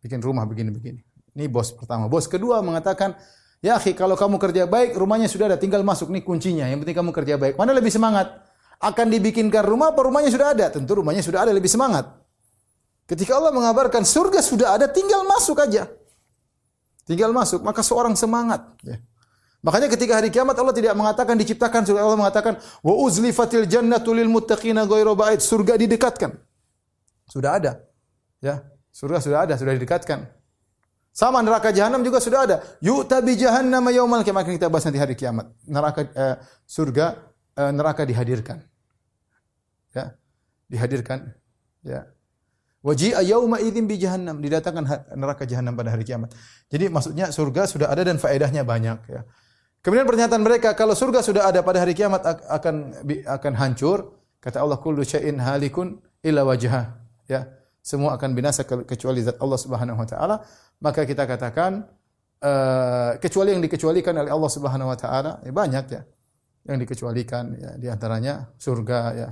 Bikin 0.00 0.24
rumah 0.24 0.48
begini-begini. 0.48 1.04
Ini 1.36 1.52
bos 1.52 1.76
pertama. 1.76 2.08
Bos 2.08 2.24
kedua 2.24 2.64
mengatakan, 2.64 3.12
ya 3.60 3.76
akhi, 3.76 3.92
kalau 3.92 4.16
kamu 4.16 4.40
kerja 4.40 4.64
baik, 4.64 4.96
rumahnya 4.96 5.28
sudah 5.28 5.52
ada, 5.52 5.60
tinggal 5.60 5.84
masuk. 5.84 6.08
Ini 6.08 6.24
kuncinya. 6.24 6.64
Yang 6.64 6.88
penting 6.88 6.96
kamu 6.96 7.10
kerja 7.12 7.34
baik. 7.36 7.60
Mana 7.60 7.76
lebih 7.76 7.92
semangat? 7.92 8.51
Akan 8.82 9.06
dibikinkan 9.14 9.62
rumah 9.62 9.94
apa 9.94 10.02
rumahnya 10.02 10.34
sudah 10.34 10.58
ada? 10.58 10.66
Tentu 10.74 10.98
rumahnya 10.98 11.22
sudah 11.22 11.46
ada, 11.46 11.54
lebih 11.54 11.70
semangat. 11.70 12.10
Ketika 13.06 13.38
Allah 13.38 13.54
mengabarkan 13.54 14.02
surga 14.02 14.42
sudah 14.42 14.74
ada, 14.74 14.90
tinggal 14.90 15.22
masuk 15.22 15.62
aja. 15.62 15.86
Tinggal 17.06 17.30
masuk, 17.30 17.62
maka 17.62 17.78
seorang 17.86 18.18
semangat. 18.18 18.62
Ya. 18.82 18.98
Makanya 19.62 19.86
ketika 19.86 20.18
hari 20.18 20.34
kiamat 20.34 20.58
Allah 20.58 20.74
tidak 20.74 20.98
mengatakan 20.98 21.38
diciptakan 21.38 21.86
surga, 21.86 22.02
Allah 22.02 22.18
mengatakan 22.18 22.58
wa 22.82 22.94
uzlifatil 22.98 23.70
jannatu 23.70 24.10
lil 24.10 24.26
muttaqina 24.26 24.82
ghairu 24.82 25.14
ba'id. 25.14 25.38
Surga 25.38 25.78
didekatkan. 25.78 26.34
Sudah 27.30 27.62
ada. 27.62 27.72
Ya, 28.42 28.66
surga 28.90 29.22
sudah 29.22 29.38
ada, 29.46 29.54
sudah 29.54 29.78
didekatkan. 29.78 30.26
Sama 31.14 31.38
neraka 31.44 31.70
jahanam 31.70 32.02
juga 32.02 32.18
sudah 32.18 32.40
ada. 32.48 32.56
Yu'ta 32.82 33.22
bi 33.22 33.38
jahannam 33.38 33.86
yaumal 33.94 34.26
kiamat. 34.26 34.48
Kita 34.48 34.66
bahas 34.66 34.88
nanti 34.88 34.98
hari 34.98 35.14
kiamat. 35.14 35.46
Neraka 35.68 36.00
eh, 36.08 36.36
surga 36.66 37.06
eh, 37.54 37.70
neraka 37.70 38.02
dihadirkan. 38.02 38.71
Ya. 39.92 40.16
Dihadirkan. 40.68 41.36
Ya. 41.84 42.08
Waji'a 42.82 43.22
yauma 43.22 43.62
idzin 43.62 43.86
bi 43.86 43.94
jahannam, 43.94 44.42
didatangkan 44.42 45.14
neraka 45.14 45.46
jahanam 45.46 45.78
pada 45.78 45.94
hari 45.94 46.02
kiamat. 46.02 46.34
Jadi 46.66 46.90
maksudnya 46.90 47.30
surga 47.30 47.70
sudah 47.70 47.86
ada 47.86 48.02
dan 48.02 48.18
faedahnya 48.18 48.66
banyak 48.66 48.98
ya. 49.06 49.22
Kemudian 49.82 50.06
pernyataan 50.06 50.42
mereka 50.42 50.74
kalau 50.74 50.94
surga 50.94 51.22
sudah 51.22 51.42
ada 51.46 51.62
pada 51.62 51.82
hari 51.82 51.94
kiamat 51.94 52.22
akan 52.26 53.06
akan 53.26 53.52
hancur. 53.54 54.18
Kata 54.42 54.58
Allah 54.58 54.82
kullu 54.82 55.06
syai'in 55.06 55.38
halikun 55.38 56.02
illa 56.26 56.42
wajha. 56.42 56.98
Ya. 57.30 57.50
Semua 57.82 58.14
akan 58.18 58.34
binasa 58.34 58.62
kecuali 58.66 59.22
zat 59.22 59.38
Allah 59.38 59.58
Subhanahu 59.58 59.98
wa 60.02 60.06
taala. 60.06 60.36
Maka 60.82 61.06
kita 61.06 61.26
katakan 61.26 61.86
uh, 62.42 63.18
kecuali 63.18 63.54
yang 63.54 63.62
dikecualikan 63.62 64.14
oleh 64.18 64.30
Allah 64.30 64.50
Subhanahu 64.50 64.90
wa 64.90 64.98
taala 64.98 65.38
ya 65.42 65.50
banyak 65.54 65.86
ya. 65.90 66.02
Yang 66.66 66.78
dikecualikan 66.86 67.44
ya 67.58 67.70
di 67.78 67.86
antaranya 67.90 68.54
surga 68.58 68.98
ya. 69.14 69.28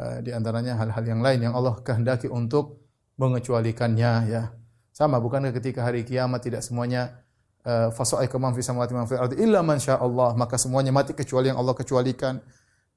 Eh, 0.00 0.18
di 0.24 0.30
antaranya 0.32 0.80
hal-hal 0.80 1.04
yang 1.04 1.20
lain 1.20 1.44
yang 1.44 1.52
Allah 1.52 1.76
kehendaki 1.84 2.24
untuk 2.24 2.80
mengecualikannya 3.20 4.12
ya. 4.32 4.48
Sama 4.96 5.20
bukankah 5.20 5.52
ketika 5.52 5.84
hari 5.84 6.08
kiamat 6.08 6.40
tidak 6.40 6.64
semuanya 6.64 7.20
uh, 7.68 7.92
fasaiqa 7.92 8.36
man 8.40 8.56
fi 8.56 8.64
samawati 8.64 8.92
man 8.96 9.04
fil 9.04 9.20
ardi 9.20 9.36
illa 9.40 9.60
man 9.60 9.76
Allah, 9.76 10.32
maka 10.36 10.56
semuanya 10.56 10.92
mati 10.92 11.12
kecuali 11.12 11.52
yang 11.52 11.60
Allah 11.60 11.76
kecualikan. 11.76 12.40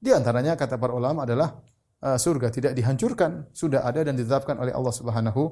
Di 0.00 0.16
antaranya 0.16 0.56
kata 0.56 0.80
para 0.80 0.96
ulama 0.96 1.28
adalah 1.28 1.60
uh, 2.04 2.16
surga 2.16 2.48
tidak 2.48 2.72
dihancurkan, 2.72 3.52
sudah 3.52 3.84
ada 3.84 4.04
dan 4.04 4.16
ditetapkan 4.16 4.56
oleh 4.56 4.72
Allah 4.72 4.92
Subhanahu 4.92 5.42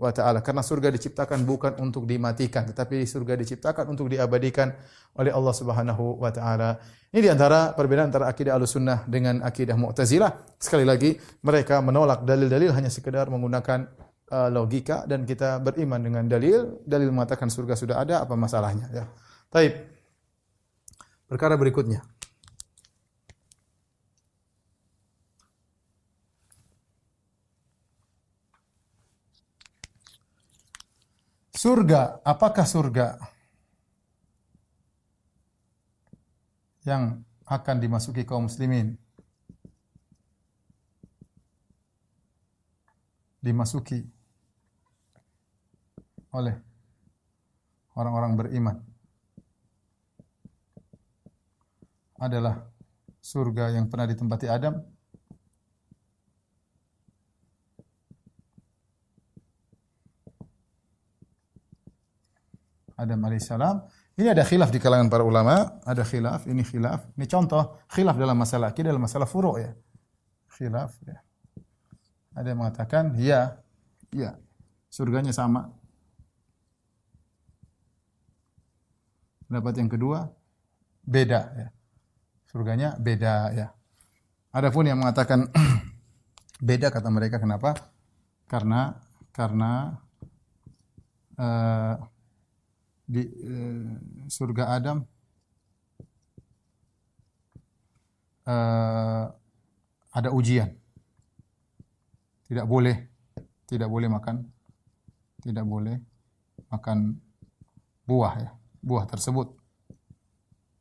wa 0.00 0.10
taala. 0.10 0.40
Karena 0.40 0.64
surga 0.64 0.88
diciptakan 0.88 1.44
bukan 1.44 1.76
untuk 1.78 2.08
dimatikan, 2.08 2.64
tetapi 2.64 3.04
surga 3.04 3.36
diciptakan 3.36 3.92
untuk 3.92 4.08
diabadikan 4.08 4.72
oleh 5.20 5.28
Allah 5.28 5.54
Subhanahu 5.54 6.16
wa 6.16 6.32
taala. 6.32 6.80
Ini 7.12 7.20
di 7.20 7.30
antara 7.30 7.76
perbedaan 7.76 8.08
antara 8.08 8.30
akidah 8.30 8.56
Ahlussunnah 8.56 9.04
dengan 9.04 9.44
akidah 9.44 9.76
Mu'tazilah. 9.76 10.56
Sekali 10.56 10.86
lagi, 10.86 11.18
mereka 11.42 11.82
menolak 11.84 12.22
dalil-dalil 12.24 12.70
hanya 12.72 12.88
sekedar 12.88 13.26
menggunakan 13.28 13.84
uh, 14.30 14.48
logika 14.48 15.04
dan 15.10 15.26
kita 15.26 15.58
beriman 15.58 16.00
dengan 16.00 16.24
dalil. 16.30 16.80
Dalil 16.86 17.10
mengatakan 17.10 17.50
surga 17.50 17.74
sudah 17.74 17.96
ada, 17.98 18.22
apa 18.22 18.38
masalahnya 18.38 18.86
ya. 18.94 19.04
Taib. 19.50 19.74
Perkara 21.26 21.58
berikutnya. 21.58 22.02
Surga, 31.60 32.24
apakah 32.24 32.64
surga? 32.64 33.20
Yang 36.88 37.20
akan 37.44 37.76
dimasuki 37.84 38.24
kaum 38.24 38.48
muslimin? 38.48 38.96
Dimasuki 43.44 44.08
oleh 46.32 46.56
orang-orang 47.92 48.40
beriman. 48.40 48.76
Adalah 52.16 52.64
surga 53.20 53.76
yang 53.76 53.92
pernah 53.92 54.08
ditempati 54.08 54.48
Adam 54.48 54.80
Adam 63.00 63.20
alaihissalam. 63.24 63.76
Ini 64.20 64.36
ada 64.36 64.44
khilaf 64.44 64.68
di 64.68 64.76
kalangan 64.76 65.08
para 65.08 65.24
ulama, 65.24 65.80
ada 65.88 66.04
khilaf, 66.04 66.44
ini 66.44 66.60
khilaf. 66.60 67.08
Ini 67.16 67.24
contoh 67.24 67.80
khilaf 67.88 68.20
dalam 68.20 68.36
masalah 68.36 68.68
akidah 68.68 68.92
dalam 68.92 69.00
masalah 69.00 69.24
furu' 69.24 69.56
ya. 69.56 69.72
Khilaf 70.52 70.92
ya. 71.08 71.16
Ada 72.36 72.52
yang 72.52 72.60
mengatakan 72.60 73.16
ya, 73.16 73.56
ya. 74.12 74.36
Surganya 74.92 75.32
sama. 75.32 75.72
Pendapat 79.48 79.74
yang 79.80 79.88
kedua 79.88 80.28
beda 81.06 81.40
ya. 81.56 81.68
Surganya 82.46 82.94
beda 83.00 83.34
ya. 83.56 83.66
Adapun 84.52 84.84
yang 84.84 84.98
mengatakan 85.00 85.48
beda 86.68 86.92
kata 86.92 87.08
mereka 87.08 87.40
kenapa? 87.40 87.94
Karena 88.50 88.98
karena 89.30 89.94
uh, 91.38 91.94
di 93.10 93.26
uh, 93.26 93.90
surga 94.30 94.78
Adam 94.78 95.02
uh, 98.46 99.26
ada 100.14 100.30
ujian. 100.30 100.70
Tidak 102.46 102.66
boleh 102.66 102.94
tidak 103.66 103.90
boleh 103.90 104.06
makan 104.10 104.46
tidak 105.42 105.66
boleh 105.66 105.98
makan 106.70 107.18
buah 108.06 108.34
ya, 108.38 108.50
buah 108.82 109.06
tersebut. 109.10 109.54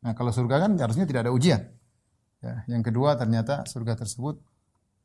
Nah, 0.05 0.13
kalau 0.13 0.29
surga 0.29 0.69
kan 0.69 0.71
harusnya 0.77 1.09
tidak 1.09 1.29
ada 1.29 1.33
ujian. 1.33 1.61
Ya, 2.39 2.63
yang 2.71 2.85
kedua 2.85 3.19
ternyata 3.19 3.67
surga 3.67 3.99
tersebut 3.99 4.39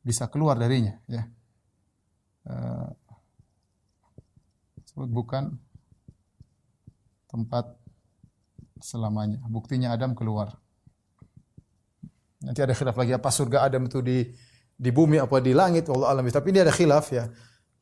bisa 0.05 0.29
keluar 0.29 0.55
darinya 0.61 1.01
ya. 1.09 1.25
Uh, 2.45 2.93
bukan 4.95 5.57
tempat 7.35 7.75
selamanya. 8.79 9.43
Buktinya 9.51 9.91
Adam 9.91 10.15
keluar. 10.15 10.55
Nanti 12.39 12.63
ada 12.63 12.71
khilaf 12.71 12.95
lagi 12.95 13.11
apa 13.11 13.27
surga 13.27 13.67
Adam 13.67 13.91
itu 13.91 13.99
di 13.99 14.23
di 14.75 14.89
bumi 14.91 15.19
apa 15.19 15.43
di 15.43 15.51
langit 15.51 15.91
Allah 15.91 16.15
alam. 16.15 16.23
Tapi 16.23 16.47
ini 16.55 16.63
ada 16.63 16.71
khilaf 16.71 17.11
ya. 17.11 17.27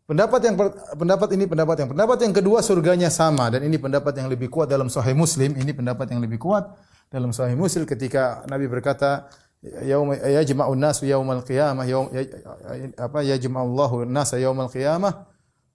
Pendapat 0.04 0.42
yang 0.44 0.56
pendapat 1.00 1.30
ini 1.38 1.46
pendapat 1.48 1.76
yang 1.80 1.90
pendapat 1.96 2.18
yang 2.28 2.34
kedua 2.36 2.60
surganya 2.60 3.08
sama 3.08 3.48
dan 3.54 3.64
ini 3.64 3.80
pendapat 3.80 4.20
yang 4.20 4.28
lebih 4.28 4.50
kuat 4.50 4.68
dalam 4.68 4.90
Sahih 4.90 5.16
Muslim. 5.16 5.54
Ini 5.54 5.72
pendapat 5.72 6.10
yang 6.10 6.20
lebih 6.20 6.42
kuat 6.42 6.74
dalam 7.14 7.30
Sahih 7.30 7.56
Muslim 7.56 7.86
ketika 7.86 8.44
Nabi 8.50 8.68
berkata 8.68 9.30
yaum 9.64 10.12
yajma'un 10.12 10.76
nas 10.76 11.00
yaumal 11.00 11.40
qiyamah 11.40 11.88
yaum 11.88 12.12
ya, 12.12 12.28
apa 13.00 13.24
yajma'ullahu 13.24 14.04
nas 14.04 14.36
yaumal 14.36 14.68
qiyamah 14.68 15.24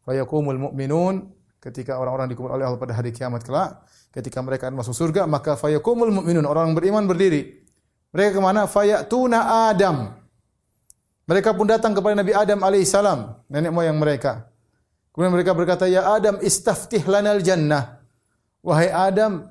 fayaqumul 0.04 0.60
mu'minun 0.68 1.37
ketika 1.58 1.98
orang-orang 1.98 2.30
dikumpul 2.30 2.54
oleh 2.54 2.66
Allah 2.66 2.80
pada 2.80 2.94
hari 2.94 3.10
kiamat 3.10 3.42
kelak 3.42 3.82
ketika 4.14 4.38
mereka 4.40 4.70
akan 4.70 4.80
masuk 4.80 4.94
surga 4.94 5.26
maka 5.28 5.58
fayaqumul 5.58 6.10
mu'minun 6.22 6.46
orang 6.46 6.72
beriman 6.72 7.04
berdiri. 7.04 7.66
Mereka 8.08 8.38
ke 8.38 8.40
mana? 8.40 8.64
Fayatuna 8.64 9.68
adam. 9.68 10.16
Mereka 11.28 11.52
pun 11.52 11.68
datang 11.68 11.92
kepada 11.92 12.16
Nabi 12.16 12.32
Adam 12.32 12.64
alaihissalam 12.64 13.44
nenek 13.52 13.68
moyang 13.68 14.00
mereka. 14.00 14.48
Kemudian 15.12 15.36
mereka 15.36 15.52
berkata 15.52 15.84
ya 15.84 16.08
Adam 16.08 16.40
istaftih 16.40 17.04
lanal 17.04 17.44
jannah. 17.44 18.00
Wahai 18.64 18.88
Adam 18.88 19.44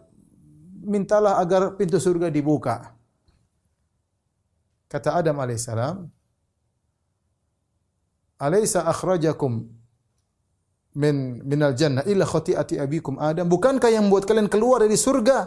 mintalah 0.82 1.38
agar 1.38 1.78
pintu 1.78 2.01
surga 2.01 2.34
dibuka. 2.34 2.97
Kata 4.89 5.22
Adam 5.22 5.38
alaihissalam, 5.38 6.10
"Alaysa 8.41 8.82
akhrajakum 8.89 9.76
min 10.98 11.45
minal 11.45 11.78
jannah 11.78 12.02
illa 12.10 12.26
khati'ati 12.26 12.82
abikum 12.82 13.22
Adam?" 13.22 13.45
Bukankah 13.45 13.93
yang 13.93 14.10
membuat 14.10 14.26
kalian 14.26 14.50
keluar 14.50 14.82
dari 14.82 14.98
surga 14.98 15.45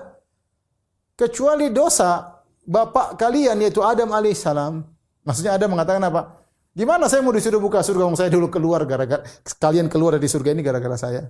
kecuali 1.19 1.75
dosa 1.75 2.41
bapak 2.63 3.19
kalian 3.19 3.59
yaitu 3.67 3.83
Adam 3.83 4.15
alaihissalam? 4.15 4.87
Maksudnya 5.27 5.59
Adam 5.59 5.75
mengatakan 5.75 6.01
apa? 6.07 6.41
Gimana 6.71 7.11
saya 7.11 7.21
mau 7.27 7.35
disuruh 7.35 7.59
buka 7.59 7.83
surga 7.83 8.07
saya 8.15 8.31
dulu 8.31 8.47
keluar 8.47 8.87
gara-gara 8.87 9.27
kalian 9.59 9.91
keluar 9.91 10.15
dari 10.15 10.31
surga 10.31 10.55
ini 10.55 10.63
gara-gara 10.63 10.95
saya. 10.95 11.27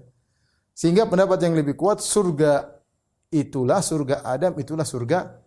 Sehingga 0.76 1.08
pendapat 1.08 1.40
yang 1.40 1.56
lebih 1.56 1.74
kuat 1.74 2.04
surga 2.04 2.76
itulah 3.32 3.80
surga 3.80 4.20
Adam 4.20 4.52
itulah 4.60 4.84
surga 4.84 5.40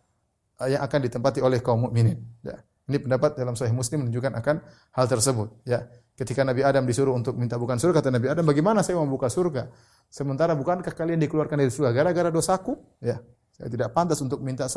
yang 0.65 0.81
akan 0.81 0.99
ditempati 1.09 1.39
oleh 1.45 1.61
kaum 1.61 1.87
mukminin. 1.87 2.19
Ya. 2.41 2.57
Ini 2.83 2.99
pendapat 2.99 3.39
dalam 3.39 3.55
Sahih 3.55 3.71
Muslim 3.71 4.07
menunjukkan 4.07 4.33
akan 4.43 4.55
hal 4.91 5.05
tersebut. 5.07 5.49
Ya. 5.63 5.87
Ketika 6.13 6.43
Nabi 6.43 6.61
Adam 6.61 6.83
disuruh 6.83 7.15
untuk 7.15 7.39
minta 7.39 7.55
bukan 7.55 7.79
surga, 7.79 8.03
kata 8.03 8.11
Nabi 8.13 8.27
Adam, 8.29 8.43
bagaimana 8.43 8.83
saya 8.83 8.99
mau 8.99 9.07
buka 9.07 9.31
surga? 9.31 9.71
Sementara 10.11 10.53
bukankah 10.53 10.93
kalian 10.93 11.17
dikeluarkan 11.25 11.57
dari 11.57 11.71
surga 11.71 11.95
gara-gara 11.95 12.29
dosaku? 12.29 12.75
Ya. 12.99 13.23
Saya 13.55 13.71
tidak 13.71 13.95
pantas 13.95 14.19
untuk 14.19 14.43
minta 14.43 14.67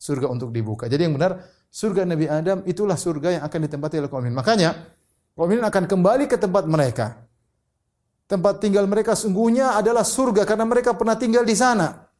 surga 0.00 0.26
untuk 0.32 0.48
dibuka. 0.48 0.88
Jadi 0.88 1.04
yang 1.04 1.14
benar, 1.14 1.44
surga 1.68 2.08
Nabi 2.08 2.26
Adam 2.26 2.64
itulah 2.64 2.96
surga 2.96 3.40
yang 3.40 3.42
akan 3.44 3.60
ditempati 3.68 3.94
oleh 4.00 4.08
kaum 4.08 4.24
mukminin. 4.24 4.36
Makanya, 4.38 4.70
kaum 5.36 5.44
mukminin 5.44 5.66
akan 5.68 5.84
kembali 5.84 6.24
ke 6.30 6.36
tempat 6.40 6.64
mereka. 6.64 7.26
Tempat 8.26 8.58
tinggal 8.58 8.90
mereka 8.90 9.14
sungguhnya 9.14 9.78
adalah 9.78 10.02
surga 10.02 10.42
karena 10.42 10.66
mereka 10.66 10.98
pernah 10.98 11.14
tinggal 11.14 11.46
di 11.46 11.54
sana. 11.54 12.10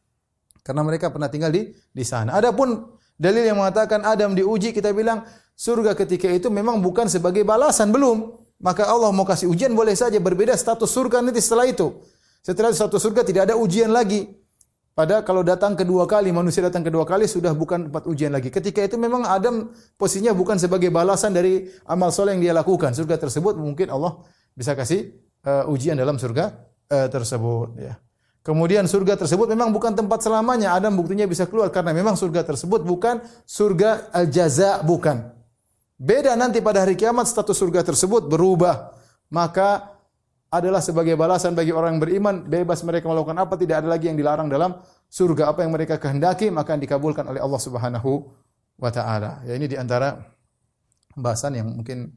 Karena 0.63 0.83
mereka 0.83 1.11
pernah 1.11 1.27
tinggal 1.27 1.51
di 1.51 1.67
di 1.71 2.03
sana. 2.07 2.35
Adapun 2.35 2.96
dalil 3.17 3.43
yang 3.43 3.57
mengatakan 3.57 4.05
Adam 4.05 4.37
diuji, 4.37 4.71
kita 4.71 4.93
bilang 4.93 5.25
surga 5.57 5.97
ketika 5.97 6.29
itu 6.29 6.47
memang 6.53 6.79
bukan 6.79 7.09
sebagai 7.09 7.41
balasan, 7.43 7.89
belum. 7.89 8.37
Maka 8.57 8.89
Allah 8.89 9.13
mau 9.13 9.21
kasih 9.21 9.49
ujian 9.53 9.69
boleh 9.77 9.93
saja 9.93 10.17
berbeda 10.17 10.57
status 10.57 10.89
surga 10.89 11.21
nanti 11.21 11.41
setelah 11.41 11.69
itu. 11.69 11.93
Setelah 12.41 12.73
status 12.73 12.97
surga 12.97 13.21
tidak 13.21 13.51
ada 13.51 13.55
ujian 13.57 13.93
lagi. 13.93 14.25
Pada 14.97 15.21
kalau 15.21 15.45
datang 15.45 15.77
kedua 15.77 16.09
kali, 16.09 16.33
manusia 16.33 16.65
datang 16.65 16.81
kedua 16.81 17.05
kali 17.05 17.29
sudah 17.29 17.53
bukan 17.53 17.85
tempat 17.85 18.09
ujian 18.09 18.33
lagi. 18.33 18.49
Ketika 18.49 18.81
itu 18.81 18.97
memang 18.97 19.29
Adam 19.29 19.69
posisinya 19.93 20.33
bukan 20.33 20.57
sebagai 20.57 20.89
balasan 20.89 21.37
dari 21.37 21.69
amal 21.85 22.09
soleh 22.09 22.33
yang 22.33 22.49
dia 22.49 22.53
lakukan. 22.57 22.97
Surga 22.97 23.21
tersebut 23.21 23.61
mungkin 23.61 23.93
Allah 23.93 24.25
bisa 24.57 24.73
kasih 24.73 25.13
uh, 25.45 25.69
ujian 25.69 25.93
dalam 25.93 26.17
surga 26.17 26.49
uh, 26.89 27.07
tersebut. 27.13 27.77
Ya. 27.77 28.01
Kemudian 28.47 28.87
surga 28.87 29.19
tersebut 29.19 29.51
memang 29.51 29.75
bukan 29.75 29.91
tempat 29.91 30.23
selamanya. 30.23 30.71
Adam 30.71 30.95
buktinya 30.95 31.27
bisa 31.27 31.43
keluar 31.51 31.67
karena 31.67 31.91
memang 31.91 32.15
surga 32.15 32.47
tersebut 32.47 32.79
bukan 32.79 33.19
surga 33.43 34.07
al-jaza, 34.15 34.79
bukan. 34.87 35.35
Beda 35.99 36.31
nanti 36.39 36.63
pada 36.63 36.87
hari 36.87 36.95
kiamat 36.95 37.27
status 37.27 37.59
surga 37.59 37.83
tersebut 37.83 38.23
berubah. 38.31 38.95
Maka 39.35 39.99
adalah 40.47 40.79
sebagai 40.79 41.19
balasan 41.19 41.59
bagi 41.59 41.75
orang 41.75 41.99
yang 41.99 42.01
beriman, 42.07 42.35
bebas 42.47 42.87
mereka 42.87 43.11
melakukan 43.11 43.35
apa, 43.35 43.59
tidak 43.59 43.83
ada 43.83 43.91
lagi 43.91 44.07
yang 44.07 44.15
dilarang 44.15 44.47
dalam 44.47 44.79
surga. 45.11 45.51
Apa 45.51 45.67
yang 45.67 45.75
mereka 45.75 45.99
kehendaki, 45.99 46.47
maka 46.47 46.79
dikabulkan 46.79 47.27
oleh 47.27 47.43
Allah 47.43 47.59
Subhanahu 47.59 48.31
wa 48.79 48.91
taala. 48.95 49.43
Ya 49.43 49.59
ini 49.59 49.67
di 49.67 49.75
antara 49.75 50.23
pembahasan 51.11 51.59
yang 51.59 51.67
mungkin 51.67 52.15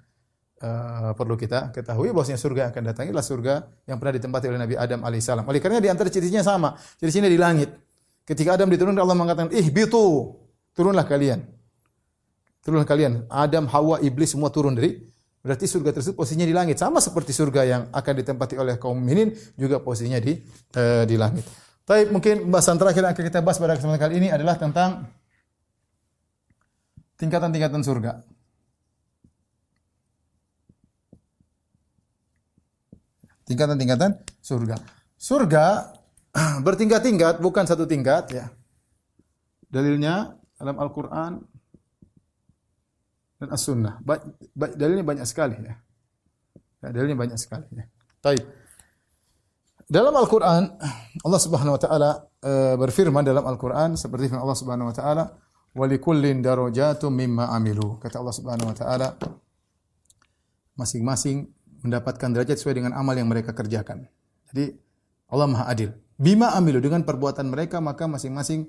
uh, 0.60 1.12
perlu 1.16 1.34
kita 1.36 1.72
ketahui 1.72 2.12
bahwasanya 2.12 2.40
surga 2.40 2.60
yang 2.68 2.70
akan 2.72 2.84
datang 2.84 3.04
adalah 3.08 3.24
surga 3.24 3.54
yang 3.88 3.96
pernah 3.96 4.14
ditempati 4.20 4.44
oleh 4.48 4.60
Nabi 4.60 4.74
Adam 4.76 5.00
alaihissalam. 5.04 5.44
Oleh 5.48 5.60
karena 5.60 5.80
di 5.80 5.88
antara 5.88 6.08
ciri-cirinya 6.12 6.44
sama. 6.44 6.76
Ciri-cirinya 7.00 7.32
di 7.32 7.40
langit. 7.40 7.70
Ketika 8.24 8.54
Adam 8.54 8.68
diturunkan 8.70 9.00
Allah 9.02 9.18
mengatakan, 9.18 9.50
"Ih, 9.50 9.66
bitu, 9.72 10.36
turunlah 10.76 11.02
kalian." 11.08 11.42
Turunlah 12.60 12.84
kalian. 12.84 13.24
Adam, 13.32 13.64
Hawa, 13.72 14.04
iblis 14.04 14.36
semua 14.36 14.52
turun 14.52 14.76
dari 14.76 15.00
berarti 15.40 15.64
surga 15.64 15.96
tersebut 15.96 16.20
posisinya 16.20 16.44
di 16.44 16.52
langit 16.52 16.76
sama 16.76 17.00
seperti 17.00 17.32
surga 17.32 17.64
yang 17.64 17.82
akan 17.88 18.12
ditempati 18.20 18.60
oleh 18.60 18.76
kaum 18.76 19.00
minin 19.00 19.32
juga 19.56 19.80
posisinya 19.80 20.20
di 20.20 20.36
uh, 20.76 21.08
di 21.08 21.16
langit. 21.16 21.48
Tapi 21.88 22.12
mungkin 22.12 22.44
pembahasan 22.44 22.76
terakhir 22.76 23.02
yang 23.02 23.12
akan 23.16 23.24
kita 23.24 23.40
bahas 23.40 23.56
pada 23.56 23.74
kesempatan 23.80 23.98
kali 23.98 24.14
ini 24.20 24.28
adalah 24.28 24.60
tentang 24.60 25.08
tingkatan-tingkatan 27.16 27.80
surga. 27.80 28.12
Tingkatan-tingkatan 33.50 34.14
surga. 34.38 34.78
Surga 35.18 35.90
bertingkat-tingkat, 36.66 37.42
bukan 37.42 37.66
satu 37.66 37.90
tingkat 37.90 38.30
ya. 38.30 38.46
Dalilnya 39.66 40.38
dalam 40.54 40.78
Al-Qur'an 40.78 41.42
dan 43.42 43.48
As-Sunnah. 43.50 43.98
Dalilnya 44.54 45.02
banyak 45.02 45.26
sekali 45.26 45.58
ya. 45.58 45.74
ya 46.84 46.88
dalilnya 46.94 47.18
banyak 47.18 47.38
sekali 47.38 47.66
ya. 47.74 47.84
Baik. 48.22 48.44
Dalam 49.90 50.14
Al-Qur'an 50.14 50.70
Allah 51.26 51.40
Subhanahu 51.42 51.74
wa 51.74 51.80
taala 51.82 52.10
uh, 52.46 52.78
berfirman 52.78 53.26
dalam 53.26 53.42
Al-Qur'an 53.42 53.98
seperti 53.98 54.30
firman 54.30 54.46
Allah 54.46 54.58
Subhanahu 54.58 54.90
wa 54.92 54.94
taala 54.94 55.24
wa 55.74 55.84
likullin 55.90 56.38
darajatun 56.38 57.10
mimma 57.10 57.50
amilu. 57.50 57.98
Kata 57.98 58.22
Allah 58.22 58.34
Subhanahu 58.36 58.70
wa 58.70 58.76
taala 58.76 59.08
masing-masing 60.78 61.50
mendapatkan 61.80 62.28
derajat 62.32 62.60
sesuai 62.60 62.80
dengan 62.80 62.92
amal 62.96 63.16
yang 63.16 63.28
mereka 63.28 63.56
kerjakan. 63.56 64.08
Jadi 64.52 64.76
Allah 65.30 65.46
Maha 65.48 65.64
Adil. 65.70 65.90
Bima 66.20 66.52
amilu 66.52 66.84
dengan 66.84 67.00
perbuatan 67.00 67.48
mereka 67.48 67.80
maka 67.80 68.04
masing-masing 68.04 68.68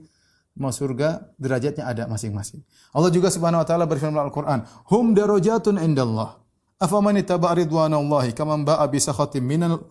mau 0.56 0.72
surga 0.72 1.32
derajatnya 1.36 1.88
ada 1.88 2.04
masing-masing. 2.08 2.64
Allah 2.96 3.12
juga 3.12 3.32
Subhanahu 3.32 3.64
wa 3.64 3.68
taala 3.68 3.84
berfirman 3.88 4.16
dalam 4.16 4.28
Al-Qur'an, 4.32 4.60
"Hum 4.92 5.12
darajatun 5.16 5.80
indallah. 5.80 6.40
Afaman 6.80 7.20
ittaba 7.20 7.52
ridwanallahi 7.56 8.34
kaman 8.36 8.64
ba'a 8.68 8.88
bi 8.88 9.00
sakhatin 9.00 9.44
minal 9.44 9.88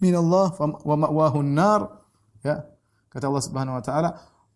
minallah 0.00 0.52
wa 0.60 0.96
ma'wahu 0.96 1.44
nar." 1.44 2.00
Ya. 2.40 2.64
Kata 3.12 3.28
Allah 3.28 3.44
Subhanahu 3.44 3.76
wa 3.76 3.84
taala, 3.84 4.10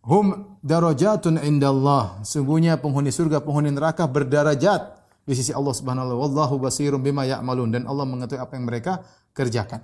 "Hum 0.05 0.57
darajatun 0.65 1.41
indallah." 1.45 2.25
Sungguhnya 2.25 2.81
penghuni 2.81 3.13
surga, 3.13 3.45
penghuni 3.45 3.73
neraka 3.73 4.09
berdarajat 4.09 4.96
di 5.27 5.35
sisi 5.35 5.51
Allah 5.51 5.75
Subhanahu 5.75 6.15
wa. 6.15 6.17
Wallahu 6.25 6.63
basirum 6.63 7.03
bima 7.03 7.27
ya'malun 7.27 7.75
dan 7.75 7.83
Allah 7.91 8.07
mengetahui 8.07 8.41
apa 8.41 8.53
yang 8.55 8.65
mereka 8.65 8.93
kerjakan. 9.35 9.83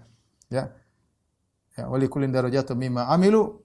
Ya. 0.49 0.71
Ya, 1.75 1.91
wa 1.91 1.99
likulin 1.99 2.31
darajatun 2.31 2.79
mimma 2.79 3.11
amilu. 3.11 3.59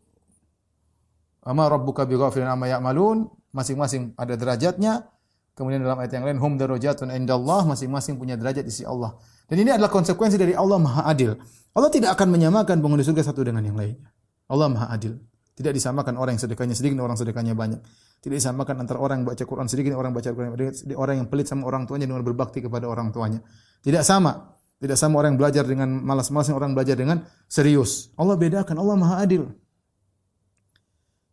Ama 1.45 1.69
rabbuka 1.69 2.03
bighafilin 2.09 2.49
amma 2.49 2.67
ya'malun. 2.67 3.29
Masing-masing 3.53 4.17
ada 4.17 4.33
derajatnya. 4.33 5.07
Kemudian 5.57 5.81
dalam 5.81 5.97
ayat 5.97 6.13
yang 6.13 6.25
lain, 6.25 6.37
hum 6.37 6.53
darajatun 6.57 7.09
indallah, 7.09 7.65
masing-masing 7.65 8.21
punya 8.21 8.37
derajat 8.37 8.61
di 8.61 8.69
sisi 8.69 8.85
Allah. 8.85 9.17
Dan 9.49 9.57
ini 9.57 9.73
adalah 9.73 9.89
konsekuensi 9.89 10.37
dari 10.37 10.53
Allah 10.53 10.77
Maha 10.77 11.09
Adil. 11.09 11.33
Allah 11.73 11.89
tidak 11.89 12.13
akan 12.13 12.29
menyamakan 12.29 12.77
penghuni 12.77 13.01
surga 13.01 13.25
satu 13.33 13.41
dengan 13.41 13.65
yang 13.65 13.73
lainnya. 13.73 14.05
Allah 14.49 14.69
Maha 14.69 14.93
Adil. 14.93 15.17
Tidak 15.57 15.73
disamakan 15.73 16.21
orang 16.21 16.37
yang 16.37 16.43
sedekahnya 16.45 16.77
sedikit 16.77 17.01
dan 17.01 17.09
orang 17.09 17.17
sedekahnya 17.17 17.57
banyak. 17.57 17.81
Tidak 18.17 18.33
disamakan 18.33 18.81
antara 18.81 18.97
orang 18.97 19.21
yang 19.21 19.27
baca 19.29 19.43
Quran 19.45 19.69
sedikit 19.69 19.93
dan 19.93 19.99
orang 20.01 20.13
baca 20.13 20.29
Quran 20.33 20.51
banyak. 20.53 20.93
Orang 20.97 21.15
yang 21.21 21.27
pelit 21.29 21.47
sama 21.49 21.69
orang 21.69 21.85
tuanya 21.85 22.09
dengan 22.09 22.25
berbakti 22.25 22.65
kepada 22.65 22.89
orang 22.89 23.13
tuanya. 23.13 23.39
Tidak 23.85 24.01
sama. 24.01 24.57
Tidak 24.77 24.97
sama 24.97 25.21
orang 25.21 25.33
yang 25.33 25.41
belajar 25.41 25.63
dengan 25.65 25.89
malas-malas 26.01 26.53
orang 26.53 26.77
belajar 26.77 26.93
dengan 26.93 27.25
serius. 27.49 28.13
Allah 28.17 28.37
bedakan. 28.37 28.77
Allah 28.77 28.95
Maha 28.97 29.15
Adil. 29.25 29.49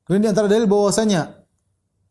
Kemudian 0.05 0.23
di 0.25 0.31
antara 0.33 0.49
dalil 0.49 0.69
bahwasanya 0.69 1.45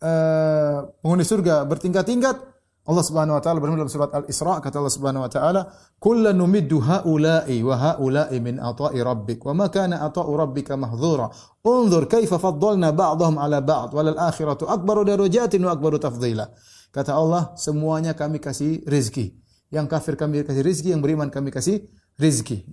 uh, 0.01 0.77
penghuni 1.01 1.25
surga 1.25 1.65
bertingkat-tingkat. 1.69 2.52
Allah 2.83 2.99
Subhanahu 2.99 3.39
wa 3.39 3.43
taala 3.43 3.63
berfirman 3.63 3.79
dalam 3.79 3.95
surat 3.95 4.11
Al-Isra 4.11 4.59
kata 4.59 4.83
Allah 4.83 4.91
Subhanahu 4.91 5.23
wa 5.23 5.31
taala, 5.31 5.61
"Kullan 6.03 6.35
numiddu 6.35 6.83
haula'i 6.83 7.63
wa 7.63 7.79
haula'i 7.79 8.43
min 8.43 8.59
ata'i 8.59 8.99
rabbik 8.99 9.39
wa 9.47 9.55
ma 9.55 9.65
kana 9.71 10.03
ata'u 10.03 10.27
rabbika 10.35 10.75
mahdhura. 10.75 11.31
Unzur 11.63 12.11
kaifa 12.11 12.35
faddalna 12.35 12.91
ba'dahum 12.91 13.39
'ala 13.39 13.63
ba'd 13.63 13.95
wal 13.95 14.11
akhiratu 14.19 14.67
akbaru 14.67 15.07
darajatin 15.07 15.63
wa 15.63 15.71
akbaru 15.71 15.95
tafdhila." 15.95 16.51
Kata 16.91 17.15
Allah, 17.15 17.55
semuanya 17.55 18.11
kami 18.11 18.43
kasih 18.43 18.83
rezeki. 18.83 19.31
Yang 19.71 19.85
kafir 19.87 20.13
kami 20.19 20.43
kasih 20.43 20.61
rezeki, 20.61 20.89
yang 20.91 21.01
beriman 21.01 21.31
kami 21.31 21.55
kasih 21.55 21.87
rezeki. 22.19 22.67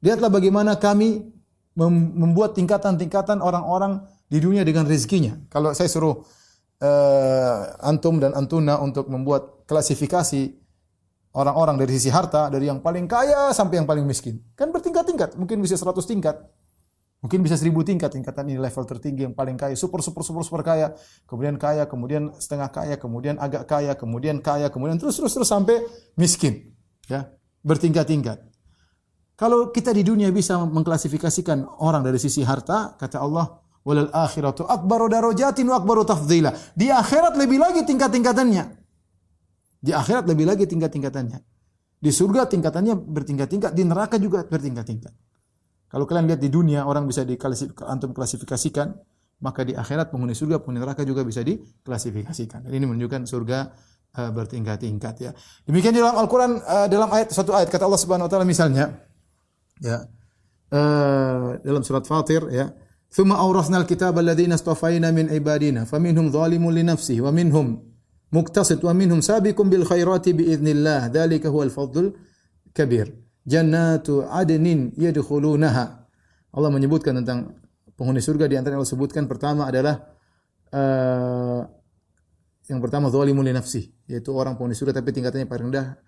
Lihatlah 0.00 0.32
bagaimana 0.32 0.80
kami 0.80 1.28
membuat 2.16 2.56
tingkatan-tingkatan 2.56 3.44
orang-orang 3.44 4.00
di 4.26 4.40
dunia 4.40 4.64
dengan 4.64 4.88
rezekinya. 4.88 5.36
Kalau 5.52 5.76
saya 5.76 5.92
suruh 5.92 6.24
uh, 6.80 7.76
antum 7.84 8.18
dan 8.18 8.32
antuna 8.34 8.80
untuk 8.80 9.06
membuat 9.12 9.64
klasifikasi 9.68 10.56
orang-orang 11.36 11.78
dari 11.78 11.94
sisi 11.94 12.10
harta 12.10 12.50
dari 12.50 12.66
yang 12.66 12.82
paling 12.82 13.06
kaya 13.06 13.54
sampai 13.54 13.78
yang 13.78 13.86
paling 13.86 14.02
miskin. 14.02 14.42
Kan 14.58 14.74
bertingkat-tingkat, 14.74 15.38
mungkin 15.38 15.62
bisa 15.62 15.78
100 15.78 16.02
tingkat. 16.02 16.36
Mungkin 17.20 17.44
bisa 17.44 17.52
seribu 17.60 17.84
tingkat, 17.84 18.16
tingkatan 18.16 18.48
ini 18.48 18.56
level 18.56 18.80
tertinggi 18.88 19.28
yang 19.28 19.36
paling 19.36 19.60
kaya, 19.60 19.76
super 19.76 20.00
super 20.00 20.24
super 20.24 20.40
super 20.40 20.64
kaya, 20.64 20.96
kemudian 21.28 21.60
kaya, 21.60 21.84
kemudian 21.84 22.32
setengah 22.40 22.72
kaya, 22.72 22.96
kemudian 22.96 23.36
agak 23.36 23.68
kaya, 23.68 23.92
kemudian 23.92 24.40
kaya, 24.40 24.72
kemudian 24.72 24.96
terus 24.96 25.20
terus 25.20 25.36
terus 25.36 25.44
sampai 25.44 25.84
miskin. 26.16 26.72
Ya, 27.12 27.28
bertingkat-tingkat. 27.60 28.40
Kalau 29.36 29.68
kita 29.68 29.92
di 29.92 30.00
dunia 30.00 30.32
bisa 30.32 30.64
mengklasifikasikan 30.64 31.64
orang 31.84 32.00
dari 32.08 32.16
sisi 32.16 32.40
harta, 32.40 32.96
kata 32.96 33.20
Allah, 33.20 33.52
Walal 33.80 34.12
akhiratu 34.12 34.68
akbaru 34.68 35.08
darajatin 35.08 35.64
wa 35.68 35.80
akbaru 35.80 36.04
tafdhila. 36.04 36.52
Di 36.76 36.92
akhirat 36.92 37.36
lebih 37.40 37.56
lagi 37.56 37.80
tingkat-tingkatannya. 37.84 38.64
Di 39.80 39.90
akhirat 39.96 40.28
lebih 40.28 40.44
lagi 40.44 40.68
tingkat-tingkatannya. 40.68 41.40
Di 42.00 42.10
surga 42.12 42.48
tingkatannya 42.48 42.96
bertingkat-tingkat, 42.96 43.72
di 43.76 43.84
neraka 43.84 44.16
juga 44.16 44.44
bertingkat-tingkat. 44.44 45.12
Kalau 45.90 46.04
kalian 46.08 46.32
lihat 46.32 46.40
di 46.40 46.48
dunia 46.48 46.84
orang 46.88 47.04
bisa 47.04 47.24
antum 47.84 48.12
klasifikasikan, 48.16 48.94
maka 49.40 49.64
di 49.64 49.72
akhirat 49.72 50.12
penghuni 50.12 50.36
surga, 50.36 50.60
penghuni 50.60 50.84
neraka 50.84 51.04
juga 51.04 51.24
bisa 51.24 51.40
diklasifikasikan. 51.40 52.68
Ini 52.68 52.84
menunjukkan 52.84 53.24
surga 53.24 53.58
uh, 54.16 54.30
bertingkat-tingkat 54.32 55.14
ya. 55.20 55.30
Demikian 55.64 55.96
dalam 55.96 56.16
Al-Qur'an 56.20 56.60
uh, 56.60 56.86
dalam 56.86 57.08
ayat 57.10 57.32
satu 57.32 57.56
ayat 57.56 57.68
kata 57.72 57.88
Allah 57.88 58.00
Subhanahu 58.00 58.26
wa 58.28 58.32
taala 58.32 58.46
misalnya 58.46 59.00
ya 59.80 60.04
uh, 60.72 61.56
dalam 61.62 61.82
surat 61.84 62.04
Fatir 62.04 62.44
ya 62.52 62.70
Thumma 63.10 63.42
awrasnal 63.42 63.86
kitab 63.90 64.18
alladhina 64.18 64.54
astafaina 64.54 65.10
min 65.10 65.26
ibadina 65.34 65.82
faminhum 65.82 66.30
zalimun 66.30 66.70
li 66.74 66.86
nafsihi 66.86 67.20
wa 67.20 67.34
minhum 67.34 67.82
muqtasid 68.30 68.78
wa 68.86 68.94
minhum 68.94 69.18
sabiqun 69.18 69.66
bil 69.66 69.82
khairati 69.82 70.30
bi 70.30 70.46
idznillah 70.54 71.10
dzalika 71.10 71.50
huwal 71.50 71.70
fadlul 71.74 72.14
Allah 76.50 76.70
menyebutkan 76.70 77.14
tentang 77.22 77.54
penghuni 77.94 78.18
surga. 78.18 78.50
Di 78.50 78.58
antara 78.58 78.74
yang 78.74 78.82
Allah 78.82 78.94
sebutkan 78.94 79.30
pertama 79.30 79.70
adalah 79.70 80.02
uh, 80.74 81.62
yang 82.66 82.78
pertama 82.78 83.10
zalimun 83.10 83.42
li 83.46 83.54
nafsi 83.54 83.90
yaitu 84.06 84.30
orang 84.34 84.54
penghuni 84.54 84.78
surga 84.78 85.02
tapi 85.02 85.10
tingkatannya 85.10 85.46
paling 85.50 85.70
rendah 85.70 85.98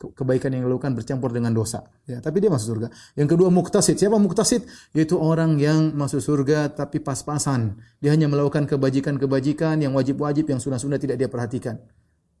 kebaikan 0.00 0.56
yang 0.56 0.64
dilakukan 0.64 0.96
bercampur 0.96 1.28
dengan 1.28 1.52
dosa. 1.52 1.84
Ya, 2.08 2.24
tapi 2.24 2.40
dia 2.40 2.48
masuk 2.48 2.72
surga. 2.72 2.88
Yang 3.20 3.36
kedua 3.36 3.52
muktasid. 3.52 4.00
Siapa 4.00 4.16
muktasid? 4.16 4.64
Yaitu 4.96 5.20
orang 5.20 5.60
yang 5.60 5.92
masuk 5.92 6.24
surga 6.24 6.72
tapi 6.72 7.04
pas-pasan. 7.04 7.76
Dia 8.00 8.16
hanya 8.16 8.24
melakukan 8.32 8.64
kebajikan-kebajikan 8.64 9.84
yang 9.84 9.92
wajib-wajib 9.92 10.48
yang 10.48 10.56
sunnah-sunnah 10.56 10.96
tidak 10.96 11.20
dia 11.20 11.28
perhatikan. 11.28 11.76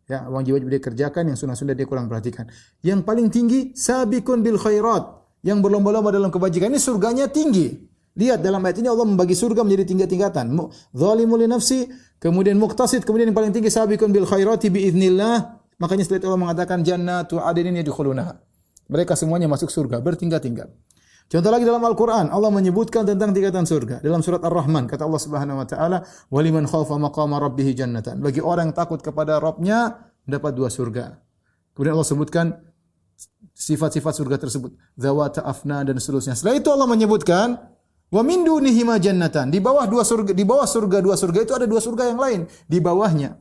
Ya, 0.08 0.24
wajib-wajib 0.26 0.66
dia 0.72 0.80
kerjakan, 0.82 1.30
yang 1.30 1.38
sunnah-sunnah 1.38 1.76
dia 1.76 1.86
kurang 1.86 2.08
perhatikan. 2.08 2.48
Yang 2.80 3.04
paling 3.04 3.28
tinggi 3.28 3.76
sabikun 3.76 4.40
bil 4.40 4.56
khairat. 4.56 5.20
Yang 5.44 5.60
berlomba-lomba 5.60 6.10
dalam 6.10 6.32
kebajikan 6.32 6.72
ini 6.72 6.80
surganya 6.80 7.28
tinggi. 7.28 7.76
Lihat 8.16 8.42
dalam 8.42 8.58
ayat 8.66 8.82
ini 8.82 8.88
Allah 8.90 9.06
membagi 9.06 9.38
surga 9.38 9.62
menjadi 9.62 9.84
tingkat-tingkatan. 9.94 10.50
Zalimul 10.96 11.46
nafsi, 11.46 11.86
kemudian 12.18 12.58
muktasid, 12.58 13.06
kemudian 13.06 13.30
yang 13.30 13.38
paling 13.38 13.54
tinggi 13.54 13.70
sabikun 13.70 14.10
bil 14.10 14.26
khairati 14.26 14.66
bi 14.66 14.90
idznillah, 14.90 15.59
Makanya 15.80 16.04
setelah 16.04 16.20
itu 16.20 16.26
Allah 16.28 16.42
mengatakan 16.44 16.78
jannatu 16.84 17.40
adinin 17.40 17.80
yadkhulunaha. 17.80 18.36
Mereka 18.92 19.16
semuanya 19.16 19.48
masuk 19.48 19.72
surga 19.72 20.04
bertingkat-tingkat. 20.04 20.68
Contoh 21.30 21.50
lagi 21.54 21.62
dalam 21.62 21.78
Al-Qur'an 21.86 22.26
Allah 22.26 22.50
menyebutkan 22.50 23.06
tentang 23.06 23.30
tingkatan 23.30 23.62
surga. 23.62 24.02
Dalam 24.02 24.18
surat 24.18 24.42
Ar-Rahman 24.42 24.90
kata 24.90 25.06
Allah 25.06 25.22
Subhanahu 25.22 25.62
wa 25.62 25.66
taala, 25.66 26.02
"Waliman 26.28 26.66
khafa 26.66 26.98
maqama 26.98 27.38
rabbih 27.38 27.70
jannatan." 27.70 28.18
Bagi 28.18 28.42
orang 28.42 28.74
yang 28.74 28.76
takut 28.76 28.98
kepada 28.98 29.38
Rabbnya 29.38 30.10
dapat 30.26 30.58
dua 30.58 30.68
surga. 30.68 31.22
Kemudian 31.70 31.94
Allah 31.94 32.10
sebutkan 32.10 32.46
sifat-sifat 33.54 34.10
surga 34.10 34.36
tersebut, 34.42 34.74
zawata 34.98 35.46
afna 35.46 35.86
dan 35.86 36.02
seterusnya. 36.02 36.34
Setelah 36.34 36.58
itu 36.58 36.68
Allah 36.74 36.90
menyebutkan 36.90 37.56
Wa 38.10 38.26
min 38.26 38.42
dunihi 38.42 38.82
jannatan. 38.98 39.54
Di 39.54 39.62
bawah 39.62 39.86
dua 39.86 40.02
surga, 40.02 40.34
di 40.34 40.42
bawah 40.42 40.66
surga 40.66 40.98
dua 40.98 41.14
surga 41.14 41.46
itu 41.46 41.52
ada 41.54 41.66
dua 41.70 41.78
surga 41.78 42.10
yang 42.10 42.18
lain 42.18 42.40
di 42.66 42.82
bawahnya. 42.82 43.38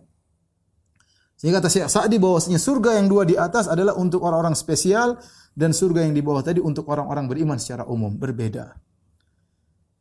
Sehingga 1.39 1.63
kata 1.63 1.71
Syekh 1.71 1.87
Sa'di 1.87 2.19
bahwasanya 2.19 2.59
surga 2.59 2.99
yang 2.99 3.07
dua 3.07 3.23
di 3.23 3.39
atas 3.39 3.71
adalah 3.71 3.95
untuk 3.95 4.19
orang-orang 4.27 4.59
spesial 4.59 5.15
dan 5.55 5.71
surga 5.71 6.03
yang 6.03 6.11
di 6.11 6.19
bawah 6.19 6.43
tadi 6.43 6.59
untuk 6.59 6.91
orang-orang 6.91 7.31
beriman 7.31 7.55
secara 7.55 7.87
umum, 7.87 8.11
berbeda. 8.11 8.75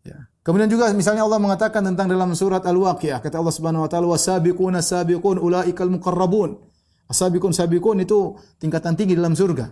Ya. 0.03 0.27
Kemudian 0.43 0.67
juga 0.67 0.91
misalnya 0.91 1.23
Allah 1.23 1.39
mengatakan 1.39 1.87
tentang 1.87 2.11
dalam 2.11 2.35
surat 2.35 2.67
Al-Waqiah, 2.67 3.23
kata 3.23 3.39
Allah 3.39 3.55
Subhanahu 3.55 3.87
wa 3.87 3.91
taala 3.91 4.07
wasabiquna 4.11 4.83
sabiqun 4.83 5.39
ulaikal 5.39 5.87
muqarrabun. 5.95 6.59
Asabiqun 7.07 7.55
sabiqun 7.55 8.03
itu 8.03 8.35
tingkatan 8.59 8.99
tinggi 8.99 9.15
dalam 9.15 9.39
surga. 9.39 9.71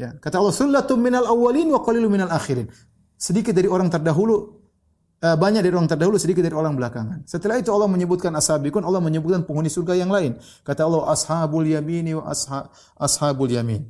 Ya, 0.00 0.16
kata 0.16 0.40
Allah 0.40 0.56
sullatum 0.56 1.04
minal 1.04 1.28
awwalin 1.28 1.68
wa 1.68 1.84
qalilun 1.84 2.08
minal 2.08 2.32
akhirin. 2.32 2.66
Sedikit 3.20 3.52
dari 3.52 3.68
orang 3.68 3.92
terdahulu 3.92 4.63
banyak 5.32 5.64
dari 5.64 5.72
orang 5.72 5.88
terdahulu, 5.88 6.20
sedikit 6.20 6.44
dari 6.44 6.52
orang 6.52 6.76
belakangan. 6.76 7.24
Setelah 7.24 7.56
itu 7.56 7.72
Allah 7.72 7.88
menyebutkan 7.88 8.28
ashabikun, 8.36 8.84
Allah 8.84 9.00
menyebutkan 9.00 9.48
penghuni 9.48 9.72
surga 9.72 9.96
yang 9.96 10.12
lain. 10.12 10.36
Kata 10.60 10.84
Allah 10.84 11.08
ashabul 11.08 11.64
yamini 11.64 12.12
wa 12.12 12.28
asha, 12.28 12.68
ashabul 13.00 13.48
yamin. 13.48 13.88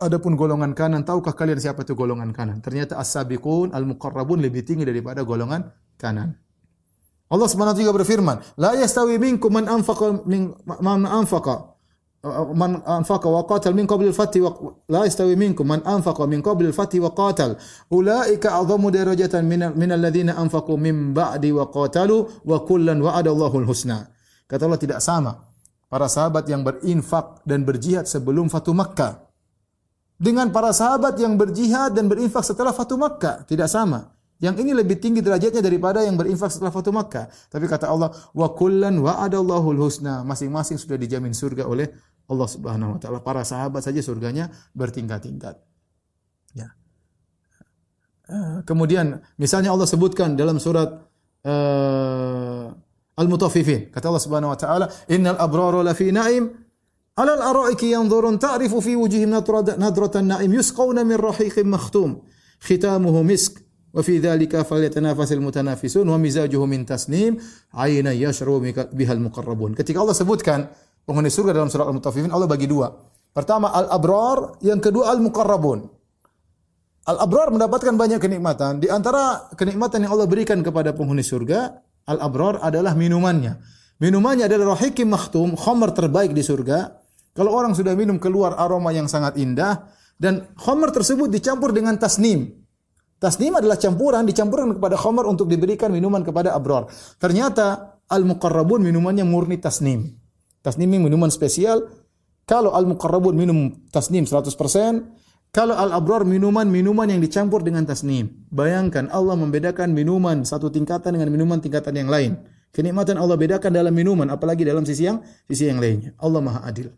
Adapun 0.00 0.36
golongan 0.36 0.72
kanan, 0.72 1.04
tahukah 1.04 1.36
kalian 1.36 1.60
siapa 1.60 1.84
itu 1.84 1.92
golongan 1.92 2.32
kanan? 2.32 2.64
Ternyata 2.64 2.96
as-sabiqun 2.96 3.76
al-muqarrabun 3.76 4.40
lebih 4.40 4.64
tinggi 4.64 4.88
daripada 4.88 5.20
golongan 5.20 5.68
kanan. 6.00 6.36
Allah 7.26 7.48
Subhanahu 7.52 7.74
wa 7.74 7.78
taala 7.80 7.96
berfirman, 8.00 8.36
"La 8.56 8.72
yastawi 8.72 9.20
minkum 9.20 9.52
man 9.52 9.68
anfaqa 9.68 10.24
min 10.24 10.56
man 10.64 11.04
anfaqa 11.04 11.75
man 12.54 12.82
anfaqa 12.84 13.28
wa 13.30 13.42
qatal 13.46 13.72
min 13.72 13.86
qabli 13.86 14.10
al-fathi 14.10 14.42
wa 14.42 14.50
la 14.90 15.06
yastawi 15.06 15.38
minkum 15.38 15.66
man 15.66 15.80
anfaqa 15.86 16.26
min 16.26 16.42
qabli 16.42 16.70
al-fathi 16.70 16.98
wa 16.98 17.14
qatal 17.14 17.54
ulaika 17.90 18.58
a'zamu 18.58 18.90
darajatan 18.90 19.46
min 19.48 19.90
alladhina 19.90 20.34
anfaqu 20.36 20.74
min 20.76 21.14
ba'di 21.14 21.54
wa 21.54 21.70
qatalu 21.70 22.44
wa 22.44 22.56
kullan 22.66 22.98
wa'ada 22.98 23.30
Allahul 23.30 23.66
husna 23.66 24.10
kata 24.50 24.66
Allah 24.66 24.80
tidak 24.80 25.00
sama 25.04 25.46
para 25.86 26.10
sahabat 26.10 26.50
yang 26.50 26.66
berinfak 26.66 27.46
dan 27.46 27.62
berjihad 27.62 28.10
sebelum 28.10 28.50
Fatu 28.50 28.74
Makkah 28.74 29.22
dengan 30.18 30.50
para 30.50 30.72
sahabat 30.72 31.20
yang 31.20 31.38
berjihad 31.38 31.94
dan 31.94 32.10
berinfak 32.10 32.42
setelah 32.42 32.74
Fatu 32.74 32.98
Makkah 32.98 33.46
tidak 33.46 33.70
sama 33.70 34.16
yang 34.36 34.52
ini 34.60 34.76
lebih 34.76 35.00
tinggi 35.00 35.24
derajatnya 35.24 35.64
daripada 35.64 36.04
yang 36.04 36.20
berinfak 36.20 36.52
setelah 36.52 36.68
Fatu 36.68 36.92
Makkah. 36.92 37.32
Tapi 37.48 37.64
kata 37.64 37.88
Allah, 37.88 38.12
wa 38.12 38.48
kullan 38.52 39.00
wa'adallahu 39.00 39.72
husna. 39.80 40.20
Masing-masing 40.28 40.76
sudah 40.76 41.00
dijamin 41.00 41.32
surga 41.32 41.64
oleh 41.64 41.88
Allah 42.26 42.48
Subhanahu 42.50 42.90
wa 42.96 42.98
taala. 42.98 43.18
Para 43.22 43.46
sahabat 43.46 43.86
saja 43.86 44.02
surganya 44.02 44.50
bertingkat-tingkat. 44.74 45.56
Ya. 46.54 46.74
Eh, 48.26 48.58
kemudian 48.66 49.22
misalnya 49.38 49.70
Allah 49.70 49.86
sebutkan 49.86 50.34
dalam 50.34 50.58
surat 50.58 50.90
uh, 51.46 52.66
Al-Mutaffifin. 53.16 53.88
Kata 53.94 54.10
Allah 54.10 54.24
Subhanahu 54.26 54.50
wa 54.50 54.58
taala, 54.58 54.86
"Innal 55.06 55.38
abrara 55.38 55.80
lafi 55.86 56.10
na'im 56.10 56.50
yanzurun 57.16 58.36
ta'rifu 58.36 58.82
fi 58.82 58.92
wujuhihim 58.98 59.30
nadratan 59.78 60.26
na'im 60.26 60.52
yusqawna 60.52 61.06
min 61.06 61.16
rahiqin 61.16 61.64
makhtum 61.64 62.20
khitamuhu 62.60 63.24
misk 63.24 63.62
wa 63.94 64.02
fi 64.04 64.20
dzalika 64.20 64.68
falyatanafasil 64.68 65.40
mutanafisun 65.40 66.04
wa 66.04 66.18
mizajuhu 66.20 66.66
min 66.68 66.84
tasnim 66.84 67.40
'ayna 67.72 68.12
yashrabu 68.12 68.60
bihal 68.92 69.22
muqarrabun." 69.22 69.72
Ketika 69.72 70.02
Allah 70.02 70.18
sebutkan 70.18 70.68
penghuni 71.06 71.30
surga 71.30 71.54
dalam 71.54 71.70
surat 71.70 71.86
Al-Mutaffifin, 71.86 72.34
Allah 72.34 72.50
bagi 72.50 72.66
dua. 72.66 72.90
Pertama 73.30 73.70
al-abrar, 73.70 74.58
yang 74.60 74.82
kedua 74.82 75.14
al-muqarrabun. 75.14 75.86
Al-abrar 77.06 77.54
mendapatkan 77.54 77.94
banyak 77.94 78.18
kenikmatan. 78.18 78.82
Di 78.82 78.90
antara 78.90 79.46
kenikmatan 79.54 80.02
yang 80.02 80.18
Allah 80.18 80.26
berikan 80.26 80.58
kepada 80.66 80.90
penghuni 80.90 81.22
surga, 81.22 81.78
al-abrar 82.10 82.58
adalah 82.58 82.98
minumannya. 82.98 83.62
Minumannya 84.02 84.50
adalah 84.50 84.74
rahikim 84.74 85.06
makhtum, 85.06 85.54
khamar 85.54 85.94
terbaik 85.94 86.34
di 86.34 86.42
surga. 86.42 86.98
Kalau 87.36 87.54
orang 87.54 87.78
sudah 87.78 87.94
minum 87.94 88.18
keluar 88.18 88.58
aroma 88.58 88.90
yang 88.90 89.06
sangat 89.06 89.38
indah 89.38 89.86
dan 90.18 90.50
khamar 90.58 90.90
tersebut 90.90 91.30
dicampur 91.30 91.70
dengan 91.70 91.94
tasnim. 92.00 92.50
Tasnim 93.16 93.54
adalah 93.56 93.78
campuran 93.80 94.26
dicampurkan 94.28 94.76
kepada 94.76 94.96
khamar 94.98 95.24
untuk 95.24 95.48
diberikan 95.48 95.88
minuman 95.88 96.20
kepada 96.20 96.52
abrar. 96.52 96.90
Ternyata 97.16 97.96
al-muqarrabun 98.10 98.82
minumannya 98.82 99.24
murni 99.24 99.56
tasnim. 99.56 100.25
Tasnim 100.66 100.90
minuman 100.90 101.30
spesial. 101.30 101.86
Kalau 102.42 102.74
al-muqarrabun 102.74 103.38
minum 103.38 103.70
tasnim 103.94 104.26
100%, 104.26 104.50
kalau 105.54 105.78
al-abrar 105.78 106.26
minuman-minuman 106.26 107.06
yang 107.06 107.22
dicampur 107.22 107.62
dengan 107.62 107.86
tasnim. 107.86 108.28
Bayangkan 108.50 109.06
Allah 109.14 109.38
membedakan 109.38 109.94
minuman 109.94 110.42
satu 110.42 110.66
tingkatan 110.70 111.14
dengan 111.14 111.30
minuman 111.30 111.62
tingkatan 111.62 111.94
yang 111.94 112.10
lain. 112.10 112.34
Kenikmatan 112.74 113.16
Allah 113.16 113.40
bedakan 113.40 113.72
dalam 113.72 113.94
minuman, 113.94 114.28
apalagi 114.28 114.66
dalam 114.66 114.84
sisi 114.84 115.08
yang 115.08 115.22
sisi 115.48 115.70
yang 115.70 115.80
lainnya. 115.80 116.12
Allah 116.20 116.42
Maha 116.44 116.60
Adil. 116.66 116.92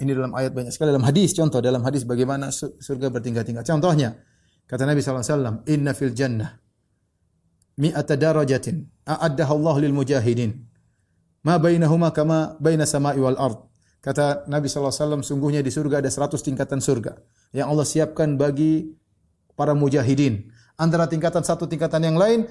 Ini 0.00 0.14
dalam 0.14 0.32
ayat 0.32 0.54
banyak 0.54 0.72
sekali 0.72 0.94
dalam 0.94 1.04
hadis. 1.04 1.34
Contoh 1.34 1.58
dalam 1.58 1.82
hadis 1.82 2.06
bagaimana 2.06 2.54
surga 2.54 3.10
bertingkat-tingkat. 3.10 3.66
Contohnya 3.66 4.16
kata 4.64 4.86
Nabi 4.86 5.02
SAW, 5.02 5.66
Inna 5.68 5.92
fil 5.92 6.14
jannah 6.14 6.54
mi'ata 7.76 8.14
darajatin 8.14 8.84
a'addaha 9.04 9.52
Allah 9.52 9.74
lil 9.82 9.92
mujahidin. 9.92 10.69
Ma 11.40 11.56
bainahuma 11.56 12.12
kama 12.12 12.60
baina 12.60 12.84
sama'i 12.84 13.20
wal 13.20 13.36
ard. 13.40 13.58
Kata 14.00 14.48
Nabi 14.48 14.68
SAW, 14.68 15.20
sungguhnya 15.20 15.60
di 15.60 15.68
surga 15.68 16.00
ada 16.00 16.08
100 16.08 16.40
tingkatan 16.40 16.80
surga 16.80 17.20
yang 17.52 17.68
Allah 17.68 17.84
siapkan 17.84 18.40
bagi 18.40 18.96
para 19.52 19.76
mujahidin. 19.76 20.48
Antara 20.80 21.04
tingkatan 21.04 21.44
satu 21.44 21.68
tingkatan 21.68 22.08
yang 22.08 22.16
lain 22.16 22.48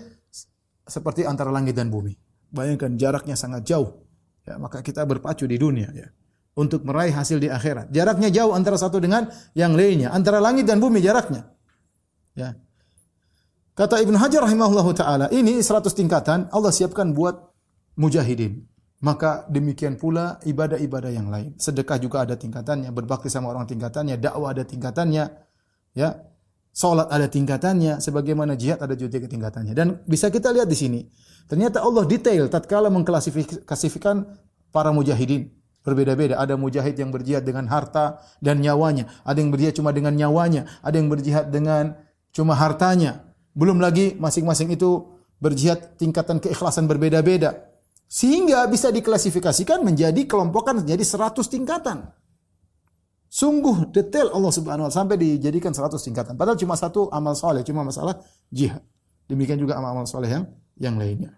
seperti 0.85 1.25
antara 1.25 1.49
langit 1.49 1.73
dan 1.73 1.89
bumi. 1.89 2.13
Bayangkan 2.53 2.93
jaraknya 2.97 3.33
sangat 3.33 3.65
jauh. 3.65 4.05
Ya, 4.45 4.61
maka 4.61 4.85
kita 4.85 5.05
berpacu 5.05 5.49
di 5.49 5.57
dunia 5.57 5.89
ya 5.93 6.09
untuk 6.57 6.83
meraih 6.83 7.15
hasil 7.15 7.39
di 7.39 7.47
akhirat. 7.47 7.87
Jaraknya 7.93 8.29
jauh 8.33 8.51
antara 8.51 8.75
satu 8.75 8.99
dengan 8.99 9.31
yang 9.55 9.73
lainnya, 9.73 10.11
antara 10.11 10.43
langit 10.43 10.67
dan 10.67 10.83
bumi 10.83 10.99
jaraknya. 10.99 11.47
Ya. 12.35 12.59
Kata 13.73 14.03
Ibnu 14.03 14.19
Hajar 14.19 14.43
rahimahullahu 14.43 14.91
taala, 14.91 15.31
ini 15.31 15.63
100 15.63 15.87
tingkatan 15.95 16.51
Allah 16.51 16.73
siapkan 16.75 17.15
buat 17.15 17.39
mujahidin. 17.95 18.67
Maka 18.99 19.47
demikian 19.47 19.95
pula 19.95 20.43
ibadah-ibadah 20.43 21.07
yang 21.07 21.31
lain. 21.31 21.55
Sedekah 21.55 21.95
juga 22.03 22.27
ada 22.27 22.35
tingkatannya, 22.35 22.91
berbakti 22.91 23.31
sama 23.31 23.47
orang 23.47 23.63
tingkatannya, 23.63 24.19
dakwah 24.19 24.51
ada 24.51 24.67
tingkatannya, 24.67 25.23
ya. 25.95 26.09
Salat 26.69 27.07
ada 27.07 27.25
tingkatannya, 27.31 28.03
sebagaimana 28.03 28.59
jihad 28.59 28.79
ada 28.83 28.93
juga 28.99 29.23
tingkatannya. 29.23 29.71
Dan 29.71 30.03
bisa 30.03 30.27
kita 30.27 30.51
lihat 30.51 30.67
di 30.67 30.75
sini, 30.75 30.99
ternyata 31.47 31.79
Allah 31.79 32.03
detail 32.03 32.51
tatkala 32.51 32.91
mengklasifikasikan 32.91 34.15
para 34.69 34.91
mujahidin. 34.91 35.47
Berbeda-beda, 35.79 36.35
ada 36.35 36.59
mujahid 36.59 36.99
yang 36.99 37.09
berjihad 37.09 37.47
dengan 37.47 37.71
harta 37.71 38.19
dan 38.43 38.59
nyawanya, 38.59 39.07
ada 39.23 39.39
yang 39.39 39.47
berjihad 39.47 39.79
cuma 39.79 39.95
dengan 39.95 40.11
nyawanya, 40.11 40.67
ada 40.83 40.99
yang 40.99 41.07
berjihad 41.07 41.47
dengan 41.49 41.95
cuma 42.35 42.51
hartanya. 42.51 43.31
Belum 43.55 43.79
lagi 43.79 44.13
masing-masing 44.19 44.75
itu 44.75 45.07
berjihad 45.39 45.95
tingkatan 45.95 46.43
keikhlasan 46.43 46.83
berbeda-beda. 46.85 47.68
Sehingga 48.09 48.65
bisa 48.65 48.89
diklasifikasikan 48.89 49.85
menjadi 49.85 50.25
kelompokan 50.25 50.81
menjadi 50.81 51.05
100 51.05 51.45
tingkatan. 51.45 52.09
Sungguh 53.29 53.93
detail 53.93 54.33
Allah 54.33 54.49
Subhanahu 54.49 54.89
wa 54.89 54.91
taala 54.91 55.05
sampai 55.05 55.15
dijadikan 55.21 55.69
100 55.69 56.01
tingkatan. 56.01 56.33
Padahal 56.33 56.57
cuma 56.57 56.73
satu 56.73 57.05
amal 57.13 57.37
soleh, 57.37 57.61
cuma 57.61 57.85
masalah 57.85 58.17
jihad. 58.49 58.81
Demikian 59.29 59.61
juga 59.61 59.77
amal-amal 59.77 60.09
soleh 60.09 60.33
yang 60.33 60.49
yang 60.81 60.97
lainnya. 60.97 61.37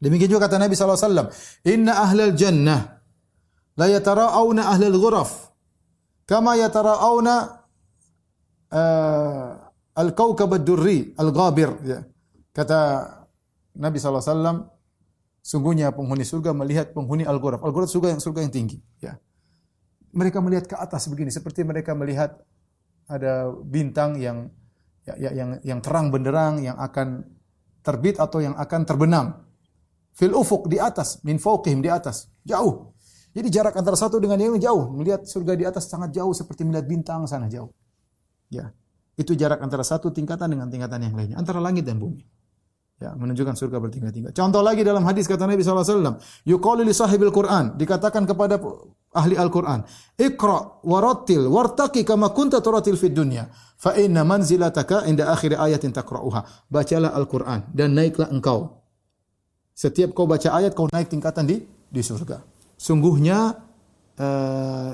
Demikian 0.00 0.32
juga 0.32 0.48
kata 0.48 0.56
Nabi 0.56 0.72
SAW, 0.72 1.28
Inna 1.68 2.00
ahlal 2.00 2.32
jannah 2.32 3.04
la 3.76 3.86
yatara'awna 3.92 4.72
ahlal 4.72 4.96
ghuraf 4.96 5.52
kama 6.24 6.56
yatara'awna 6.56 7.34
uh, 8.72 9.48
al-kawkab 9.96 10.56
ad-durri 10.56 11.12
al-ghabir. 11.16 11.70
Ya. 11.84 12.00
Kata 12.56 13.04
Nabi 13.76 14.00
SAW, 14.00 14.75
Sungguhnya 15.46 15.94
penghuni 15.94 16.26
surga 16.26 16.50
melihat 16.50 16.90
penghuni 16.90 17.22
Al-Ghuraf. 17.22 17.62
Al-Ghuraf 17.62 17.86
surga 17.86 18.18
yang 18.18 18.18
surga 18.18 18.42
yang 18.42 18.50
tinggi, 18.50 18.82
ya. 18.98 19.14
Mereka 20.10 20.42
melihat 20.42 20.66
ke 20.66 20.74
atas 20.74 21.06
begini 21.06 21.30
seperti 21.30 21.62
mereka 21.62 21.94
melihat 21.94 22.42
ada 23.06 23.54
bintang 23.62 24.18
yang 24.18 24.50
ya, 25.06 25.14
ya, 25.14 25.30
yang 25.30 25.50
yang 25.62 25.78
terang 25.78 26.10
benderang 26.10 26.58
yang 26.66 26.74
akan 26.82 27.22
terbit 27.86 28.18
atau 28.18 28.42
yang 28.42 28.58
akan 28.58 28.82
terbenam. 28.82 29.46
Fil 30.18 30.34
ufuk 30.34 30.66
di 30.66 30.82
atas, 30.82 31.22
min 31.22 31.38
fauqihim 31.38 31.78
di 31.78 31.94
atas, 31.94 32.26
jauh. 32.42 32.90
Jadi 33.30 33.46
jarak 33.46 33.78
antara 33.78 33.94
satu 33.94 34.18
dengan 34.18 34.42
yang 34.42 34.58
jauh. 34.58 34.90
Melihat 34.98 35.30
surga 35.30 35.54
di 35.54 35.62
atas 35.62 35.86
sangat 35.86 36.10
jauh 36.10 36.34
seperti 36.34 36.66
melihat 36.66 36.90
bintang 36.90 37.22
sana 37.30 37.46
jauh. 37.46 37.70
Ya. 38.50 38.74
Itu 39.14 39.38
jarak 39.38 39.62
antara 39.62 39.86
satu 39.86 40.10
tingkatan 40.10 40.50
dengan 40.50 40.66
tingkatan 40.66 41.06
yang 41.06 41.14
lainnya, 41.14 41.38
antara 41.38 41.62
langit 41.62 41.86
dan 41.86 42.02
bumi. 42.02 42.26
Ya, 42.96 43.12
menunjukkan 43.12 43.60
surga 43.60 43.76
bertingkat-tingkat. 43.76 44.32
Contoh 44.32 44.64
lagi 44.64 44.80
dalam 44.80 45.04
hadis 45.04 45.28
kata 45.28 45.44
Nabi 45.44 45.60
SAW, 45.60 46.16
Yuqalu 46.48 46.80
li 46.80 46.96
sahibil 46.96 47.28
Qur'an, 47.28 47.76
dikatakan 47.76 48.24
kepada 48.24 48.56
ahli 49.12 49.36
Al-Quran, 49.36 49.84
Iqra 50.16 50.80
warattil 50.80 51.44
wartaqi 51.44 52.08
kama 52.08 52.32
kunta 52.32 52.64
turatil 52.64 52.96
fid 52.96 53.12
dunya, 53.12 53.52
fa 53.76 53.92
inna 54.00 54.24
manzilataka 54.24 55.04
inda 55.12 55.28
akhir 55.28 55.60
ayatin 55.60 55.92
taqra'uha. 55.92 56.72
Bacalah 56.72 57.12
Al-Quran 57.12 57.68
dan 57.68 57.92
naiklah 57.92 58.32
engkau. 58.32 58.80
Setiap 59.76 60.16
kau 60.16 60.24
baca 60.24 60.56
ayat, 60.56 60.72
kau 60.72 60.88
naik 60.88 61.12
tingkatan 61.12 61.44
di 61.44 61.60
di 61.68 62.00
surga. 62.00 62.40
Sungguhnya 62.80 63.60
eh, 64.16 64.92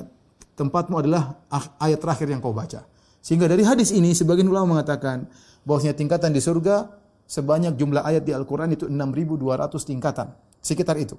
tempatmu 0.59 0.99
adalah 0.99 1.39
ayat 1.79 2.03
terakhir 2.03 2.27
yang 2.35 2.43
kau 2.43 2.51
baca. 2.51 2.83
Sehingga 3.23 3.47
dari 3.47 3.63
hadis 3.63 3.95
ini 3.95 4.11
sebagian 4.11 4.51
ulama 4.51 4.75
mengatakan 4.75 5.31
bahwasanya 5.63 5.95
tingkatan 5.95 6.35
di 6.35 6.43
surga 6.43 7.02
sebanyak 7.27 7.77
jumlah 7.77 8.03
ayat 8.05 8.23
di 8.27 8.33
Al-Quran 8.35 8.75
itu 8.75 8.87
6.200 8.89 9.89
tingkatan. 9.89 10.35
Sekitar 10.63 10.97
itu. 11.01 11.19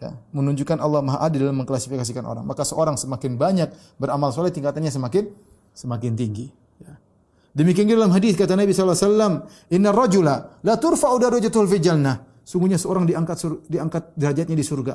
Ya, 0.00 0.16
menunjukkan 0.32 0.80
Allah 0.80 1.04
Maha 1.04 1.28
Adil 1.28 1.44
dalam 1.44 1.60
mengklasifikasikan 1.60 2.24
orang. 2.24 2.48
Maka 2.48 2.64
seorang 2.64 2.96
semakin 2.96 3.36
banyak 3.36 3.68
beramal 4.00 4.32
soleh 4.32 4.48
tingkatannya 4.48 4.88
semakin 4.88 5.28
semakin 5.76 6.16
tinggi. 6.16 6.48
Ya. 6.80 6.96
Demikian 7.52 7.84
juga 7.84 8.08
dalam 8.08 8.16
hadis 8.16 8.32
kata 8.32 8.56
Nabi 8.56 8.72
SAW, 8.72 9.44
Inna 9.76 9.92
rajula 9.92 10.64
la 10.64 10.80
turfa'u 10.80 11.20
darajatul 11.20 11.68
fi 11.68 11.84
jannah. 11.84 12.16
Sungguhnya 12.40 12.80
seorang 12.80 13.04
diangkat 13.04 13.68
diangkat 13.68 14.16
derajatnya 14.16 14.56
di 14.56 14.64
surga. 14.64 14.94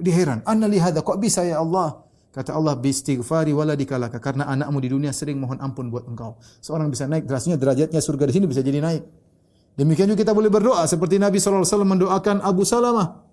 Dia 0.00 0.14
heran, 0.14 0.44
anna 0.44 0.68
li 0.68 0.76
hadha, 0.76 1.00
kok 1.00 1.16
bisa 1.16 1.40
ya 1.44 1.60
Allah? 1.60 2.04
Kata 2.30 2.54
Allah, 2.54 2.78
bistighfari 2.78 3.50
waladikalaka. 3.50 4.22
Karena 4.22 4.46
anakmu 4.46 4.78
di 4.78 4.88
dunia 4.92 5.10
sering 5.10 5.40
mohon 5.40 5.58
ampun 5.58 5.90
buat 5.90 6.06
engkau. 6.06 6.38
Seorang 6.62 6.86
bisa 6.92 7.10
naik, 7.10 7.26
derajatnya 7.26 7.58
derajatnya 7.58 8.00
surga 8.04 8.24
di 8.30 8.32
sini 8.38 8.46
bisa 8.46 8.62
jadi 8.62 8.78
naik. 8.78 9.02
Demikian 9.80 10.12
juga 10.12 10.28
kita 10.28 10.36
boleh 10.36 10.52
berdoa 10.52 10.84
seperti 10.84 11.16
Nabi 11.16 11.40
sallallahu 11.40 11.64
alaihi 11.64 11.72
wasallam 11.72 11.90
mendoakan 11.96 12.36
Abu 12.44 12.68
Salamah. 12.68 13.24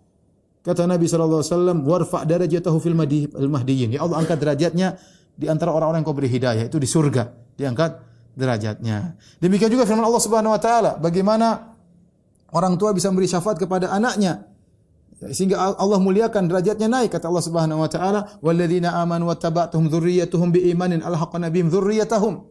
Kata 0.63 0.87
Nabi 0.87 1.03
sallallahu 1.11 1.43
alaihi 1.43 1.51
wasallam, 1.51 1.77
"Warfa 1.83 2.19
darajatahu 2.23 2.77
fil 2.79 2.95
mahdiyin." 3.51 3.91
Ya 3.91 3.99
Allah 4.07 4.23
angkat 4.23 4.39
derajatnya 4.39 4.95
di 5.35 5.51
antara 5.51 5.75
orang-orang 5.75 6.01
yang 6.01 6.07
kau 6.07 6.15
beri 6.15 6.31
hidayah 6.31 6.63
itu 6.71 6.79
di 6.79 6.87
surga, 6.87 7.35
diangkat 7.59 7.99
derajatnya. 8.39 9.19
Demikian 9.43 9.67
juga 9.67 9.83
firman 9.83 10.07
Allah 10.07 10.23
Subhanahu 10.23 10.55
wa 10.55 10.61
taala, 10.63 10.95
bagaimana 10.95 11.75
orang 12.55 12.79
tua 12.79 12.95
bisa 12.95 13.11
memberi 13.11 13.27
syafaat 13.27 13.59
kepada 13.59 13.91
anaknya 13.91 14.47
sehingga 15.17 15.57
Allah 15.57 15.97
muliakan 15.97 16.45
derajatnya 16.45 16.85
naik 16.85 17.17
kata 17.17 17.25
Allah 17.25 17.41
Subhanahu 17.41 17.81
wa 17.81 17.89
taala 17.89 18.37
walladzina 18.37 19.01
amanu 19.01 19.33
wattaba'tuhum 19.33 19.89
dzurriyyatuhum 19.89 20.53
biimanin 20.53 21.01
alhaqna 21.01 21.49
bihim 21.49 21.73
dzurriyyatahum 21.73 22.45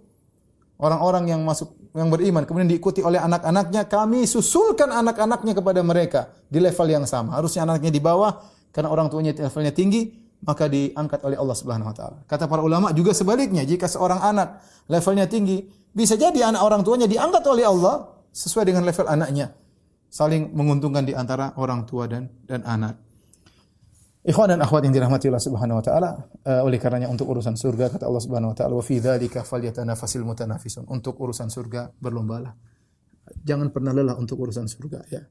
orang-orang 0.83 1.31
yang 1.31 1.41
masuk 1.47 1.71
yang 1.97 2.13
beriman 2.13 2.45
kemudian 2.45 2.69
diikuti 2.69 3.01
oleh 3.01 3.17
anak-anaknya 3.17 3.89
kami 3.89 4.29
susulkan 4.29 4.93
anak-anaknya 4.93 5.57
kepada 5.57 5.81
mereka 5.81 6.29
di 6.47 6.61
level 6.61 6.87
yang 6.93 7.09
sama 7.09 7.41
harusnya 7.41 7.65
anaknya 7.65 7.89
di 7.89 7.99
bawah 8.05 8.37
karena 8.71 8.93
orang 8.93 9.09
tuanya 9.09 9.33
levelnya 9.33 9.73
tinggi 9.73 10.13
maka 10.45 10.69
diangkat 10.69 11.25
oleh 11.25 11.41
Allah 11.41 11.57
Subhanahu 11.57 11.89
wa 11.89 11.97
taala 11.97 12.19
kata 12.29 12.45
para 12.45 12.61
ulama 12.61 12.93
juga 12.93 13.17
sebaliknya 13.17 13.65
jika 13.65 13.89
seorang 13.89 14.21
anak 14.21 14.61
levelnya 14.93 15.25
tinggi 15.25 15.65
Bisa 15.97 16.13
jadi 16.13 16.45
anak 16.45 16.61
orang 16.61 16.85
tuanya 16.85 17.09
diangkat 17.09 17.41
oleh 17.49 17.65
Allah 17.65 18.13
sesuai 18.29 18.69
dengan 18.69 18.85
level 18.85 19.09
anaknya. 19.09 19.57
Saling 20.13 20.53
menguntungkan 20.53 21.09
di 21.09 21.17
antara 21.17 21.57
orang 21.57 21.89
tua 21.89 22.05
dan 22.05 22.29
dan 22.45 22.61
anak. 22.69 23.01
Ikhwan 24.27 24.51
dan 24.51 24.59
akhwat 24.59 24.83
yang 24.83 24.91
dirahmati 24.91 25.31
Allah 25.31 25.39
Subhanahu 25.39 25.79
wa 25.79 25.85
taala, 25.87 26.11
uh, 26.43 26.67
oleh 26.67 26.83
karenanya 26.83 27.07
untuk 27.07 27.31
urusan 27.31 27.55
surga 27.55 27.95
kata 27.95 28.11
Allah 28.11 28.19
Subhanahu 28.19 28.51
wa 28.51 28.57
taala, 28.59 28.75
"Wa 28.75 28.83
fi 28.83 28.99
dzalika 28.99 29.47
falyatanafasil 29.47 30.27
mutanafisun." 30.27 30.83
Untuk 30.91 31.15
urusan 31.23 31.47
surga 31.47 31.95
berlombalah. 31.95 32.51
Jangan 33.47 33.71
pernah 33.71 33.95
lelah 33.95 34.19
untuk 34.19 34.43
urusan 34.43 34.67
surga 34.67 35.07
ya. 35.15 35.23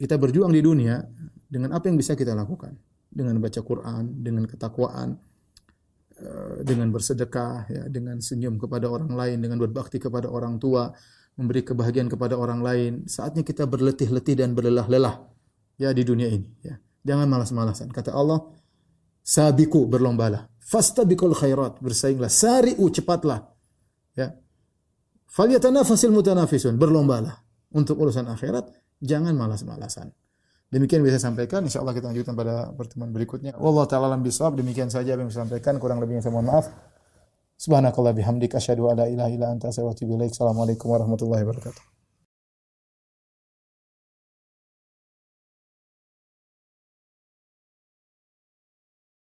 Kita 0.00 0.16
berjuang 0.16 0.56
di 0.56 0.64
dunia 0.64 1.04
dengan 1.52 1.76
apa 1.76 1.92
yang 1.92 2.00
bisa 2.00 2.16
kita 2.16 2.32
lakukan. 2.32 2.72
Dengan 3.12 3.36
baca 3.44 3.60
Quran, 3.60 4.24
dengan 4.24 4.48
ketakwaan, 4.48 5.20
uh, 6.16 6.64
dengan 6.64 6.88
bersedekah 6.96 7.68
ya, 7.68 7.82
dengan 7.92 8.24
senyum 8.24 8.56
kepada 8.56 8.88
orang 8.88 9.12
lain, 9.12 9.44
dengan 9.44 9.60
berbakti 9.60 10.00
kepada 10.00 10.32
orang 10.32 10.56
tua, 10.56 10.96
memberi 11.36 11.60
kebahagiaan 11.60 12.08
kepada 12.08 12.40
orang 12.40 12.64
lain. 12.64 12.92
Saatnya 13.04 13.44
kita 13.44 13.68
berletih-letih 13.68 14.32
dan 14.32 14.56
berlelah-lelah 14.56 15.28
ya 15.76 15.92
di 15.92 16.02
dunia 16.08 16.32
ini 16.32 16.48
ya. 16.64 16.80
Jangan 17.04 17.28
malas-malasan. 17.28 17.92
Kata 17.92 18.16
Allah, 18.16 18.40
sabiku 19.20 19.84
berlombalah. 19.84 20.48
Fastabiqul 20.64 21.36
khairat, 21.36 21.84
bersainglah. 21.84 22.32
Sari'u 22.32 22.88
cepatlah. 22.88 23.44
Ya. 24.16 24.32
Falyatanafasil 25.28 26.08
mutanafisun, 26.08 26.80
berlombalah. 26.80 27.44
Untuk 27.76 28.00
urusan 28.00 28.24
akhirat, 28.24 28.72
jangan 29.04 29.36
malas-malasan. 29.36 30.16
Demikian 30.72 31.04
bisa 31.06 31.22
sampaikan. 31.22 31.62
Insya 31.62 31.84
Allah 31.84 31.94
kita 31.94 32.10
lanjutkan 32.10 32.34
pada 32.34 32.72
pertemuan 32.74 33.14
berikutnya. 33.14 33.54
Wallahu 33.54 33.86
ta'ala 33.86 34.10
alam 34.10 34.26
bisawab. 34.26 34.58
Demikian 34.58 34.90
saja 34.90 35.14
yang 35.14 35.30
bisa 35.30 35.46
sampaikan. 35.46 35.78
Kurang 35.78 36.02
lebihnya 36.02 36.24
saya 36.24 36.34
mohon 36.34 36.50
maaf. 36.50 36.66
Subhanakallah 37.54 38.10
bihamdik. 38.10 38.58
Asyadu 38.58 38.90
ala 38.90 39.06
ilaha 39.06 39.30
ila 39.30 39.54
anta. 39.54 39.70
Assalamualaikum 39.70 40.90
warahmatullahi 40.90 41.46
wabarakatuh. 41.46 41.93